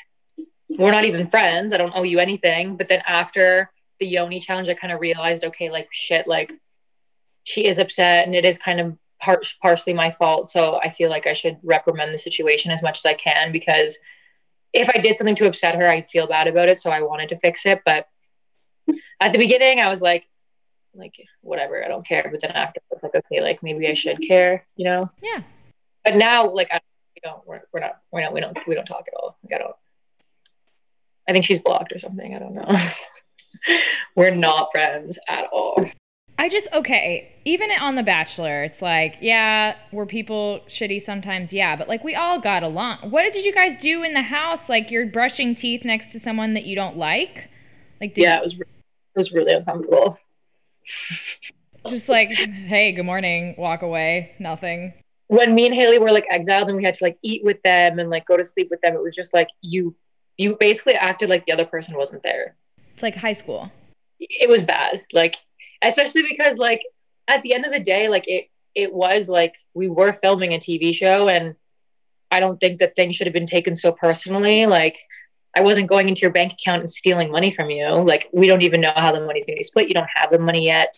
we're 0.70 0.92
not 0.92 1.06
even 1.06 1.28
friends. 1.30 1.74
I 1.74 1.78
don't 1.78 1.96
owe 1.96 2.04
you 2.04 2.20
anything. 2.20 2.76
But 2.76 2.88
then 2.88 3.02
after 3.06 3.72
the 4.00 4.08
Yoni 4.08 4.40
challenge, 4.40 4.70
I 4.70 4.74
kind 4.74 4.94
of 4.94 5.00
realized, 5.00 5.44
okay, 5.44 5.70
like 5.70 5.88
shit, 5.92 6.28
like 6.28 6.52
she 7.44 7.66
is 7.66 7.78
upset 7.78 8.26
and 8.26 8.36
it 8.36 8.46
is 8.46 8.58
kind 8.58 8.80
of 8.80 8.98
par- 9.22 9.42
partially 9.62 9.94
my 9.94 10.12
fault. 10.12 10.50
So 10.50 10.80
I 10.82 10.90
feel 10.90 11.10
like 11.10 11.28
I 11.28 11.34
should 11.34 11.58
reprimand 11.64 12.14
the 12.14 12.18
situation 12.18 12.72
as 12.72 12.82
much 12.82 13.00
as 13.00 13.06
I 13.06 13.14
can 13.14 13.52
because 13.52 13.98
if 14.74 14.90
I 14.90 15.00
did 15.00 15.18
something 15.18 15.36
to 15.36 15.48
upset 15.48 15.76
her, 15.76 15.88
I'd 15.88 16.08
feel 16.08 16.28
bad 16.28 16.48
about 16.48 16.68
it. 16.68 16.80
So 16.80 16.92
I 16.92 17.02
wanted 17.02 17.30
to 17.30 17.38
fix 17.38 17.66
it. 17.66 17.82
But 17.86 18.08
at 19.20 19.32
the 19.32 19.38
beginning, 19.38 19.80
I 19.80 19.90
was 19.90 20.02
like, 20.02 20.26
like 20.94 21.16
whatever, 21.42 21.84
I 21.84 21.88
don't 21.88 22.06
care. 22.06 22.28
But 22.30 22.42
then 22.42 22.52
after, 22.52 22.82
I 22.92 22.96
was 22.96 23.04
like, 23.04 23.16
okay, 23.16 23.42
like 23.42 23.64
maybe 23.64 23.88
I 23.88 23.94
should 23.94 24.20
care, 24.22 24.66
you 24.76 24.86
know? 24.86 25.10
Yeah. 25.22 25.44
But 26.04 26.16
now, 26.16 26.50
like, 26.50 26.70
I, 26.72 26.82
we 27.16 27.22
don't, 27.24 27.46
we're, 27.48 27.62
we're 27.74 27.80
not, 27.80 28.02
we're 28.12 28.22
not, 28.22 28.34
we 28.34 28.42
don't, 28.42 28.68
we 28.68 28.76
don't 28.76 28.86
talk 28.86 29.06
at 29.08 29.14
all. 29.16 29.38
Like, 29.44 29.60
I 29.60 29.64
don't. 29.64 29.76
I 31.28 31.34
think 31.34 31.46
she's 31.46 31.60
blocked 31.60 31.92
or 31.92 32.00
something. 32.00 32.36
I 32.36 32.40
don't 32.40 32.54
know. 32.54 32.68
we're 34.16 34.36
not 34.36 34.72
friends 34.72 35.18
at 35.28 35.48
all. 35.52 35.84
I 36.38 36.50
just 36.50 36.68
okay. 36.74 37.32
Even 37.46 37.70
on 37.72 37.96
The 37.96 38.04
Bachelor, 38.04 38.64
it's 38.64 38.82
like, 38.82 39.18
yeah, 39.22 39.76
were 39.92 40.06
people 40.06 40.62
shitty 40.68 41.02
sometimes? 41.02 41.54
Yeah, 41.54 41.76
but 41.76 41.88
like 41.88 42.04
we 42.04 42.16
all 42.16 42.40
got 42.40 42.64
along. 42.64 43.10
What 43.10 43.32
did 43.32 43.46
you 43.46 43.54
guys 43.54 43.76
do 43.80 44.04
in 44.04 44.14
the 44.14 44.22
house? 44.22 44.68
Like 44.68 44.92
you're 44.92 45.06
brushing 45.06 45.56
teeth 45.56 45.86
next 45.86 46.12
to 46.12 46.20
someone 46.20 46.54
that 46.54 46.66
you 46.66 46.76
don't 46.76 46.98
like? 46.98 47.50
Like, 48.02 48.14
did 48.14 48.24
yeah, 48.24 48.38
it 48.38 48.44
was, 48.44 48.54
it 48.60 48.68
was 49.16 49.32
really 49.32 49.54
uncomfortable. 49.54 50.20
just 51.88 52.10
like, 52.10 52.32
hey, 52.32 52.92
good 52.92 53.06
morning, 53.06 53.56
walk 53.58 53.82
away, 53.82 54.36
nothing. 54.40 54.94
when 55.28 55.56
me 55.56 55.66
and 55.66 55.74
Haley 55.74 56.00
were 56.00 56.12
like 56.12 56.28
exiled 56.30 56.68
and 56.68 56.78
we 56.78 56.84
had 56.84 56.96
to 56.96 57.04
like 57.04 57.18
eat 57.22 57.44
with 57.44 57.62
them 57.62 58.00
and 58.00 58.10
like 58.10 58.26
go 58.28 58.38
to 58.38 58.44
sleep 58.44 58.68
with 58.70 58.82
them, 58.82 58.94
it 58.94 59.02
was 59.02 59.16
just 59.16 59.34
like 59.34 59.48
you 59.62 59.96
you 60.38 60.58
basically 60.60 60.96
acted 60.96 61.30
like 61.30 61.46
the 61.46 61.52
other 61.52 61.66
person 61.66 61.96
wasn't 61.96 62.24
there. 62.24 62.56
It's 62.94 63.04
like 63.04 63.16
high 63.16 63.34
school. 63.34 63.72
It 64.20 64.50
was 64.50 64.64
bad. 64.64 65.04
Like 65.14 65.36
especially 65.82 66.24
because 66.24 66.58
like 66.58 66.82
at 67.28 67.42
the 67.42 67.54
end 67.54 67.66
of 67.66 67.72
the 67.72 67.80
day, 67.80 68.08
like 68.08 68.28
it 68.28 68.50
it 68.74 68.94
was 68.94 69.30
like 69.30 69.56
we 69.74 69.88
were 69.88 70.14
filming 70.14 70.54
a 70.54 70.58
TV 70.58 70.94
show 70.94 71.30
and 71.30 71.56
I 72.32 72.40
don't 72.40 72.60
think 72.60 72.80
that 72.80 72.96
things 72.96 73.16
should 73.16 73.28
have 73.28 73.34
been 73.34 73.46
taken 73.46 73.76
so 73.76 73.92
personally. 73.92 74.66
Like 74.66 74.98
I 75.56 75.62
wasn't 75.62 75.88
going 75.88 76.10
into 76.10 76.22
your 76.22 76.32
bank 76.32 76.54
account 76.54 76.82
and 76.82 76.90
stealing 76.90 77.32
money 77.32 77.52
from 77.52 77.70
you. 77.70 77.88
Like 77.88 78.28
we 78.34 78.48
don't 78.48 78.64
even 78.64 78.82
know 78.82 78.92
how 78.96 79.12
the 79.12 79.22
money's 79.22 79.46
going 79.46 79.56
to 79.56 79.60
be 79.60 79.64
split. 79.64 79.88
You 79.88 79.94
don't 79.94 80.10
have 80.14 80.32
the 80.32 80.40
money 80.40 80.66
yet. 80.66 80.98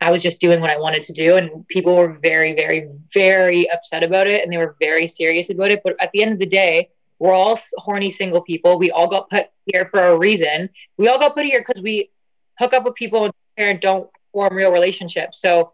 I 0.00 0.10
was 0.10 0.20
just 0.20 0.40
doing 0.40 0.60
what 0.60 0.70
I 0.70 0.78
wanted 0.78 1.04
to 1.04 1.12
do, 1.12 1.36
and 1.36 1.66
people 1.68 1.96
were 1.96 2.12
very, 2.12 2.54
very, 2.54 2.90
very 3.14 3.70
upset 3.70 4.02
about 4.02 4.26
it, 4.26 4.42
and 4.42 4.52
they 4.52 4.56
were 4.56 4.74
very 4.80 5.06
serious 5.06 5.48
about 5.48 5.70
it. 5.70 5.80
But 5.84 5.94
at 6.00 6.10
the 6.10 6.22
end 6.22 6.32
of 6.32 6.40
the 6.40 6.46
day, 6.46 6.88
we're 7.22 7.32
all 7.32 7.56
horny 7.76 8.10
single 8.10 8.42
people. 8.42 8.80
We 8.80 8.90
all 8.90 9.06
got 9.06 9.30
put 9.30 9.46
here 9.66 9.86
for 9.86 10.00
a 10.08 10.18
reason. 10.18 10.68
We 10.96 11.06
all 11.06 11.20
got 11.20 11.36
put 11.36 11.46
here 11.46 11.64
because 11.64 11.80
we 11.80 12.10
hook 12.58 12.72
up 12.72 12.82
with 12.82 12.96
people 12.96 13.30
and 13.56 13.78
don't 13.78 14.10
form 14.32 14.56
real 14.56 14.72
relationships. 14.72 15.40
So 15.40 15.72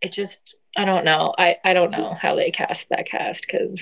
it 0.00 0.10
just, 0.10 0.56
I 0.76 0.84
don't 0.84 1.04
know. 1.04 1.32
I, 1.38 1.58
I 1.64 1.74
don't 1.74 1.92
know 1.92 2.12
how 2.20 2.34
they 2.34 2.50
cast 2.50 2.88
that 2.88 3.08
cast 3.08 3.42
because 3.42 3.80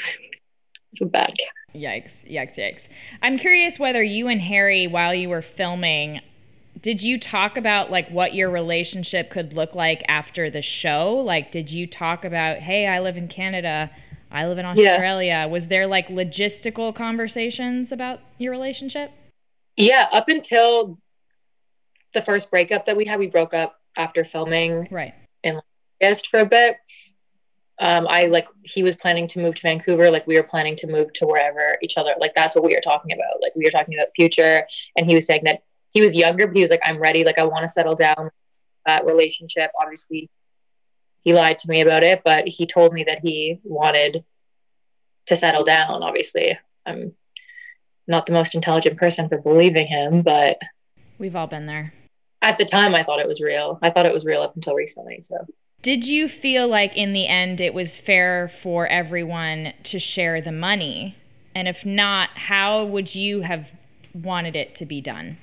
it's 0.93 1.01
a 1.01 1.07
bad 1.07 1.29
cast. 1.29 1.51
Yikes, 1.75 2.31
yikes, 2.31 2.59
yikes. 2.59 2.89
I'm 3.23 3.39
curious 3.39 3.79
whether 3.79 4.03
you 4.03 4.29
and 4.29 4.43
Harry, 4.43 4.87
while 4.87 5.15
you 5.15 5.31
were 5.31 5.41
filming, 5.41 6.21
did 6.83 7.03
you 7.03 7.19
talk 7.19 7.57
about 7.57 7.91
like 7.91 8.11
what 8.11 8.35
your 8.35 8.51
relationship 8.51 9.31
could 9.31 9.55
look 9.55 9.75
like 9.75 10.05
after 10.09 10.51
the 10.51 10.61
show? 10.61 11.15
Like, 11.15 11.51
did 11.51 11.73
you 11.73 11.87
talk 11.87 12.23
about, 12.23 12.59
hey, 12.59 12.87
I 12.87 13.01
live 13.01 13.17
in 13.17 13.29
Canada, 13.29 13.91
I 14.35 14.47
live 14.47 14.59
in 14.59 14.67
Australia? 14.67 15.27
Yeah. 15.27 15.47
Was 15.47 15.69
there 15.69 15.87
like 15.87 16.09
logistical 16.09 16.95
conversations 16.95 17.93
about 17.93 18.21
your 18.39 18.51
relationship? 18.51 19.11
Yeah, 19.77 20.09
up 20.13 20.29
until 20.29 20.99
the 22.13 22.23
first 22.23 22.51
breakup 22.51 22.87
that 22.87 22.97
we 22.97 23.05
had, 23.05 23.19
we 23.19 23.29
broke 23.29 23.55
up 23.55 23.81
after 23.97 24.25
filming 24.25 24.89
right 24.91 25.15
in 25.43 25.61
August 26.01 26.29
for 26.29 26.41
a 26.41 26.47
bit 26.47 26.77
um, 27.81 28.07
I 28.09 28.27
like 28.27 28.47
he 28.63 28.83
was 28.83 28.95
planning 28.95 29.27
to 29.29 29.41
move 29.41 29.57
to 29.57 29.63
Vancouver, 29.63 30.11
like 30.11 30.27
we 30.27 30.37
were 30.37 30.45
planning 30.45 30.77
to 30.77 30.87
move 30.87 31.13
to 31.15 31.27
wherever 31.27 31.77
each 31.83 31.97
other, 31.97 32.15
like 32.21 32.35
that's 32.35 32.55
what 32.55 32.65
we 32.65 32.75
were 32.75 32.81
talking 32.81 33.13
about. 33.13 33.43
Like 33.43 33.53
we 33.57 33.65
were 33.65 33.71
talking 33.71 33.95
about 33.95 34.09
future, 34.15 34.65
and 34.97 35.07
he 35.07 35.15
was 35.15 35.27
saying 35.27 35.43
that 35.45 35.63
he 35.93 36.01
was 36.01 36.15
younger, 36.15 36.47
but 36.47 36.55
he 36.55 36.63
was 36.63 36.71
like, 36.71 36.81
I'm 36.85 36.99
ready, 36.99 37.25
like 37.25 37.39
I 37.39 37.45
want 37.45 37.63
to 37.63 37.69
settle 37.69 37.97
down 37.97 38.31
that 38.87 39.05
relationship. 39.05 39.73
Obviously, 39.81 40.31
he 41.25 41.33
lied 41.33 41.59
to 41.59 41.69
me 41.69 41.81
about 41.81 42.05
it, 42.05 42.23
but 42.25 42.47
he 42.47 42.67
told 42.67 42.93
me 42.93 43.05
that 43.05 43.21
he 43.21 43.59
wanted 43.65 44.25
to 45.27 45.37
settle 45.37 45.65
down. 45.65 46.03
Obviously, 46.03 46.59
I'm 46.87 47.15
not 48.07 48.27
the 48.27 48.33
most 48.33 48.55
intelligent 48.55 48.99
person 48.99 49.29
for 49.29 49.39
believing 49.39 49.87
him, 49.87 50.23
but 50.23 50.59
we've 51.19 51.35
all 51.35 51.47
been 51.47 51.67
there. 51.67 51.93
At 52.43 52.59
the 52.59 52.67
time, 52.67 52.95
I 52.95 53.03
thought 53.03 53.21
it 53.21 53.27
was 53.27 53.41
real. 53.41 53.79
I 53.81 53.89
thought 53.91 54.05
it 54.05 54.13
was 54.13 54.27
real 54.27 54.43
up 54.43 54.55
until 54.55 54.75
recently. 54.75 55.21
So 55.21 55.47
did 55.81 56.07
you 56.07 56.29
feel 56.29 56.69
like 56.69 56.97
in 56.97 57.13
the 57.13 57.27
end 57.27 57.61
it 57.61 57.75
was 57.75 57.97
fair 57.97 58.49
for 58.49 58.87
everyone 58.87 59.73
to 59.85 59.99
share 59.99 60.41
the 60.41 60.53
money? 60.53 61.17
And 61.55 61.69
if 61.69 61.85
not, 61.87 62.31
how 62.35 62.85
would 62.85 63.15
you 63.15 63.43
have 63.43 63.69
wanted 64.15 64.57
it 64.57 64.75
to 64.77 64.87
be 64.87 65.01
done? 65.01 65.39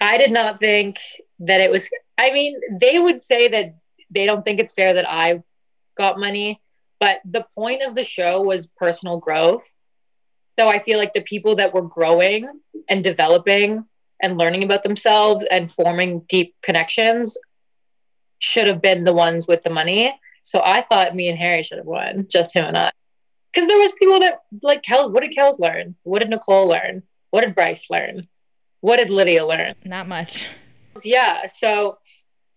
I 0.00 0.18
did 0.18 0.30
not 0.30 0.58
think 0.58 0.98
that 1.40 1.60
it 1.60 1.70
was, 1.70 1.88
I 2.18 2.30
mean, 2.30 2.60
they 2.78 2.98
would 2.98 3.20
say 3.20 3.48
that 3.48 3.74
they 4.10 4.26
don't 4.26 4.42
think 4.42 4.60
it's 4.60 4.72
fair 4.72 4.94
that 4.94 5.08
I 5.08 5.42
got 5.96 6.18
money, 6.18 6.60
but 7.00 7.20
the 7.24 7.46
point 7.54 7.82
of 7.82 7.94
the 7.94 8.04
show 8.04 8.42
was 8.42 8.66
personal 8.66 9.18
growth. 9.18 9.74
So 10.58 10.68
I 10.68 10.78
feel 10.78 10.98
like 10.98 11.12
the 11.12 11.22
people 11.22 11.56
that 11.56 11.74
were 11.74 11.82
growing 11.82 12.48
and 12.88 13.04
developing 13.04 13.84
and 14.22 14.38
learning 14.38 14.64
about 14.64 14.82
themselves 14.82 15.44
and 15.50 15.70
forming 15.70 16.20
deep 16.28 16.54
connections 16.62 17.36
should 18.38 18.66
have 18.66 18.80
been 18.80 19.04
the 19.04 19.12
ones 19.12 19.46
with 19.46 19.62
the 19.62 19.70
money. 19.70 20.18
So 20.42 20.62
I 20.64 20.82
thought 20.82 21.14
me 21.14 21.28
and 21.28 21.38
Harry 21.38 21.62
should 21.62 21.78
have 21.78 21.86
won, 21.86 22.26
just 22.30 22.54
him 22.54 22.64
and 22.64 22.78
I. 22.78 22.90
Because 23.52 23.68
there 23.68 23.78
was 23.78 23.92
people 23.98 24.20
that 24.20 24.40
like 24.62 24.82
Kel. 24.82 25.10
What 25.10 25.22
did 25.22 25.32
Kelz 25.32 25.58
learn? 25.58 25.94
What 26.02 26.20
did 26.20 26.30
Nicole 26.30 26.68
learn? 26.68 27.02
What 27.30 27.40
did 27.42 27.54
Bryce 27.54 27.88
learn? 27.90 28.28
What 28.80 28.98
did 28.98 29.10
Lydia 29.10 29.46
learn? 29.46 29.74
Not 29.84 30.08
much. 30.08 30.46
Yeah. 31.02 31.46
So 31.46 31.98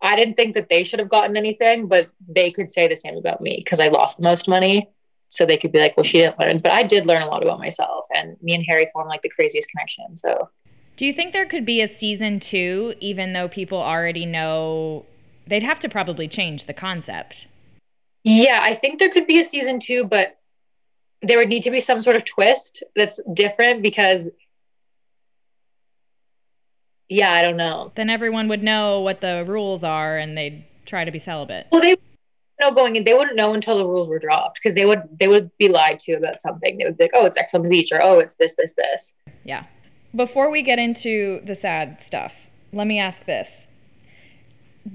I 0.01 0.15
didn't 0.15 0.35
think 0.35 0.53
that 0.53 0.69
they 0.69 0.83
should 0.83 0.99
have 0.99 1.09
gotten 1.09 1.35
anything, 1.35 1.87
but 1.87 2.09
they 2.27 2.51
could 2.51 2.71
say 2.71 2.87
the 2.87 2.95
same 2.95 3.17
about 3.17 3.41
me 3.41 3.57
because 3.63 3.79
I 3.79 3.89
lost 3.89 4.17
the 4.17 4.23
most 4.23 4.47
money. 4.47 4.89
So 5.31 5.45
they 5.45 5.57
could 5.57 5.71
be 5.71 5.79
like, 5.79 5.95
well, 5.95 6.03
she 6.03 6.19
didn't 6.19 6.39
learn. 6.39 6.59
But 6.59 6.71
I 6.71 6.83
did 6.83 7.05
learn 7.05 7.21
a 7.21 7.27
lot 7.27 7.43
about 7.43 7.59
myself. 7.59 8.05
And 8.15 8.35
me 8.41 8.55
and 8.55 8.65
Harry 8.67 8.87
formed 8.91 9.09
like 9.09 9.21
the 9.21 9.29
craziest 9.29 9.69
connection. 9.69 10.17
So 10.17 10.49
do 10.97 11.05
you 11.05 11.13
think 11.13 11.33
there 11.33 11.45
could 11.45 11.65
be 11.65 11.81
a 11.81 11.87
season 11.87 12.39
two, 12.39 12.95
even 12.99 13.33
though 13.33 13.47
people 13.47 13.77
already 13.77 14.25
know 14.25 15.05
they'd 15.49 15.63
have 15.63 15.79
to 15.79 15.89
probably 15.89 16.27
change 16.27 16.65
the 16.65 16.73
concept. 16.73 17.47
Yeah, 18.23 18.59
I 18.61 18.73
think 18.73 18.99
there 18.99 19.09
could 19.09 19.27
be 19.27 19.39
a 19.39 19.43
season 19.43 19.79
two, 19.79 20.05
but 20.05 20.37
there 21.21 21.37
would 21.37 21.49
need 21.49 21.63
to 21.63 21.71
be 21.71 21.79
some 21.79 22.01
sort 22.01 22.15
of 22.15 22.23
twist 22.23 22.83
that's 22.95 23.19
different 23.33 23.81
because 23.81 24.27
yeah, 27.09 27.33
I 27.33 27.41
don't 27.41 27.57
know. 27.57 27.91
Then 27.95 28.09
everyone 28.09 28.47
would 28.47 28.63
know 28.63 29.01
what 29.01 29.21
the 29.21 29.43
rules 29.45 29.83
are 29.83 30.17
and 30.17 30.37
they'd 30.37 30.63
try 30.85 31.03
to 31.03 31.11
be 31.11 31.19
celibate. 31.19 31.67
Well, 31.71 31.81
they 31.81 31.97
know 32.59 32.71
going 32.71 32.95
in, 32.95 33.03
they 33.03 33.13
wouldn't 33.13 33.35
know 33.35 33.53
until 33.53 33.77
the 33.77 33.85
rules 33.85 34.07
were 34.07 34.19
dropped 34.19 34.59
because 34.61 34.75
they 34.75 34.85
would 34.85 34.99
they 35.17 35.27
would 35.27 35.49
be 35.57 35.67
lied 35.67 35.99
to 36.01 36.13
about 36.13 36.41
something. 36.41 36.77
They 36.77 36.85
would 36.85 36.97
be 36.97 37.05
like, 37.05 37.11
"Oh, 37.13 37.25
it's 37.25 37.37
Ex 37.37 37.53
on 37.53 37.61
the 37.63 37.69
Beach," 37.69 37.91
or 37.91 38.01
"Oh, 38.01 38.19
it's 38.19 38.35
this, 38.35 38.55
this, 38.55 38.73
this." 38.75 39.15
Yeah. 39.43 39.65
Before 40.15 40.49
we 40.49 40.61
get 40.61 40.79
into 40.79 41.41
the 41.45 41.55
sad 41.55 42.01
stuff, 42.01 42.33
let 42.73 42.87
me 42.87 42.99
ask 42.99 43.25
this: 43.25 43.67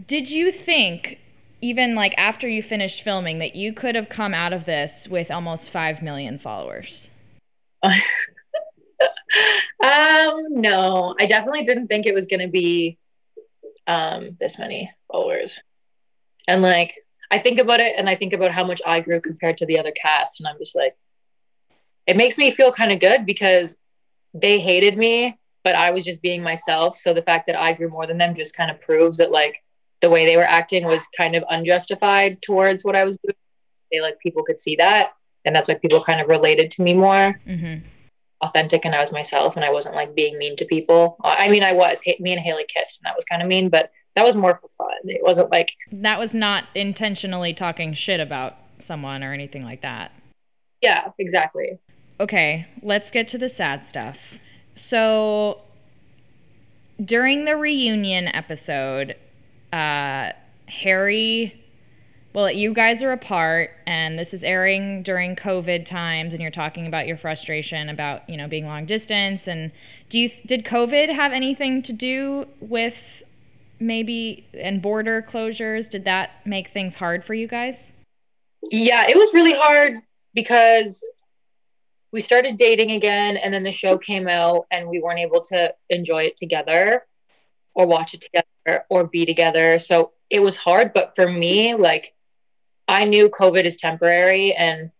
did 0.07 0.31
you 0.31 0.51
think, 0.51 1.19
even 1.61 1.95
like 1.95 2.15
after 2.17 2.49
you 2.49 2.63
finished 2.63 3.03
filming, 3.03 3.39
that 3.39 3.55
you 3.55 3.73
could 3.73 3.95
have 3.95 4.09
come 4.09 4.35
out 4.35 4.53
of 4.53 4.65
this 4.65 5.09
with 5.09 5.31
almost 5.31 5.71
5 5.71 6.03
million 6.03 6.39
followers? 6.39 7.09
um, 9.83 10.61
no, 10.61 11.15
I 11.19 11.27
definitely 11.27 11.65
didn't 11.65 11.89
think 11.89 12.07
it 12.07 12.15
was 12.15 12.27
going 12.27 12.41
to 12.41 12.49
be 12.49 12.99
um, 13.87 14.37
this 14.41 14.59
many 14.59 14.91
followers. 15.11 15.61
And 16.47 16.63
like, 16.63 16.95
I 17.31 17.39
think 17.39 17.59
about 17.59 17.81
it 17.81 17.95
and 17.97 18.09
I 18.09 18.15
think 18.15 18.33
about 18.33 18.53
how 18.53 18.65
much 18.65 18.81
I 18.87 19.01
grew 19.01 19.21
compared 19.21 19.59
to 19.59 19.67
the 19.67 19.79
other 19.79 19.93
cast. 19.93 20.41
And 20.41 20.47
I'm 20.47 20.59
just 20.59 20.77
like, 20.77 20.97
it 22.07 22.17
makes 22.17 22.37
me 22.37 22.51
feel 22.51 22.71
kind 22.71 22.93
of 22.93 23.01
good 23.01 23.27
because 23.27 23.77
they 24.35 24.59
hated 24.59 24.97
me, 24.97 25.39
but 25.63 25.75
I 25.75 25.91
was 25.91 26.05
just 26.05 26.23
being 26.23 26.43
myself. 26.43 26.97
So 26.97 27.15
the 27.15 27.23
fact 27.23 27.47
that 27.47 27.57
I 27.57 27.73
grew 27.73 27.89
more 27.89 28.07
than 28.07 28.19
them 28.19 28.35
just 28.35 28.55
kind 28.55 28.71
of 28.71 28.81
proves 28.81 29.17
that 29.19 29.31
like 29.31 29.63
the 30.01 30.11
way 30.11 30.27
they 30.27 30.37
were 30.37 30.43
acting 30.43 30.85
was 30.85 31.07
kind 31.17 31.35
of 31.35 31.45
unjustified 31.49 32.43
towards 32.43 32.85
what 32.85 32.95
I 32.95 33.05
was 33.05 33.17
doing. 33.19 33.35
They 33.91 34.01
like 34.01 34.19
people 34.19 34.43
could 34.43 34.61
see 34.61 34.77
that, 34.77 35.13
and 35.45 35.55
that's 35.55 35.69
why 35.69 35.75
people 35.75 36.03
kind 36.03 36.21
of 36.21 36.29
related 36.29 36.71
to 36.73 36.83
me 36.83 36.95
more. 36.95 37.41
Mm-hmm. 37.47 37.87
Authentic, 38.45 38.85
and 38.85 38.95
I 38.95 39.01
was 39.01 39.13
myself, 39.13 39.57
and 39.57 39.65
I 39.65 39.71
wasn't 39.71 39.95
like 39.95 40.15
being 40.15 40.39
mean 40.39 40.57
to 40.57 40.65
people. 40.65 41.17
I 41.25 41.49
mean, 41.49 41.63
I 41.63 41.73
was. 41.73 42.03
Me 42.21 42.33
and 42.33 42.41
Haley 42.41 42.65
kissed, 42.69 42.99
and 42.99 43.07
that 43.07 43.17
was 43.17 43.25
kind 43.25 43.43
of 43.43 43.49
mean, 43.49 43.69
but 43.69 43.91
that 44.15 44.25
was 44.25 44.35
more 44.35 44.55
for 44.55 44.69
fun. 44.69 44.91
It 45.05 45.23
wasn't 45.23 45.51
like 45.51 45.73
that 45.93 46.19
was 46.19 46.35
not 46.35 46.65
intentionally 46.75 47.55
talking 47.55 47.95
shit 47.95 48.21
about 48.21 48.57
someone 48.79 49.23
or 49.23 49.33
anything 49.33 49.65
like 49.65 49.83
that. 49.83 50.13
Yeah, 50.83 51.11
exactly. 51.19 51.79
Okay, 52.21 52.67
let's 52.83 53.11
get 53.11 53.27
to 53.29 53.39
the 53.39 53.49
sad 53.49 53.87
stuff. 53.87 54.19
So 54.75 55.61
during 57.03 57.45
the 57.45 57.57
reunion 57.57 58.29
episode, 58.29 59.17
uh, 59.73 60.31
Harry, 60.67 61.64
well, 62.35 62.51
you 62.51 62.75
guys 62.75 63.01
are 63.01 63.13
apart, 63.13 63.71
and 63.87 64.19
this 64.19 64.35
is 64.35 64.43
airing 64.43 65.05
during 65.05 65.37
COVID 65.37 65.87
times, 65.87 66.35
and 66.35 66.43
you're 66.43 66.51
talking 66.51 66.87
about 66.87 67.07
your 67.07 67.17
frustration 67.17 67.89
about 67.89 68.29
you 68.29 68.37
know 68.37 68.49
being 68.49 68.67
long 68.67 68.87
distance. 68.87 69.47
And 69.47 69.71
do 70.09 70.19
you 70.19 70.31
did 70.45 70.65
COVID 70.65 71.15
have 71.15 71.33
anything 71.33 71.81
to 71.83 71.93
do 71.93 72.47
with 72.61 73.23
maybe 73.79 74.47
and 74.53 74.83
border 74.83 75.23
closures? 75.23 75.89
Did 75.89 76.05
that 76.07 76.45
make 76.45 76.73
things 76.73 76.95
hard 76.95 77.25
for 77.25 77.35
you 77.35 77.47
guys? 77.47 77.93
Yeah, 78.71 79.07
it 79.09 79.17
was 79.17 79.33
really 79.33 79.55
hard 79.55 80.01
because 80.35 81.05
we 82.11 82.21
started 82.21 82.57
dating 82.57 82.93
again 82.93 83.37
and 83.37 83.55
then 83.55 83.63
the 83.63 83.71
show 83.71 83.97
came 83.97 84.27
out 84.27 84.67
and 84.71 84.89
we 84.89 85.01
weren't 85.01 85.21
able 85.21 85.43
to 85.43 85.75
enjoy 85.91 86.25
it 86.25 86.37
together 86.37 87.05
or 87.75 87.87
watch 87.87 88.15
it 88.15 88.21
together 88.23 88.85
or 88.89 89.05
be 89.05 89.27
together. 89.27 89.79
So 89.79 90.13
it 90.31 90.41
was 90.41 90.57
hard. 90.57 90.93
But 90.93 91.15
for 91.15 91.29
me, 91.29 91.75
like, 91.75 92.15
I 92.89 93.05
knew 93.05 93.29
COVID 93.29 93.65
is 93.65 93.77
temporary 93.77 94.53
and 94.53 94.91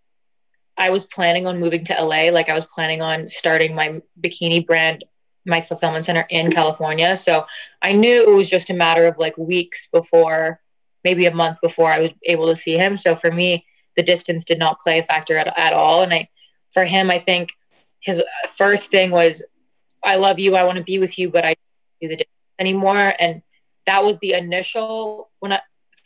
I 0.77 0.91
was 0.91 1.05
planning 1.05 1.47
on 1.47 1.61
moving 1.61 1.85
to 1.85 1.95
LA. 1.95 2.31
Like, 2.31 2.49
I 2.49 2.55
was 2.55 2.65
planning 2.65 3.03
on 3.03 3.29
starting 3.29 3.75
my 3.75 4.01
bikini 4.21 4.67
brand, 4.67 5.05
my 5.47 5.61
fulfillment 5.61 6.05
center 6.05 6.27
in 6.31 6.51
California. 6.51 7.15
So 7.17 7.47
I 7.81 7.93
knew 7.93 8.23
it 8.23 8.35
was 8.35 8.51
just 8.51 8.71
a 8.71 8.75
matter 8.75 9.07
of 9.07 9.19
like 9.19 9.37
weeks 9.37 9.87
before, 9.93 10.61
maybe 11.05 11.27
a 11.27 11.35
month 11.35 11.59
before 11.63 11.91
I 11.91 12.01
was 12.01 12.11
able 12.25 12.49
to 12.49 12.57
see 12.57 12.77
him. 12.77 12.97
So 12.97 13.15
for 13.15 13.31
me, 13.31 13.67
the 13.97 14.03
distance 14.03 14.45
did 14.45 14.59
not 14.59 14.81
play 14.81 14.99
a 14.99 15.05
factor 15.05 15.37
at, 15.37 15.57
at 15.59 15.73
all. 15.73 16.03
And 16.03 16.13
I, 16.13 16.29
for 16.73 16.85
him, 16.85 17.11
I 17.11 17.21
think 17.21 17.51
his 18.01 18.23
first 18.57 18.91
thing 18.91 19.11
was, 19.11 19.45
I 20.03 20.17
love 20.17 20.39
you. 20.39 20.57
I 20.57 20.65
want 20.65 20.79
to 20.79 20.85
be 20.85 20.99
with 20.99 21.19
you, 21.19 21.31
but 21.31 21.45
I 21.45 21.55
do 22.01 22.09
the 22.09 22.27
anymore. 22.59 23.15
And 23.19 23.43
that 23.87 24.05
was 24.05 24.19
the 24.19 24.33
initial 24.33 25.31
when 25.39 25.53
I, 25.53 25.61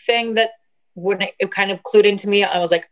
thing 0.07 0.35
that 0.35 0.51
when 0.99 1.23
it 1.23 1.51
kind 1.51 1.71
of 1.71 1.83
clued 1.83 2.05
into 2.05 2.29
me, 2.29 2.45
I 2.45 2.59
was 2.59 2.71
like, 2.71 2.89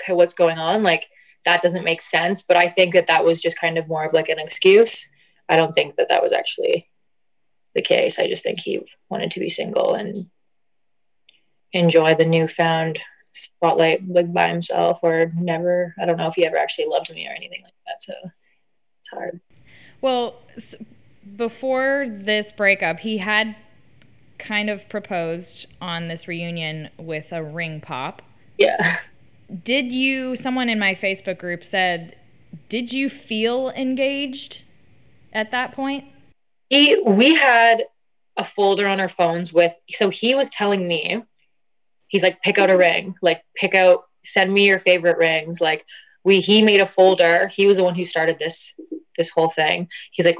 okay, 0.00 0.12
what's 0.12 0.34
going 0.34 0.58
on? 0.58 0.82
Like 0.82 1.06
that 1.44 1.62
doesn't 1.62 1.84
make 1.84 2.00
sense. 2.00 2.42
But 2.42 2.56
I 2.56 2.68
think 2.68 2.94
that 2.94 3.06
that 3.06 3.24
was 3.24 3.40
just 3.40 3.58
kind 3.58 3.78
of 3.78 3.88
more 3.88 4.04
of 4.04 4.12
like 4.12 4.28
an 4.28 4.38
excuse. 4.38 5.06
I 5.48 5.56
don't 5.56 5.74
think 5.74 5.96
that 5.96 6.08
that 6.08 6.22
was 6.22 6.32
actually 6.32 6.88
the 7.74 7.82
case. 7.82 8.18
I 8.18 8.28
just 8.28 8.42
think 8.42 8.60
he 8.60 8.80
wanted 9.10 9.30
to 9.32 9.40
be 9.40 9.48
single 9.48 9.94
and 9.94 10.16
enjoy 11.72 12.14
the 12.14 12.24
newfound 12.24 12.98
spotlight 13.32 14.06
like 14.06 14.32
by 14.32 14.48
himself 14.48 15.00
or 15.02 15.32
never 15.36 15.92
I 16.00 16.06
don't 16.06 16.16
know 16.16 16.28
if 16.28 16.36
he 16.36 16.46
ever 16.46 16.56
actually 16.56 16.86
loved 16.86 17.12
me 17.12 17.26
or 17.26 17.34
anything 17.34 17.62
like 17.64 17.74
that. 17.86 18.00
So 18.00 18.14
it's 18.22 19.08
hard. 19.12 19.40
Well, 20.00 20.36
before 21.36 22.06
this 22.08 22.52
breakup, 22.52 23.00
he 23.00 23.18
had 23.18 23.56
kind 24.38 24.70
of 24.70 24.88
proposed 24.88 25.66
on 25.80 26.08
this 26.08 26.28
reunion 26.28 26.90
with 26.98 27.32
a 27.32 27.42
ring 27.42 27.80
pop. 27.80 28.22
Yeah. 28.58 28.98
Did 29.62 29.92
you 29.92 30.36
someone 30.36 30.68
in 30.68 30.78
my 30.78 30.94
Facebook 30.94 31.38
group 31.38 31.62
said 31.62 32.16
did 32.68 32.92
you 32.92 33.08
feel 33.08 33.70
engaged 33.70 34.62
at 35.32 35.50
that 35.50 35.72
point? 35.72 36.04
He 36.70 37.00
we 37.06 37.34
had 37.34 37.84
a 38.36 38.44
folder 38.44 38.86
on 38.86 39.00
our 39.00 39.08
phones 39.08 39.52
with 39.52 39.74
so 39.90 40.10
he 40.10 40.34
was 40.34 40.50
telling 40.50 40.88
me 40.88 41.22
he's 42.08 42.22
like 42.22 42.42
pick 42.42 42.58
out 42.58 42.70
a 42.70 42.76
ring 42.76 43.14
like 43.22 43.42
pick 43.54 43.74
out 43.74 44.04
send 44.24 44.52
me 44.52 44.66
your 44.66 44.78
favorite 44.78 45.18
rings 45.18 45.60
like 45.60 45.84
we 46.24 46.40
he 46.40 46.62
made 46.62 46.80
a 46.80 46.86
folder 46.86 47.46
he 47.48 47.66
was 47.66 47.76
the 47.76 47.84
one 47.84 47.94
who 47.94 48.04
started 48.04 48.38
this 48.38 48.74
this 49.16 49.30
whole 49.30 49.48
thing 49.48 49.88
he's 50.10 50.26
like 50.26 50.38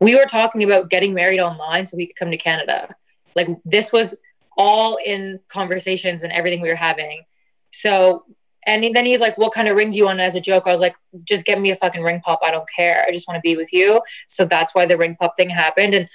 we 0.00 0.14
were 0.14 0.24
talking 0.24 0.62
about 0.62 0.88
getting 0.88 1.12
married 1.12 1.40
online 1.40 1.86
so 1.86 1.96
we 1.96 2.06
could 2.06 2.16
come 2.16 2.30
to 2.30 2.36
canada 2.36 2.94
like 3.34 3.48
this 3.64 3.92
was 3.92 4.16
all 4.56 4.98
in 5.04 5.40
conversations 5.48 6.22
and 6.22 6.32
everything 6.32 6.60
we 6.60 6.68
were 6.68 6.74
having. 6.74 7.24
So 7.72 8.24
and 8.66 8.82
then 8.94 9.04
he's 9.04 9.20
like 9.20 9.36
what 9.36 9.52
kind 9.52 9.68
of 9.68 9.76
ring 9.76 9.90
do 9.90 9.98
you 9.98 10.06
want? 10.06 10.20
As 10.20 10.34
a 10.34 10.40
joke 10.40 10.64
i 10.66 10.72
was 10.72 10.80
like 10.80 10.96
just 11.24 11.44
get 11.44 11.60
me 11.60 11.70
a 11.70 11.76
fucking 11.76 12.02
ring 12.02 12.20
pop. 12.20 12.40
I 12.42 12.50
don't 12.50 12.68
care. 12.74 13.04
I 13.06 13.12
just 13.12 13.28
want 13.28 13.36
to 13.36 13.42
be 13.42 13.56
with 13.56 13.72
you. 13.72 14.00
So 14.28 14.44
that's 14.44 14.74
why 14.74 14.86
the 14.86 14.96
ring 14.96 15.16
pop 15.16 15.36
thing 15.36 15.50
happened. 15.50 15.94
And 15.94 16.08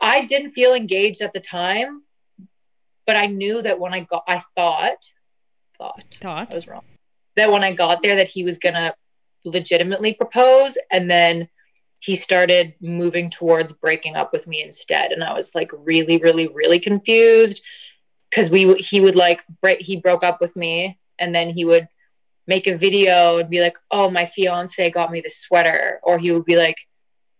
I 0.00 0.24
didn't 0.24 0.52
feel 0.52 0.74
engaged 0.74 1.22
at 1.22 1.32
the 1.32 1.40
time, 1.40 2.02
but 3.06 3.16
I 3.16 3.26
knew 3.26 3.62
that 3.62 3.80
when 3.80 3.92
I 3.92 4.00
got, 4.00 4.24
I 4.28 4.42
thought, 4.54 5.12
thought, 5.76 6.04
thought. 6.20 6.52
I 6.52 6.54
was 6.54 6.68
wrong. 6.68 6.84
That 7.36 7.50
when 7.50 7.64
I 7.64 7.72
got 7.72 8.02
there, 8.02 8.16
that 8.16 8.28
he 8.28 8.44
was 8.44 8.58
gonna 8.58 8.94
legitimately 9.44 10.14
propose, 10.14 10.78
and 10.90 11.10
then 11.10 11.48
he 12.00 12.16
started 12.16 12.74
moving 12.80 13.30
towards 13.30 13.72
breaking 13.72 14.16
up 14.16 14.32
with 14.32 14.46
me 14.46 14.62
instead, 14.62 15.12
and 15.12 15.24
I 15.24 15.32
was 15.32 15.54
like 15.54 15.70
really, 15.72 16.18
really, 16.18 16.48
really 16.48 16.78
confused 16.78 17.62
because 18.30 18.50
we 18.50 18.74
he 18.74 19.00
would 19.00 19.16
like 19.16 19.40
break 19.60 19.80
he 19.80 19.96
broke 19.96 20.24
up 20.24 20.40
with 20.40 20.54
me, 20.56 20.98
and 21.18 21.34
then 21.34 21.50
he 21.50 21.64
would 21.64 21.88
make 22.46 22.66
a 22.66 22.76
video 22.76 23.38
and 23.38 23.50
be 23.50 23.60
like, 23.60 23.76
"Oh, 23.90 24.10
my 24.10 24.26
fiance 24.26 24.90
got 24.90 25.10
me 25.10 25.20
this 25.20 25.38
sweater," 25.38 26.00
or 26.02 26.18
he 26.18 26.32
would 26.32 26.44
be 26.44 26.56
like 26.56 26.76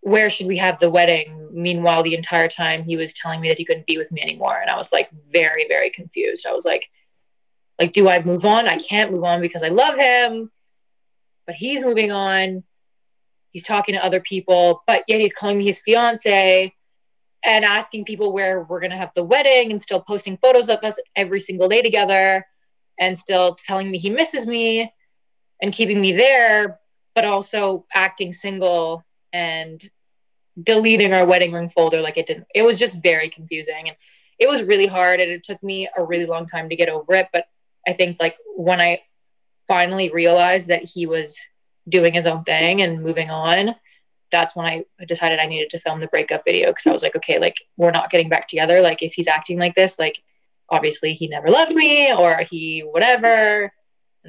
where 0.01 0.31
should 0.31 0.47
we 0.47 0.57
have 0.57 0.79
the 0.79 0.91
wedding? 0.91 1.49
Meanwhile, 1.53 2.03
the 2.03 2.15
entire 2.15 2.49
time 2.49 2.85
he 2.85 2.97
was 2.97 3.13
telling 3.13 3.41
me 3.41 3.49
that 3.49 3.59
he 3.59 3.65
couldn't 3.65 3.87
be 3.87 3.99
with 3.99 4.13
me 4.13 4.23
anymore. 4.23 4.59
And 4.61 4.71
I 4.71 4.77
was 4.77 4.93
like 4.93 5.11
very, 5.31 5.67
very 5.69 5.91
confused. 5.91 6.47
I 6.47 6.53
was 6.53 6.65
like, 6.65 6.89
like, 7.79 7.93
do 7.93 8.09
I 8.09 8.23
move 8.23 8.45
on? 8.45 8.69
I 8.69 8.79
can't 8.79 9.13
move 9.13 9.25
on 9.25 9.41
because 9.41 9.63
I 9.63 9.69
love 9.69 9.97
him, 9.97 10.51
but 11.47 11.57
he's 11.57 11.83
moving 11.83 12.13
on. 12.13 12.65
He's 13.51 13.65
talking 13.65 13.95
to 13.95 14.05
other 14.05 14.21
people, 14.21 14.83
but 14.87 15.05
yet 15.09 15.21
he's 15.21 15.33
calling 15.33 15.59
me 15.59 15.65
his 15.65 15.81
fiance 15.81 16.75
and 17.45 17.65
asking 17.65 18.05
people 18.05 18.33
where 18.33 18.63
we're 18.65 18.81
going 18.81 18.91
to 18.91 18.97
have 18.97 19.13
the 19.15 19.25
wedding 19.25 19.71
and 19.71 19.81
still 19.81 20.01
posting 20.01 20.37
photos 20.39 20.69
of 20.69 20.81
us 20.83 20.97
every 21.17 21.41
single 21.41 21.69
day 21.69 21.83
together 21.83 22.45
and 22.99 23.17
still 23.17 23.55
telling 23.55 23.91
me 23.91 23.99
he 23.99 24.11
misses 24.11 24.47
me 24.47 24.93
and 25.63 25.73
keeping 25.73 26.01
me 26.01 26.13
there, 26.13 26.79
but 27.15 27.25
also 27.25 27.87
acting 27.95 28.33
single 28.33 29.05
and 29.33 29.89
deleting 30.61 31.13
our 31.13 31.25
wedding 31.25 31.53
ring 31.53 31.71
folder 31.71 32.01
like 32.01 32.17
it 32.17 32.27
didn't 32.27 32.45
it 32.53 32.63
was 32.63 32.79
just 32.79 33.01
very 33.01 33.29
confusing. 33.29 33.89
And 33.89 33.97
it 34.39 34.49
was 34.49 34.63
really 34.63 34.87
hard 34.87 35.21
and 35.21 35.31
it 35.31 35.43
took 35.43 35.63
me 35.63 35.89
a 35.97 36.05
really 36.05 36.27
long 36.27 36.47
time 36.47 36.69
to 36.69 36.77
get 36.77 36.89
over 36.89 37.15
it 37.15 37.29
but 37.33 37.47
i 37.87 37.93
think 37.93 38.17
like 38.21 38.37
when 38.57 38.81
i 38.81 39.01
finally 39.67 40.11
realized 40.11 40.69
that 40.69 40.85
he 40.85 41.07
was 41.07 41.37
doing 41.89 42.13
his 42.13 42.27
own 42.27 42.45
thing 42.45 42.83
and 42.83 43.03
moving 43.03 43.31
on 43.31 43.75
that's 44.31 44.55
when 44.55 44.67
i 44.67 44.85
decided 45.07 45.39
i 45.39 45.47
needed 45.47 45.71
to 45.71 45.81
film 45.81 46.01
the 46.01 46.07
breakup 46.09 46.45
video 46.45 46.69
because 46.69 46.87
i 46.87 46.93
was 46.93 47.03
like 47.03 47.17
okay 47.17 47.39
like 47.39 47.57
we're 47.77 47.91
not 47.91 48.11
getting 48.11 48.29
back 48.29 48.49
together 48.49 48.81
like 48.81 49.03
if 49.03 49.15
he's 49.15 49.29
acting 49.29 49.59
like 49.59 49.75
this 49.75 49.99
like 49.99 50.23
obviously 50.69 51.15
he 51.15 51.29
never 51.29 51.49
loved 51.49 51.75
me 51.75 52.13
or 52.13 52.39
he 52.51 52.81
whatever 52.81 53.73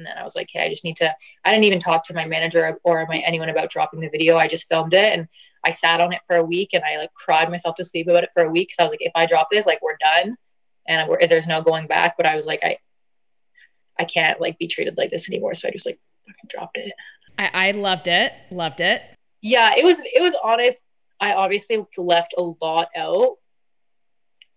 and 0.00 0.06
then 0.06 0.16
I 0.16 0.22
was 0.22 0.34
like, 0.34 0.48
hey, 0.50 0.64
I 0.64 0.68
just 0.70 0.82
need 0.82 0.96
to, 0.96 1.14
I 1.44 1.50
didn't 1.50 1.64
even 1.64 1.78
talk 1.78 2.04
to 2.04 2.14
my 2.14 2.24
manager 2.24 2.78
or 2.84 3.06
my 3.06 3.18
anyone 3.18 3.50
about 3.50 3.70
dropping 3.70 4.00
the 4.00 4.08
video. 4.08 4.38
I 4.38 4.48
just 4.48 4.66
filmed 4.66 4.94
it 4.94 5.12
and 5.12 5.28
I 5.62 5.72
sat 5.72 6.00
on 6.00 6.14
it 6.14 6.22
for 6.26 6.36
a 6.36 6.44
week 6.44 6.70
and 6.72 6.82
I 6.82 6.96
like 6.96 7.12
cried 7.12 7.50
myself 7.50 7.76
to 7.76 7.84
sleep 7.84 8.08
about 8.08 8.24
it 8.24 8.30
for 8.32 8.42
a 8.42 8.50
week. 8.50 8.70
Cause 8.70 8.82
I 8.82 8.84
was 8.84 8.92
like, 8.92 9.02
if 9.02 9.12
I 9.14 9.26
drop 9.26 9.48
this, 9.50 9.66
like 9.66 9.82
we're 9.82 9.98
done 9.98 10.36
and 10.88 11.06
we're, 11.06 11.26
there's 11.26 11.46
no 11.46 11.60
going 11.60 11.86
back. 11.86 12.16
But 12.16 12.24
I 12.24 12.34
was 12.34 12.46
like, 12.46 12.60
I, 12.62 12.78
I 13.98 14.04
can't 14.04 14.40
like 14.40 14.58
be 14.58 14.68
treated 14.68 14.96
like 14.96 15.10
this 15.10 15.28
anymore. 15.28 15.52
So 15.52 15.68
I 15.68 15.72
just 15.72 15.84
like 15.84 16.00
fucking 16.26 16.48
dropped 16.48 16.78
it. 16.78 16.92
I, 17.40 17.68
I 17.68 17.70
loved 17.70 18.06
it. 18.06 18.32
Loved 18.50 18.80
it. 18.80 19.02
Yeah, 19.40 19.72
it 19.74 19.84
was, 19.84 20.00
it 20.00 20.20
was 20.20 20.34
honest. 20.44 20.78
I 21.20 21.32
obviously 21.32 21.82
left 21.96 22.34
a 22.36 22.42
lot 22.42 22.88
out 22.94 23.38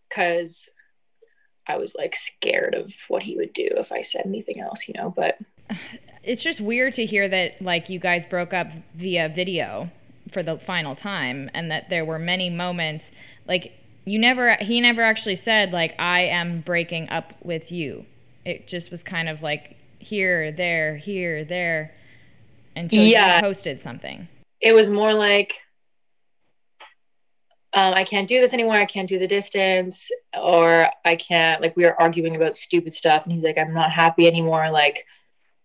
because 0.09 0.67
I 1.65 1.77
was 1.77 1.95
like 1.95 2.13
scared 2.15 2.75
of 2.75 2.93
what 3.07 3.23
he 3.23 3.37
would 3.37 3.53
do 3.53 3.67
if 3.77 3.93
I 3.93 4.01
said 4.01 4.23
anything 4.25 4.59
else, 4.59 4.87
you 4.87 4.95
know, 4.97 5.13
but 5.15 5.39
it's 6.23 6.43
just 6.43 6.59
weird 6.59 6.93
to 6.95 7.05
hear 7.05 7.29
that 7.29 7.61
like 7.61 7.89
you 7.89 7.99
guys 7.99 8.25
broke 8.25 8.53
up 8.53 8.67
via 8.95 9.29
video 9.29 9.89
for 10.33 10.43
the 10.43 10.57
final 10.57 10.93
time 10.93 11.49
and 11.53 11.71
that 11.71 11.89
there 11.89 12.03
were 12.03 12.17
many 12.17 12.49
moments 12.49 13.11
like 13.47 13.73
you 14.05 14.17
never 14.17 14.55
he 14.55 14.81
never 14.81 15.01
actually 15.01 15.35
said 15.35 15.71
like 15.71 15.93
I 15.99 16.21
am 16.21 16.61
breaking 16.61 17.09
up 17.09 17.33
with 17.43 17.71
you. 17.71 18.05
It 18.45 18.67
just 18.67 18.91
was 18.91 19.03
kind 19.03 19.29
of 19.29 19.41
like 19.41 19.77
here, 19.99 20.51
there, 20.51 20.97
here, 20.97 21.45
there 21.45 21.93
until 22.75 23.03
yeah. 23.03 23.37
you 23.37 23.41
posted 23.41 23.81
something. 23.81 24.27
It 24.61 24.73
was 24.73 24.89
more 24.89 25.13
like 25.13 25.55
um, 27.75 27.95
I 27.95 28.03
can't 28.03 28.27
do 28.27 28.39
this 28.39 28.53
anymore. 28.53 28.75
I 28.75 28.85
can't 28.85 29.09
do 29.09 29.17
the 29.17 29.27
distance, 29.27 30.09
or 30.39 30.89
I 31.03 31.15
can't. 31.15 31.61
Like 31.61 31.75
we 31.75 31.85
were 31.85 31.99
arguing 31.99 32.35
about 32.35 32.55
stupid 32.55 32.93
stuff, 32.93 33.23
and 33.23 33.33
he's 33.33 33.43
like, 33.43 33.57
I'm 33.57 33.73
not 33.73 33.91
happy 33.91 34.27
anymore. 34.27 34.69
Like, 34.69 35.05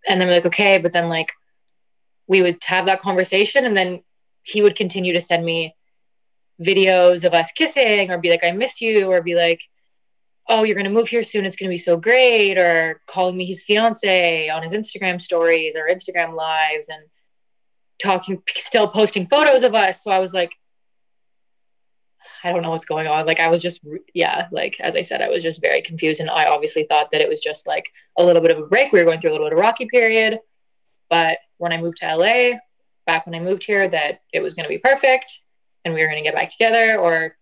and 0.08 0.18
then 0.18 0.26
we're 0.26 0.36
like, 0.36 0.46
okay, 0.46 0.78
but 0.78 0.92
then 0.92 1.08
like 1.08 1.30
we 2.26 2.40
would 2.40 2.62
have 2.64 2.86
that 2.86 3.00
conversation, 3.00 3.66
and 3.66 3.76
then 3.76 4.02
he 4.42 4.62
would 4.62 4.74
continue 4.74 5.12
to 5.12 5.20
send 5.20 5.44
me 5.44 5.76
videos 6.62 7.24
of 7.24 7.34
us 7.34 7.52
kissing, 7.52 8.10
or 8.10 8.16
be 8.16 8.30
like, 8.30 8.42
I 8.42 8.52
miss 8.52 8.80
you, 8.80 9.12
or 9.12 9.20
be 9.20 9.34
like, 9.34 9.60
oh, 10.48 10.62
you're 10.62 10.76
gonna 10.76 10.90
move 10.90 11.08
here 11.08 11.22
soon. 11.22 11.44
It's 11.44 11.56
gonna 11.56 11.70
be 11.70 11.78
so 11.78 11.96
great, 11.96 12.58
or 12.58 13.00
calling 13.06 13.36
me 13.36 13.44
his 13.44 13.62
fiance 13.62 14.48
on 14.48 14.62
his 14.62 14.72
Instagram 14.72 15.20
stories 15.20 15.74
or 15.76 15.88
Instagram 15.88 16.34
lives, 16.34 16.88
and 16.88 17.02
talking, 18.02 18.42
still 18.56 18.88
posting 18.88 19.26
photos 19.26 19.62
of 19.62 19.74
us. 19.74 20.02
So 20.02 20.10
I 20.10 20.18
was 20.18 20.32
like 20.32 20.52
I 22.44 22.52
don't 22.52 22.62
know 22.62 22.70
what's 22.70 22.84
going 22.84 23.06
on. 23.06 23.26
Like 23.26 23.40
I 23.40 23.48
was 23.48 23.62
just, 23.62 23.80
yeah, 24.14 24.48
like 24.50 24.78
as 24.80 24.96
I 24.96 25.02
said, 25.02 25.22
I 25.22 25.28
was 25.28 25.42
just 25.42 25.60
very 25.60 25.82
confused. 25.82 26.20
And 26.20 26.30
I 26.30 26.46
obviously 26.46 26.84
thought 26.84 27.10
that 27.10 27.20
it 27.20 27.28
was 27.28 27.40
just 27.40 27.66
like 27.66 27.90
a 28.16 28.24
little 28.24 28.42
bit 28.42 28.50
of 28.50 28.58
a 28.58 28.66
break. 28.66 28.92
We 28.92 28.98
were 28.98 29.04
going 29.04 29.20
through 29.20 29.30
a 29.30 29.32
little 29.32 29.46
bit 29.46 29.54
of 29.54 29.58
rocky 29.58 29.86
period. 29.86 30.38
But 31.10 31.38
when 31.56 31.72
I 31.72 31.80
moved 31.80 31.98
to 31.98 32.16
LA, 32.16 32.58
back 33.06 33.26
when 33.26 33.34
I 33.34 33.40
moved 33.40 33.64
here, 33.64 33.88
that 33.88 34.20
it 34.32 34.40
was 34.40 34.54
going 34.54 34.64
to 34.64 34.68
be 34.68 34.78
perfect 34.78 35.40
and 35.84 35.94
we 35.94 36.00
were 36.00 36.06
going 36.06 36.22
to 36.22 36.28
get 36.28 36.34
back 36.34 36.50
together. 36.50 36.98
Or 36.98 37.36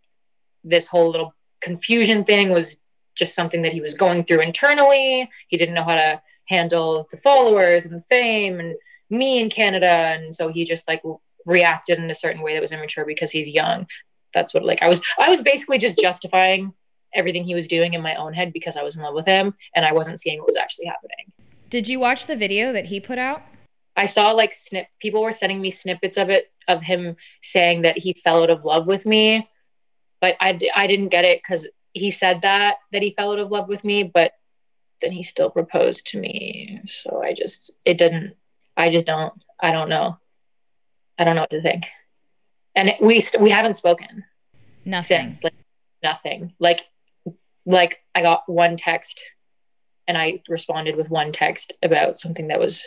this 0.65 0.87
whole 0.87 1.11
little 1.11 1.35
confusion 1.61 2.25
thing 2.25 2.51
was 2.51 2.77
just 3.17 3.35
something 3.35 3.63
that 3.63 3.73
he 3.73 3.81
was 3.81 3.95
going 3.95 4.25
through 4.25 4.41
internally. 4.41 5.29
He 5.49 5.57
didn't 5.57 5.75
know 5.75 5.85
how 5.85 5.97
to 5.97 6.23
handle 6.45 7.07
the 7.11 7.17
followers 7.17 7.85
and 7.85 7.95
the 7.95 8.05
fame 8.09 8.61
and 8.61 8.77
me 9.11 9.41
in 9.41 9.51
Canada. 9.51 9.87
And 9.87 10.35
so 10.35 10.49
he 10.49 10.65
just 10.65 10.87
like 10.87 11.03
reacted 11.45 11.99
in 11.99 12.11
a 12.11 12.15
certain 12.15 12.43
way 12.43 12.55
that 12.55 12.63
was 12.63 12.73
immature 12.73 13.05
because 13.05 13.31
he's 13.31 13.49
young 13.49 13.87
that's 14.37 14.53
what 14.53 14.65
like 14.65 14.83
I 14.83 14.89
was 14.89 15.01
I 15.19 15.31
was 15.31 15.41
basically 15.41 15.79
just 15.79 15.99
justifying 15.99 16.73
everything 17.15 17.45
he 17.45 17.55
was 17.55 17.67
doing 17.67 17.95
in 17.95 18.03
my 18.03 18.15
own 18.17 18.35
head 18.35 18.53
because 18.53 18.77
I 18.77 18.83
was 18.83 18.97
in 18.97 19.03
love 19.03 19.15
with 19.15 19.27
him 19.27 19.55
and 19.75 19.85
I 19.85 19.93
wasn't 19.93 20.21
seeing 20.21 20.39
what 20.39 20.47
was 20.47 20.57
actually 20.57 20.87
happening. 20.87 21.33
Did 21.71 21.89
you 21.89 21.99
watch 21.99 22.27
the 22.27 22.37
video 22.37 22.73
that 22.75 22.85
he 22.85 23.01
put 23.01 23.19
out? 23.19 23.43
I 23.97 24.05
saw 24.05 24.31
like 24.33 24.53
snip 24.53 24.89
people 25.01 25.23
were 25.23 25.33
sending 25.33 25.61
me 25.61 25.71
snippets 25.71 26.19
of 26.19 26.29
it 26.29 26.53
of 26.69 26.83
him 26.83 27.17
saying 27.43 27.83
that 27.83 27.97
he 27.97 28.13
fell 28.13 28.43
out 28.43 28.51
of 28.51 28.65
love 28.65 28.87
with 28.87 29.07
me, 29.07 29.49
but 30.21 30.37
I 30.39 30.61
I 30.75 30.87
didn't 30.87 31.09
get 31.09 31.25
it 31.25 31.43
cuz 31.43 31.67
he 31.99 32.11
said 32.11 32.43
that 32.43 32.77
that 32.93 33.03
he 33.03 33.15
fell 33.17 33.33
out 33.33 33.39
of 33.39 33.51
love 33.51 33.69
with 33.69 33.85
me, 33.85 34.03
but 34.03 34.33
then 35.03 35.13
he 35.13 35.23
still 35.23 35.51
proposed 35.51 36.07
to 36.09 36.19
me. 36.19 36.81
So 36.87 37.23
I 37.23 37.33
just 37.33 37.71
it 37.85 37.99
didn't 37.99 38.35
I 38.77 38.91
just 38.91 39.07
don't 39.07 39.33
I 39.61 39.73
don't 39.73 39.89
know. 39.89 40.19
I 41.19 41.25
don't 41.25 41.35
know 41.35 41.43
what 41.43 41.51
to 41.51 41.63
think 41.63 41.87
and 42.77 42.95
we 43.01 43.21
st- 43.21 43.43
we 43.43 43.51
haven't 43.51 43.75
spoken 43.75 44.25
nothing 44.85 45.33
since, 45.33 45.43
like 45.43 45.55
nothing 46.03 46.53
like 46.61 46.85
like 47.65 47.99
i 48.15 48.23
got 48.23 48.43
one 48.47 48.77
text 48.77 49.25
and 50.07 50.17
i 50.17 50.41
responded 50.49 50.95
with 50.95 51.11
one 51.11 51.33
text 51.33 51.73
about 51.83 52.21
something 52.21 52.49
that 52.49 52.61
was 52.61 52.87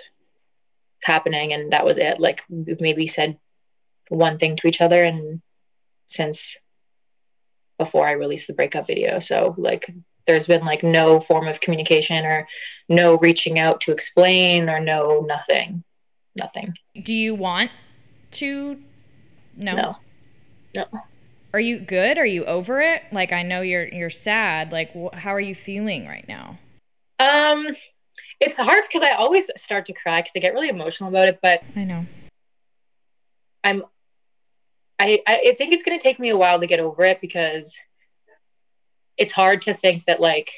happening 1.03 1.51
and 1.51 1.73
that 1.73 1.83
was 1.83 1.97
it 1.97 2.19
like 2.19 2.43
maybe 2.49 3.07
said 3.07 3.37
one 4.09 4.37
thing 4.37 4.55
to 4.55 4.67
each 4.67 4.79
other 4.79 5.03
and 5.03 5.41
since 6.07 6.55
before 7.79 8.05
i 8.05 8.11
released 8.11 8.45
the 8.45 8.53
breakup 8.53 8.85
video 8.85 9.17
so 9.17 9.55
like 9.57 9.91
there's 10.29 10.45
been 10.45 10.63
like 10.63 10.83
no 10.83 11.19
form 11.19 11.47
of 11.47 11.59
communication 11.59 12.23
or 12.23 12.47
no 12.87 13.17
reaching 13.17 13.57
out 13.57 13.81
to 13.81 13.91
explain 13.91 14.69
or 14.69 14.79
no 14.79 15.21
nothing. 15.21 15.83
Nothing. 16.35 16.75
Do 17.01 17.15
you 17.15 17.33
want 17.33 17.71
to? 18.31 18.79
No. 19.57 19.73
No. 19.73 19.95
No. 20.75 20.85
Are 21.51 21.59
you 21.59 21.79
good? 21.79 22.19
Are 22.19 22.27
you 22.27 22.45
over 22.45 22.79
it? 22.79 23.01
Like 23.11 23.31
I 23.31 23.41
know 23.41 23.61
you're 23.61 23.87
you're 23.87 24.11
sad. 24.11 24.71
Like 24.71 24.91
wh- 24.93 25.17
how 25.17 25.33
are 25.33 25.39
you 25.39 25.55
feeling 25.55 26.05
right 26.05 26.27
now? 26.27 26.59
Um, 27.17 27.75
it's 28.39 28.55
hard 28.55 28.83
because 28.87 29.01
I 29.01 29.13
always 29.13 29.49
start 29.57 29.87
to 29.87 29.93
cry 29.93 30.21
because 30.21 30.33
I 30.35 30.39
get 30.39 30.53
really 30.53 30.69
emotional 30.69 31.09
about 31.09 31.27
it. 31.27 31.39
But 31.41 31.63
I 31.75 31.85
know. 31.85 32.05
I'm, 33.63 33.83
I, 34.99 35.21
I 35.25 35.55
think 35.57 35.73
it's 35.73 35.83
gonna 35.83 35.99
take 35.99 36.19
me 36.19 36.29
a 36.29 36.37
while 36.37 36.59
to 36.59 36.67
get 36.67 36.79
over 36.79 37.03
it 37.03 37.21
because 37.21 37.77
it's 39.17 39.31
hard 39.31 39.61
to 39.63 39.73
think 39.73 40.05
that 40.05 40.19
like 40.19 40.51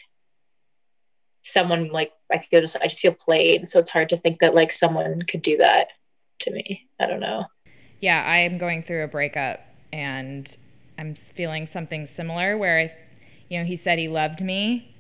someone 1.44 1.90
like 1.90 2.12
I 2.32 2.40
feel 2.40 2.62
just 2.62 2.78
I 2.78 2.88
just 2.88 3.02
feel 3.02 3.14
played. 3.14 3.68
So 3.68 3.80
it's 3.80 3.92
hard 3.92 4.10
to 4.10 4.18
think 4.18 4.40
that 4.40 4.56
like 4.56 4.72
someone 4.72 5.22
could 5.24 5.42
do 5.42 5.58
that 5.58 5.90
to 6.40 6.52
me. 6.52 6.88
I 7.00 7.08
don't 7.08 7.20
know. 7.20 7.46
Yeah, 8.00 8.24
I 8.24 8.38
am 8.40 8.58
going 8.58 8.84
through 8.84 9.04
a 9.04 9.08
breakup 9.08 9.60
and 9.94 10.56
I'm 10.98 11.16
feeling 11.16 11.68
something 11.68 12.06
similar 12.06 12.58
where 12.58 12.80
I, 12.80 12.94
you 13.50 13.60
know, 13.60 13.66
he 13.66 13.76
said 13.76 14.00
he 14.00 14.08
loved 14.08 14.42
me 14.42 14.96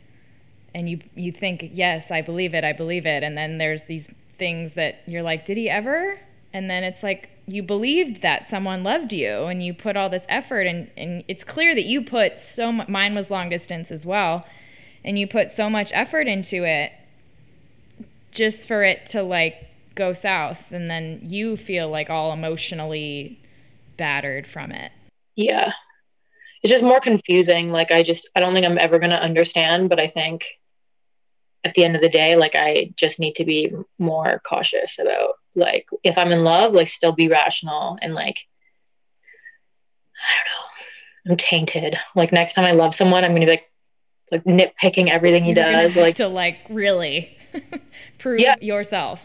and 0.73 0.89
you 0.89 0.99
you 1.15 1.31
think, 1.31 1.69
"Yes, 1.73 2.11
I 2.11 2.21
believe 2.21 2.53
it. 2.53 2.63
I 2.63 2.73
believe 2.73 3.05
it." 3.05 3.23
And 3.23 3.37
then 3.37 3.57
there's 3.57 3.83
these 3.83 4.09
things 4.37 4.73
that 4.73 5.01
you're 5.05 5.23
like, 5.23 5.45
"Did 5.45 5.57
he 5.57 5.69
ever?" 5.69 6.19
And 6.53 6.69
then 6.69 6.83
it's 6.83 7.03
like 7.03 7.29
you 7.51 7.61
believed 7.63 8.21
that 8.21 8.47
someone 8.47 8.83
loved 8.83 9.11
you 9.13 9.45
and 9.45 9.63
you 9.63 9.73
put 9.73 9.97
all 9.97 10.09
this 10.09 10.25
effort 10.29 10.67
and 10.67 10.89
and 10.95 11.23
it's 11.27 11.43
clear 11.43 11.75
that 11.75 11.85
you 11.85 12.03
put 12.03 12.39
so 12.39 12.71
much 12.71 12.87
mine 12.87 13.13
was 13.13 13.29
long 13.29 13.49
distance 13.49 13.91
as 13.91 14.05
well 14.05 14.45
and 15.03 15.17
you 15.19 15.27
put 15.27 15.51
so 15.51 15.69
much 15.69 15.91
effort 15.93 16.27
into 16.27 16.63
it 16.63 16.91
just 18.31 18.67
for 18.67 18.83
it 18.83 19.05
to 19.05 19.21
like 19.21 19.67
go 19.95 20.13
south 20.13 20.71
and 20.71 20.89
then 20.89 21.19
you 21.23 21.57
feel 21.57 21.89
like 21.89 22.09
all 22.09 22.31
emotionally 22.31 23.39
battered 23.97 24.47
from 24.47 24.71
it. 24.71 24.91
Yeah. 25.35 25.73
It's 26.63 26.71
just 26.71 26.83
more 26.83 26.99
confusing. 26.99 27.71
Like 27.71 27.91
I 27.91 28.03
just 28.03 28.29
I 28.35 28.39
don't 28.39 28.53
think 28.53 28.65
I'm 28.65 28.77
ever 28.77 28.99
going 28.99 29.11
to 29.11 29.21
understand, 29.21 29.89
but 29.89 29.99
I 29.99 30.07
think 30.07 30.45
at 31.63 31.73
the 31.75 31.83
end 31.83 31.95
of 31.95 32.01
the 32.01 32.09
day 32.09 32.35
like 32.35 32.55
I 32.55 32.91
just 32.95 33.19
need 33.19 33.35
to 33.35 33.45
be 33.45 33.71
more 33.99 34.41
cautious 34.45 34.97
about 34.99 35.33
like 35.55 35.87
if 36.03 36.17
I'm 36.17 36.31
in 36.31 36.43
love, 36.43 36.73
like 36.73 36.87
still 36.87 37.11
be 37.11 37.27
rational 37.27 37.97
and 38.01 38.13
like 38.13 38.39
I 40.17 40.33
don't 40.37 40.45
know. 41.27 41.31
I'm 41.31 41.37
tainted. 41.37 41.97
Like 42.15 42.31
next 42.31 42.53
time 42.53 42.65
I 42.65 42.71
love 42.71 42.95
someone, 42.95 43.23
I'm 43.23 43.31
going 43.31 43.41
to 43.41 43.47
be 43.47 43.51
like 43.51 43.65
like 44.31 44.43
nitpicking 44.45 45.09
everything 45.09 45.43
he 45.43 45.51
You're 45.51 45.63
does 45.63 45.95
like 45.95 46.15
to 46.15 46.27
like 46.27 46.57
really 46.69 47.37
prove 48.17 48.39
Yeah. 48.39 48.55
yourself. 48.61 49.21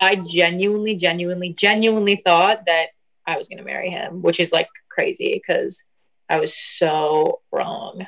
I 0.00 0.16
genuinely, 0.16 0.96
genuinely, 0.96 1.52
genuinely 1.54 2.16
thought 2.16 2.66
that 2.66 2.88
I 3.26 3.36
was 3.36 3.48
going 3.48 3.58
to 3.58 3.64
marry 3.64 3.90
him, 3.90 4.22
which 4.22 4.38
is 4.40 4.52
like 4.52 4.68
crazy 4.90 5.34
because 5.34 5.82
I 6.28 6.40
was 6.40 6.56
so 6.56 7.40
wrong. 7.52 8.06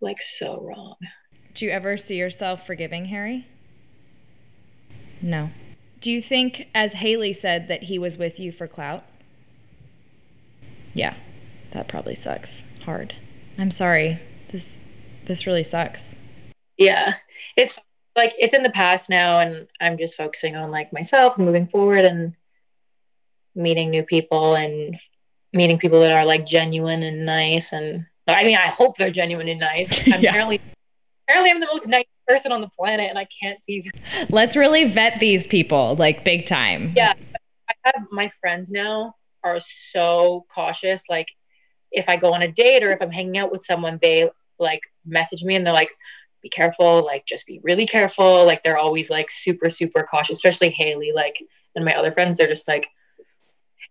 Like, 0.00 0.20
so 0.20 0.60
wrong. 0.60 0.96
Do 1.54 1.64
you 1.64 1.70
ever 1.70 1.96
see 1.96 2.16
yourself 2.16 2.66
forgiving 2.66 3.06
Harry? 3.06 3.46
No. 5.22 5.50
Do 6.00 6.10
you 6.10 6.20
think, 6.20 6.66
as 6.74 6.94
Haley 6.94 7.32
said, 7.32 7.68
that 7.68 7.84
he 7.84 7.98
was 7.98 8.18
with 8.18 8.38
you 8.38 8.52
for 8.52 8.66
clout? 8.66 9.04
Yeah, 10.92 11.14
that 11.72 11.88
probably 11.88 12.14
sucks. 12.14 12.62
Hard. 12.84 13.14
I'm 13.56 13.70
sorry. 13.70 14.20
This 14.50 14.76
this 15.24 15.46
really 15.46 15.64
sucks. 15.64 16.14
Yeah. 16.76 17.14
It's 17.56 17.78
like, 18.16 18.34
it's 18.38 18.52
in 18.52 18.62
the 18.62 18.70
past 18.70 19.08
now, 19.08 19.38
and 19.40 19.66
I'm 19.80 19.96
just 19.96 20.16
focusing 20.16 20.54
on 20.56 20.70
like 20.70 20.92
myself 20.92 21.36
and 21.36 21.46
moving 21.46 21.66
forward 21.66 22.04
and 22.04 22.34
meeting 23.54 23.90
new 23.90 24.02
people 24.02 24.54
and 24.56 24.98
meeting 25.52 25.78
people 25.78 26.00
that 26.00 26.12
are 26.12 26.24
like 26.24 26.44
genuine 26.44 27.02
and 27.02 27.24
nice. 27.24 27.72
And 27.72 28.04
I 28.28 28.44
mean, 28.44 28.56
I 28.56 28.66
hope 28.66 28.96
they're 28.96 29.10
genuine 29.10 29.48
and 29.48 29.60
nice. 29.60 30.00
I'm 30.12 30.20
Yeah. 30.20 30.30
apparently, 30.30 30.60
apparently, 31.26 31.50
I'm 31.50 31.60
the 31.60 31.66
most 31.66 31.86
nice 31.86 32.04
person 32.26 32.52
on 32.52 32.60
the 32.60 32.68
planet, 32.68 33.08
and 33.08 33.18
I 33.18 33.26
can't 33.40 33.62
see 33.62 33.90
Let's 34.30 34.56
really 34.56 34.84
vet 34.84 35.20
these 35.20 35.46
people 35.46 35.96
like 35.96 36.24
big 36.24 36.46
time. 36.46 36.92
Yeah. 36.96 37.14
I 37.68 37.74
have 37.84 38.06
my 38.10 38.28
friends 38.28 38.70
now 38.70 39.14
are 39.42 39.60
so 39.60 40.46
cautious. 40.52 41.02
Like 41.08 41.28
if 41.92 42.08
I 42.08 42.16
go 42.16 42.32
on 42.32 42.42
a 42.42 42.50
date 42.50 42.82
or 42.82 42.90
if 42.92 43.00
I'm 43.00 43.10
hanging 43.10 43.38
out 43.38 43.52
with 43.52 43.64
someone, 43.64 43.98
they 44.00 44.28
like 44.58 44.80
message 45.04 45.44
me 45.44 45.54
and 45.54 45.66
they're 45.66 45.72
like, 45.72 45.90
be 46.42 46.48
careful, 46.48 47.04
like 47.04 47.24
just 47.26 47.46
be 47.46 47.60
really 47.62 47.86
careful. 47.86 48.44
Like 48.44 48.62
they're 48.62 48.78
always 48.78 49.10
like 49.10 49.30
super, 49.30 49.70
super 49.70 50.06
cautious, 50.10 50.36
especially 50.36 50.70
Haley, 50.70 51.12
like 51.14 51.36
and 51.74 51.84
my 51.84 51.94
other 51.94 52.12
friends, 52.12 52.36
they're 52.36 52.46
just 52.46 52.68
like, 52.68 52.86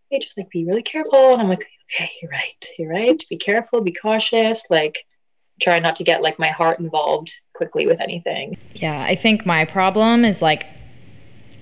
hey, 0.09 0.19
just 0.19 0.37
like 0.37 0.49
be 0.49 0.65
really 0.65 0.83
careful. 0.83 1.33
And 1.33 1.41
I'm 1.41 1.49
like, 1.49 1.67
okay, 1.93 2.11
you're 2.21 2.31
right. 2.31 2.67
You're 2.77 2.91
right. 2.91 3.23
Be 3.29 3.37
careful, 3.37 3.81
be 3.81 3.91
cautious, 3.91 4.65
like 4.69 5.05
try 5.61 5.79
not 5.79 5.95
to 5.97 6.03
get 6.03 6.21
like 6.21 6.39
my 6.39 6.49
heart 6.49 6.79
involved 6.79 7.39
quickly 7.53 7.85
with 7.87 8.01
anything. 8.01 8.57
Yeah, 8.73 9.01
I 9.01 9.15
think 9.15 9.45
my 9.45 9.65
problem 9.65 10.25
is 10.25 10.41
like 10.41 10.65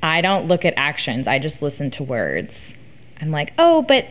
I 0.04 0.22
don't 0.22 0.48
look 0.48 0.66
at 0.66 0.74
actions. 0.78 1.28
I 1.28 1.39
just 1.39 1.62
listen 1.62 1.92
to 1.92 2.04
words. 2.04 2.74
I'm 3.20 3.32
like, 3.32 3.54
"Oh, 3.58 3.84
but 3.84 4.06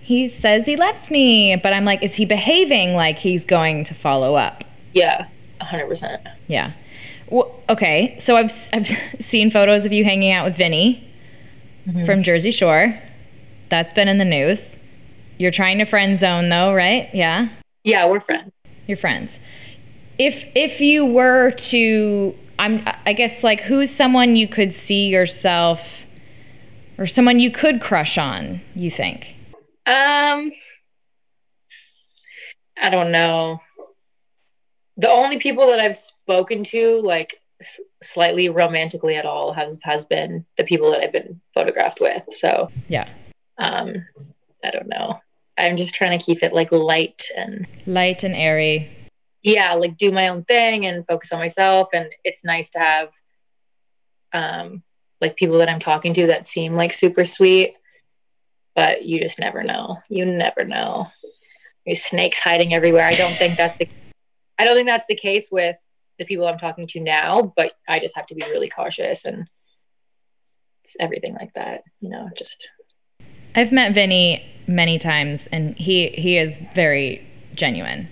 he 0.00 0.26
says 0.26 0.66
he 0.66 0.76
loves 0.76 1.10
me." 1.10 1.56
But 1.56 1.72
I'm 1.72 1.84
like, 1.84 2.02
"Is 2.02 2.14
he 2.14 2.24
behaving 2.24 2.94
like 2.94 3.18
he's 3.18 3.44
going 3.44 3.84
to 3.84 3.94
follow 3.94 4.34
up?" 4.34 4.64
Yeah, 4.92 5.28
hundred 5.60 5.88
percent. 5.88 6.26
Yeah. 6.48 6.72
Well, 7.28 7.54
okay, 7.68 8.16
so 8.18 8.36
I've 8.36 8.52
I've 8.72 8.88
seen 9.20 9.50
photos 9.50 9.84
of 9.84 9.92
you 9.92 10.04
hanging 10.04 10.32
out 10.32 10.44
with 10.44 10.56
Vinny 10.56 11.08
mm-hmm. 11.86 12.04
from 12.04 12.22
Jersey 12.22 12.50
Shore. 12.50 12.98
That's 13.68 13.92
been 13.92 14.08
in 14.08 14.18
the 14.18 14.24
news. 14.24 14.78
You're 15.38 15.50
trying 15.50 15.78
to 15.78 15.84
friend 15.84 16.18
zone 16.18 16.48
though, 16.48 16.74
right? 16.74 17.08
Yeah. 17.14 17.48
Yeah, 17.84 18.06
we're 18.06 18.20
friends. 18.20 18.51
Your 18.86 18.96
friends. 18.96 19.38
If 20.18 20.44
if 20.54 20.80
you 20.80 21.04
were 21.04 21.50
to 21.52 22.34
I'm 22.58 22.86
I 23.06 23.12
guess 23.12 23.42
like 23.42 23.60
who's 23.60 23.90
someone 23.90 24.36
you 24.36 24.46
could 24.46 24.72
see 24.72 25.06
yourself 25.08 26.04
or 26.98 27.06
someone 27.06 27.38
you 27.38 27.50
could 27.50 27.80
crush 27.80 28.18
on, 28.18 28.60
you 28.74 28.90
think? 28.90 29.34
Um, 29.86 30.52
I 32.80 32.90
don't 32.90 33.10
know. 33.10 33.60
The 34.98 35.10
only 35.10 35.38
people 35.38 35.66
that 35.68 35.80
I've 35.80 35.96
spoken 35.96 36.62
to, 36.64 37.00
like 37.00 37.40
s- 37.60 37.80
slightly 38.02 38.48
romantically 38.50 39.16
at 39.16 39.24
all, 39.24 39.52
has 39.54 39.76
has 39.82 40.04
been 40.04 40.44
the 40.58 40.64
people 40.64 40.90
that 40.92 41.00
I've 41.02 41.12
been 41.12 41.40
photographed 41.54 41.98
with. 42.00 42.22
So, 42.34 42.70
Yeah. 42.88 43.08
um, 43.58 44.06
I 44.62 44.70
don't 44.70 44.88
know. 44.88 45.18
I'm 45.62 45.76
just 45.76 45.94
trying 45.94 46.18
to 46.18 46.24
keep 46.24 46.42
it 46.42 46.52
like 46.52 46.72
light 46.72 47.22
and 47.36 47.66
Light 47.86 48.22
and 48.24 48.34
airy. 48.34 48.90
yeah, 49.42 49.74
like 49.74 49.96
do 49.96 50.10
my 50.10 50.28
own 50.28 50.44
thing 50.44 50.86
and 50.86 51.06
focus 51.06 51.32
on 51.32 51.38
myself. 51.38 51.88
And 51.94 52.10
it's 52.24 52.44
nice 52.44 52.70
to 52.70 52.78
have, 52.78 53.12
um, 54.32 54.82
like 55.20 55.36
people 55.36 55.58
that 55.58 55.68
I'm 55.68 55.78
talking 55.80 56.14
to 56.14 56.26
that 56.28 56.46
seem 56.46 56.74
like 56.74 56.92
super 56.92 57.24
sweet, 57.24 57.76
but 58.74 59.04
you 59.04 59.20
just 59.20 59.38
never 59.38 59.62
know. 59.62 59.98
You 60.08 60.24
never 60.26 60.64
know. 60.64 61.08
There's 61.86 62.02
snakes 62.02 62.38
hiding 62.38 62.74
everywhere. 62.74 63.04
I 63.06 63.14
don't 63.14 63.36
think 63.36 63.56
that's 63.56 63.76
the, 63.76 63.88
I 64.58 64.64
don't 64.64 64.74
think 64.74 64.88
that's 64.88 65.06
the 65.08 65.14
case 65.16 65.48
with 65.50 65.76
the 66.18 66.24
people 66.24 66.46
I'm 66.46 66.58
talking 66.58 66.86
to 66.88 67.00
now, 67.00 67.52
but 67.56 67.72
I 67.88 67.98
just 68.00 68.16
have 68.16 68.26
to 68.26 68.34
be 68.34 68.42
really 68.50 68.68
cautious 68.68 69.24
and 69.24 69.48
it's 70.84 70.96
everything 70.98 71.34
like 71.34 71.54
that, 71.54 71.82
you 72.00 72.08
know, 72.08 72.28
just, 72.36 72.68
I've 73.54 73.70
met 73.72 73.94
Vinny 73.94 74.44
many 74.66 74.98
times 74.98 75.46
and 75.52 75.76
he 75.76 76.08
he 76.08 76.36
is 76.38 76.58
very 76.74 77.26
genuine. 77.54 78.08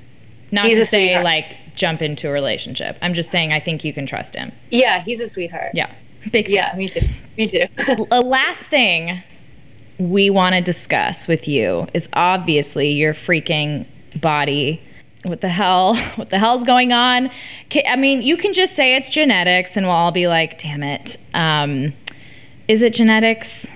Not 0.53 0.67
He's 0.67 0.79
to 0.79 0.85
say 0.87 1.07
sweetheart. 1.09 1.25
like 1.25 1.57
jump 1.77 2.03
into 2.03 2.29
a 2.29 2.33
relationship. 2.33 2.97
I'm 3.03 3.15
just 3.15 3.31
saying 3.31 3.53
I 3.53 3.61
think 3.61 3.85
you 3.85 3.93
can 3.93 4.07
trust 4.07 4.35
him. 4.35 4.53
yeah, 4.71 5.01
he's 5.01 5.21
a 5.21 5.29
sweetheart. 5.29 5.73
Yeah. 5.75 5.93
Big 6.33 6.47
fan. 6.47 6.55
Yeah, 6.55 6.75
me 6.77 6.89
too. 6.89 7.01
Me 7.39 7.47
too. 7.47 7.67
a 8.11 8.21
last 8.21 8.63
thing 8.65 9.23
we 9.99 10.29
want 10.31 10.55
to 10.55 10.61
discuss 10.61 11.29
with 11.29 11.47
you 11.49 11.87
is 11.95 12.09
obviously 12.15 12.91
your 12.91 13.15
freaking 13.15 13.87
body. 14.21 14.83
What 15.25 15.41
the 15.41 15.49
hell? 15.49 15.95
What 16.17 16.31
the 16.31 16.39
hell's 16.39 16.65
going 16.65 16.93
on? 16.93 17.31
I 17.87 17.97
mean, 17.97 18.23
you 18.23 18.37
can 18.37 18.53
just 18.53 18.75
say 18.75 18.97
it's 18.97 19.11
genetics, 19.11 19.77
and 19.77 19.87
we'll 19.87 19.95
all 19.95 20.13
be 20.13 20.27
like, 20.27 20.59
"Damn 20.59 20.83
it!" 20.83 21.17
Um, 21.35 21.93
is 22.69 22.83
it 22.83 22.93
genetics? 22.95 23.67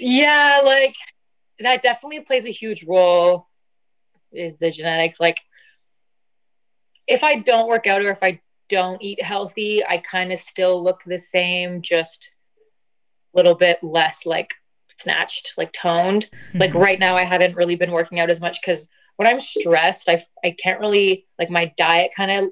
yeah 0.00 0.60
like 0.64 0.94
that 1.66 1.82
definitely 1.82 2.20
plays 2.20 2.44
a 2.44 2.50
huge 2.50 2.84
role 2.84 3.48
is 4.32 4.56
the 4.58 4.70
genetics 4.70 5.18
like 5.18 5.38
if 7.06 7.24
i 7.24 7.36
don't 7.36 7.68
work 7.68 7.86
out 7.86 8.02
or 8.02 8.10
if 8.10 8.22
i 8.22 8.40
don't 8.68 9.02
eat 9.02 9.22
healthy 9.22 9.84
i 9.86 9.98
kind 9.98 10.32
of 10.32 10.38
still 10.38 10.82
look 10.82 11.02
the 11.04 11.18
same 11.18 11.80
just 11.80 12.32
a 13.34 13.36
little 13.36 13.54
bit 13.54 13.82
less 13.82 14.26
like 14.26 14.54
snatched 14.98 15.54
like 15.56 15.72
toned 15.72 16.28
hmm. 16.52 16.58
like 16.58 16.74
right 16.74 16.98
now 16.98 17.16
i 17.16 17.22
haven't 17.22 17.56
really 17.56 17.76
been 17.76 17.92
working 17.92 18.20
out 18.20 18.30
as 18.30 18.40
much 18.40 18.60
because 18.60 18.88
when 19.16 19.26
i'm 19.26 19.40
stressed 19.40 20.08
i 20.08 20.22
i 20.44 20.50
can't 20.50 20.80
really 20.80 21.26
like 21.38 21.48
my 21.48 21.72
diet 21.76 22.12
kind 22.14 22.30
of 22.30 22.50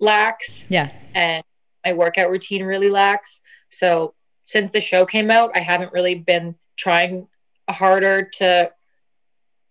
lacks. 0.00 0.64
Yeah. 0.68 0.90
and 1.14 1.44
my 1.84 1.92
workout 1.92 2.30
routine 2.30 2.64
really 2.64 2.90
lacks. 2.90 3.40
So 3.68 4.14
since 4.42 4.70
the 4.70 4.80
show 4.80 5.06
came 5.06 5.30
out, 5.30 5.52
I 5.54 5.60
haven't 5.60 5.92
really 5.92 6.16
been 6.16 6.56
trying 6.76 7.28
harder 7.72 8.28
to 8.38 8.70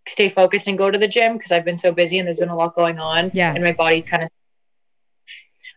stay 0.08 0.30
focused 0.30 0.68
and 0.68 0.78
go 0.78 0.90
to 0.90 0.98
the 0.98 1.08
gym 1.08 1.34
because 1.34 1.52
I've 1.52 1.66
been 1.66 1.78
so 1.78 1.92
busy 1.92 2.18
and 2.18 2.28
there's 2.28 2.40
been 2.40 2.50
a 2.50 2.56
lot 2.56 2.76
going 2.76 3.00
on. 3.00 3.32
Yeah. 3.34 3.54
And 3.54 3.64
my 3.64 3.74
body 3.74 4.02
kind 4.02 4.24
of 4.24 4.30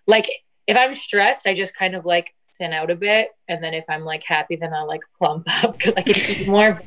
like 0.06 0.28
if 0.66 0.76
I'm 0.76 0.94
stressed, 0.94 1.46
I 1.46 1.54
just 1.54 1.76
kind 1.76 1.94
of 1.94 2.04
like 2.04 2.34
thin 2.58 2.72
out 2.72 2.90
a 2.90 2.96
bit. 2.96 3.30
And 3.48 3.62
then 3.62 3.74
if 3.74 3.84
I'm 3.88 4.04
like 4.04 4.22
happy, 4.24 4.56
then 4.56 4.72
I 4.72 4.82
like 4.82 5.00
plump 5.18 5.46
up 5.64 5.76
because 5.76 5.94
I 5.94 6.02
can 6.02 6.14
eat 6.30 6.48
more. 6.48 6.80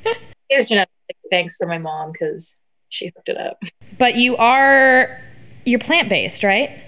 It's 0.49 0.69
genetic. 0.69 0.89
Thanks 1.29 1.55
for 1.55 1.67
my 1.67 1.77
mom 1.77 2.11
because 2.11 2.57
she 2.89 3.07
hooked 3.07 3.29
it 3.29 3.37
up. 3.37 3.61
But 3.97 4.15
you 4.15 4.37
are 4.37 5.19
you're 5.65 5.79
plant-based, 5.79 6.43
right? 6.43 6.81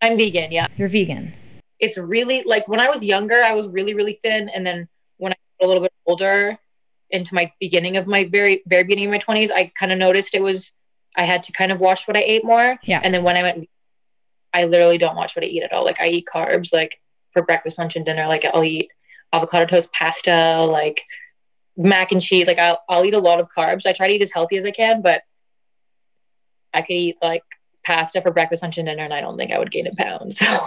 I'm 0.00 0.16
vegan, 0.16 0.52
yeah. 0.52 0.68
You're 0.76 0.88
vegan. 0.88 1.34
it's 1.80 1.98
really 1.98 2.44
like 2.44 2.66
when 2.68 2.80
I 2.80 2.88
was 2.88 3.04
younger, 3.04 3.42
I 3.42 3.52
was 3.52 3.68
really, 3.68 3.94
really 3.94 4.14
thin. 4.14 4.48
And 4.48 4.64
then 4.64 4.88
when 5.18 5.32
I 5.32 5.36
got 5.60 5.66
a 5.66 5.68
little 5.68 5.82
bit 5.82 5.92
older, 6.06 6.58
into 7.12 7.34
my 7.34 7.52
beginning 7.60 7.96
of 7.96 8.06
my 8.06 8.24
very, 8.24 8.62
very 8.66 8.82
beginning 8.82 9.06
of 9.06 9.10
my 9.10 9.18
20s, 9.18 9.50
I 9.50 9.70
kind 9.78 9.92
of 9.92 9.98
noticed 9.98 10.34
it 10.34 10.42
was, 10.42 10.72
I 11.16 11.24
had 11.24 11.42
to 11.44 11.52
kind 11.52 11.70
of 11.70 11.80
watch 11.80 12.08
what 12.08 12.16
I 12.16 12.22
ate 12.22 12.44
more. 12.44 12.78
Yeah. 12.84 13.00
And 13.02 13.14
then 13.14 13.22
when 13.22 13.36
I 13.36 13.42
went, 13.42 13.68
I 14.52 14.64
literally 14.64 14.98
don't 14.98 15.16
watch 15.16 15.36
what 15.36 15.44
I 15.44 15.48
eat 15.48 15.62
at 15.62 15.72
all. 15.72 15.84
Like 15.84 16.00
I 16.00 16.08
eat 16.08 16.26
carbs, 16.32 16.72
like 16.72 16.98
for 17.32 17.42
breakfast, 17.42 17.78
lunch, 17.78 17.96
and 17.96 18.04
dinner. 18.04 18.26
Like 18.26 18.44
I'll 18.44 18.64
eat 18.64 18.90
avocado 19.32 19.66
toast, 19.66 19.92
pasta, 19.92 20.64
like 20.64 21.02
mac 21.76 22.12
and 22.12 22.20
cheese. 22.20 22.46
Like 22.46 22.58
I'll, 22.58 22.82
I'll 22.88 23.04
eat 23.04 23.14
a 23.14 23.18
lot 23.18 23.40
of 23.40 23.48
carbs. 23.56 23.86
I 23.86 23.92
try 23.92 24.08
to 24.08 24.14
eat 24.14 24.22
as 24.22 24.32
healthy 24.32 24.56
as 24.56 24.64
I 24.64 24.70
can, 24.70 25.02
but 25.02 25.22
I 26.74 26.82
could 26.82 26.94
eat 26.94 27.18
like 27.22 27.44
pasta 27.84 28.22
for 28.22 28.30
breakfast, 28.30 28.62
lunch, 28.62 28.78
and 28.78 28.86
dinner, 28.86 29.04
and 29.04 29.14
I 29.14 29.20
don't 29.20 29.36
think 29.36 29.52
I 29.52 29.58
would 29.58 29.70
gain 29.70 29.86
a 29.86 29.94
pound. 29.94 30.34
So. 30.42 30.64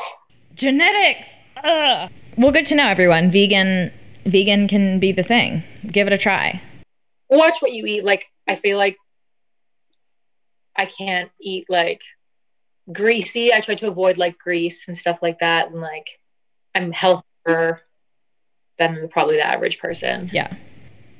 Genetics. 0.53 1.27
Ugh. 1.63 2.09
Well, 2.37 2.51
good 2.51 2.65
to 2.67 2.75
know, 2.75 2.87
everyone. 2.87 3.29
Vegan, 3.29 3.91
vegan 4.25 4.67
can 4.67 4.99
be 4.99 5.11
the 5.11 5.23
thing. 5.23 5.63
Give 5.87 6.07
it 6.07 6.13
a 6.13 6.17
try. 6.17 6.61
watch 7.29 7.57
what 7.59 7.71
you 7.73 7.85
eat. 7.85 8.03
Like 8.03 8.25
I 8.47 8.55
feel 8.55 8.77
like 8.77 8.97
I 10.75 10.85
can't 10.85 11.31
eat 11.39 11.65
like 11.69 12.01
greasy. 12.91 13.53
I 13.53 13.61
try 13.61 13.75
to 13.75 13.87
avoid 13.87 14.17
like 14.17 14.37
grease 14.37 14.87
and 14.87 14.97
stuff 14.97 15.19
like 15.21 15.39
that. 15.39 15.71
And 15.71 15.81
like 15.81 16.07
I'm 16.73 16.91
healthier 16.91 17.81
than 18.77 19.07
probably 19.09 19.37
the 19.37 19.47
average 19.47 19.79
person. 19.79 20.29
Yeah. 20.33 20.53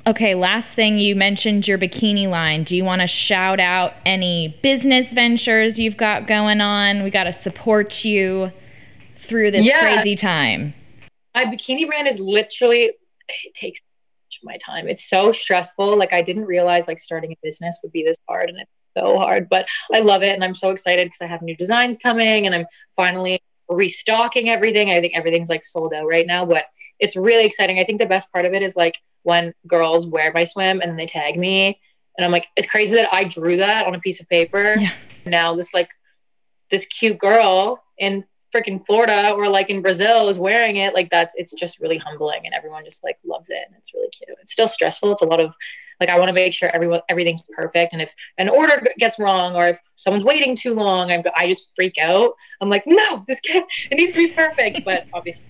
Okay, 0.08 0.36
last 0.36 0.76
thing 0.76 1.00
you 1.00 1.16
mentioned 1.16 1.68
your 1.68 1.80
bikini 1.80 2.30
line. 2.30 2.64
Do 2.64 2.76
you 2.76 2.84
want 2.84 3.02
to 3.02 3.08
shout 3.08 3.60
out 3.60 3.94
any 4.06 4.60
business 4.62 5.14
ventures 5.14 5.80
you've 5.80 5.98
got 5.98 6.28
going 6.28 6.62
on? 6.62 7.02
We 7.02 7.10
got 7.10 7.24
to 7.24 7.32
support 7.32 8.06
you 8.06 8.52
through 9.18 9.50
this 9.50 9.66
Yeah. 9.66 9.80
crazy 9.80 10.16
time. 10.16 10.76
My 11.36 11.46
bikini 11.46 11.86
brand 11.86 12.08
is 12.08 12.18
literally 12.18 12.94
it 13.28 13.54
takes 13.54 13.82
much 13.82 14.40
of 14.42 14.46
my 14.46 14.58
time. 14.58 14.88
It's 14.88 15.10
so 15.10 15.32
stressful. 15.32 15.98
Like 15.98 16.14
I 16.14 16.22
didn't 16.22 16.46
realize 16.46 16.88
like 16.88 17.00
starting 17.00 17.32
a 17.32 17.36
business 17.44 17.78
would 17.84 17.92
be 17.92 18.04
this 18.04 18.18
hard 18.28 18.50
and 18.50 18.60
it's 18.60 18.72
so 18.98 19.18
hard, 19.18 19.50
but 19.50 19.68
I 19.94 20.00
love 20.00 20.24
it 20.24 20.34
and 20.34 20.44
I'm 20.44 20.56
so 20.56 20.70
excited 20.70 21.06
because 21.06 21.22
I 21.22 21.28
have 21.28 21.42
new 21.42 21.56
designs 21.56 21.98
coming 21.98 22.46
and 22.46 22.56
I'm 22.56 22.66
finally 22.96 23.42
restocking 23.68 24.50
everything. 24.50 24.92
I 24.92 25.02
think 25.02 25.16
everything's 25.16 25.50
like 25.50 25.64
sold 25.64 25.94
out 25.94 26.08
right 26.08 26.26
now, 26.26 26.46
but 26.46 26.66
it's 27.00 27.16
really 27.16 27.46
exciting. 27.46 27.80
I 27.80 27.84
think 27.84 28.00
the 28.00 28.06
best 28.06 28.32
part 28.32 28.46
of 28.46 28.54
it 28.54 28.64
is 28.64 28.76
like 28.76 28.98
when 29.24 29.54
girls 29.68 30.08
wear 30.08 30.32
my 30.34 30.44
swim 30.44 30.82
and 30.82 30.98
they 30.98 31.08
tag 31.08 31.38
me 31.38 31.80
and 32.18 32.24
I'm 32.24 32.32
like, 32.32 32.48
it's 32.56 32.70
crazy 32.70 32.96
that 32.96 33.14
I 33.14 33.26
drew 33.26 33.58
that 33.58 33.88
on 33.88 33.96
a 33.96 34.00
piece 34.00 34.22
of 34.22 34.30
paper. 34.30 34.76
Yeah. 34.80 34.94
Now 35.26 35.56
this 35.56 35.74
like 35.74 35.90
this 36.70 36.86
cute 36.86 37.18
girl 37.18 37.84
in 37.98 38.24
freaking 38.56 38.86
Florida 38.86 39.32
or 39.32 39.50
like 39.50 39.70
in 39.70 39.82
Brazil 39.82 40.30
is 40.30 40.40
wearing 40.40 40.78
it. 40.78 40.94
Like 40.94 41.10
that's 41.10 41.36
it's 41.36 41.54
just 41.54 41.80
really 41.80 41.98
humbling 41.98 42.42
and 42.46 42.54
everyone 42.54 42.86
just 42.86 43.04
like 43.04 43.18
loves 43.26 43.50
it 43.50 43.64
and 43.68 43.76
it's 43.78 43.94
really 43.94 44.10
cute. 44.10 44.38
It's 44.42 44.54
still 44.54 44.68
stressful. 44.68 45.12
It's 45.12 45.22
a 45.22 45.26
lot 45.26 45.40
of 45.40 45.54
like 46.00 46.10
I 46.10 46.18
want 46.18 46.30
to 46.30 46.34
make 46.34 46.54
sure 46.54 46.70
everyone 46.74 47.02
everything's 47.10 47.42
perfect 47.54 47.94
and 47.94 48.02
if 48.02 48.14
an 48.38 48.50
order 48.50 48.86
gets 48.98 49.20
wrong 49.20 49.56
or 49.56 49.68
if 49.70 49.80
someone's 49.96 50.24
waiting 50.24 50.56
too 50.56 50.74
long, 50.74 51.12
I'm, 51.12 51.24
I 51.36 51.48
just 51.48 51.70
freak 51.76 51.98
out. 51.98 52.34
I'm 52.62 52.70
like, 52.70 52.84
no, 52.86 53.24
this 53.28 53.40
can't. 53.42 53.66
It 53.92 53.96
needs 53.96 54.14
to 54.14 54.28
be 54.28 54.34
perfect. 54.34 54.84
But 54.86 55.06
obviously, 55.14 55.46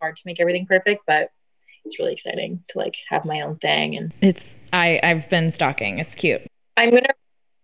hard 0.00 0.16
to 0.16 0.22
make 0.26 0.40
everything 0.40 0.66
perfect. 0.66 1.02
But 1.06 1.30
it's 1.84 1.98
really 1.98 2.12
exciting 2.12 2.62
to 2.68 2.78
like 2.78 2.96
have 3.08 3.24
my 3.24 3.40
own 3.42 3.56
thing 3.56 3.96
and 3.96 4.12
It's 4.20 4.54
I 4.72 5.00
I've 5.02 5.28
been 5.30 5.50
stalking. 5.50 5.98
It's 5.98 6.14
cute. 6.14 6.42
I'm 6.76 6.90
gonna 6.90 7.14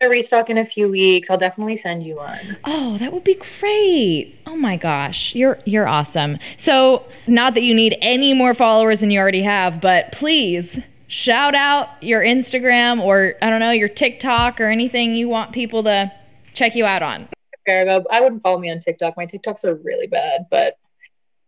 restock 0.09 0.50
in 0.50 0.59
a 0.59 0.66
few 0.66 0.88
weeks. 0.88 1.30
I'll 1.30 1.38
definitely 1.38 1.76
send 1.76 2.05
you 2.05 2.16
one. 2.16 2.57
Oh, 2.64 2.98
that 2.98 3.12
would 3.12 3.24
be 3.24 3.40
great. 3.61 4.38
Oh 4.46 4.57
my 4.57 4.76
gosh. 4.76 5.34
You're 5.34 5.59
you're 5.64 5.88
awesome. 5.88 6.38
So, 6.57 7.05
not 7.26 7.55
that 7.55 7.62
you 7.62 7.74
need 7.74 7.96
any 8.00 8.34
more 8.34 8.55
followers 8.55 9.00
than 9.00 9.11
you 9.11 9.20
already 9.20 9.42
have, 9.42 9.80
but 9.80 10.12
please 10.12 10.80
shout 11.09 11.55
out 11.55 11.88
your 12.03 12.22
Instagram 12.22 13.00
or 13.00 13.34
I 13.42 13.50
don't 13.50 13.61
know, 13.61 13.70
your 13.70 13.88
TikTok 13.88 14.61
or 14.61 14.68
anything 14.68 15.14
you 15.14 15.28
want 15.28 15.53
people 15.53 15.82
to 15.84 16.11
check 16.55 16.74
you 16.74 16.84
out 16.84 17.03
on. 17.03 17.28
I 17.68 18.20
wouldn't 18.20 18.42
follow 18.42 18.59
me 18.59 18.70
on 18.70 18.78
TikTok. 18.78 19.16
My 19.16 19.26
TikToks 19.26 19.64
are 19.64 19.74
really 19.76 20.07
bad, 20.07 20.46
but 20.50 20.78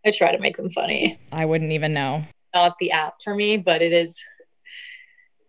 I 0.05 0.11
try 0.11 0.31
to 0.31 0.39
make 0.39 0.55
them 0.55 0.69
funny. 0.69 1.19
I 1.31 1.45
wouldn't 1.45 1.71
even 1.71 1.93
know. 1.93 2.23
Not 2.53 2.77
the 2.79 2.91
app 2.91 3.15
for 3.23 3.35
me, 3.35 3.57
but 3.57 3.81
it 3.81 3.91
is. 3.91 4.23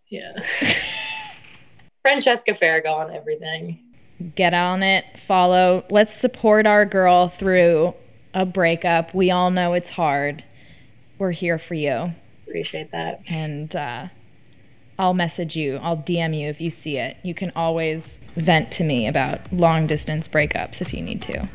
Yeah. 0.09 0.33
Francesca 2.07 2.53
Farago 2.53 2.93
on 2.93 3.13
everything. 3.13 3.79
Get 4.35 4.53
on 4.53 4.81
it, 4.81 5.03
follow. 5.19 5.83
Let's 5.89 6.13
support 6.13 6.65
our 6.65 6.85
girl 6.85 7.27
through 7.27 7.93
a 8.33 8.45
breakup. 8.45 9.13
We 9.13 9.29
all 9.29 9.51
know 9.51 9.73
it's 9.73 9.89
hard. 9.89 10.41
We're 11.17 11.31
here 11.31 11.59
for 11.59 11.73
you. 11.73 12.13
Appreciate 12.47 12.91
that. 12.91 13.21
and 13.27 13.75
uh, 13.75 14.07
I'll 14.97 15.13
message 15.13 15.57
you. 15.57 15.77
I'll 15.83 15.97
DM 15.97 16.39
you 16.39 16.47
if 16.47 16.61
you 16.61 16.69
see 16.69 16.97
it. 16.97 17.17
You 17.23 17.33
can 17.33 17.51
always 17.57 18.21
vent 18.37 18.71
to 18.71 18.85
me 18.85 19.05
about 19.07 19.41
long 19.51 19.85
distance 19.85 20.29
breakups 20.29 20.79
if 20.79 20.93
you 20.93 21.01
need 21.01 21.21
to. 21.23 21.49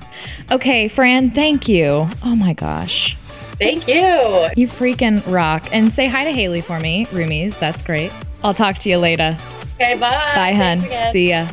Okay, 0.51 0.87
Fran, 0.87 1.31
thank 1.31 1.67
you. 1.67 2.07
Oh 2.23 2.37
my 2.37 2.53
gosh. 2.53 3.17
Thank 3.59 3.87
you. 3.87 4.49
You 4.57 4.69
freaking 4.69 5.23
rock. 5.33 5.67
And 5.73 5.93
say 5.93 6.09
hi 6.09 6.25
to 6.25 6.33
Haley 6.33 6.61
for 6.61 6.81
me, 6.81 7.07
roomies. 7.07 7.59
That's 7.59 7.83
great. 7.83 8.13
I'll 8.43 8.55
talk 8.55 8.79
to 8.79 8.89
you 8.89 8.99
later. 8.99 9.37
Okay, 9.75 9.95
bye. 9.99 10.33
Bye, 10.35 10.53
hun. 10.53 10.81
See 11.13 11.31
ya. 11.31 11.47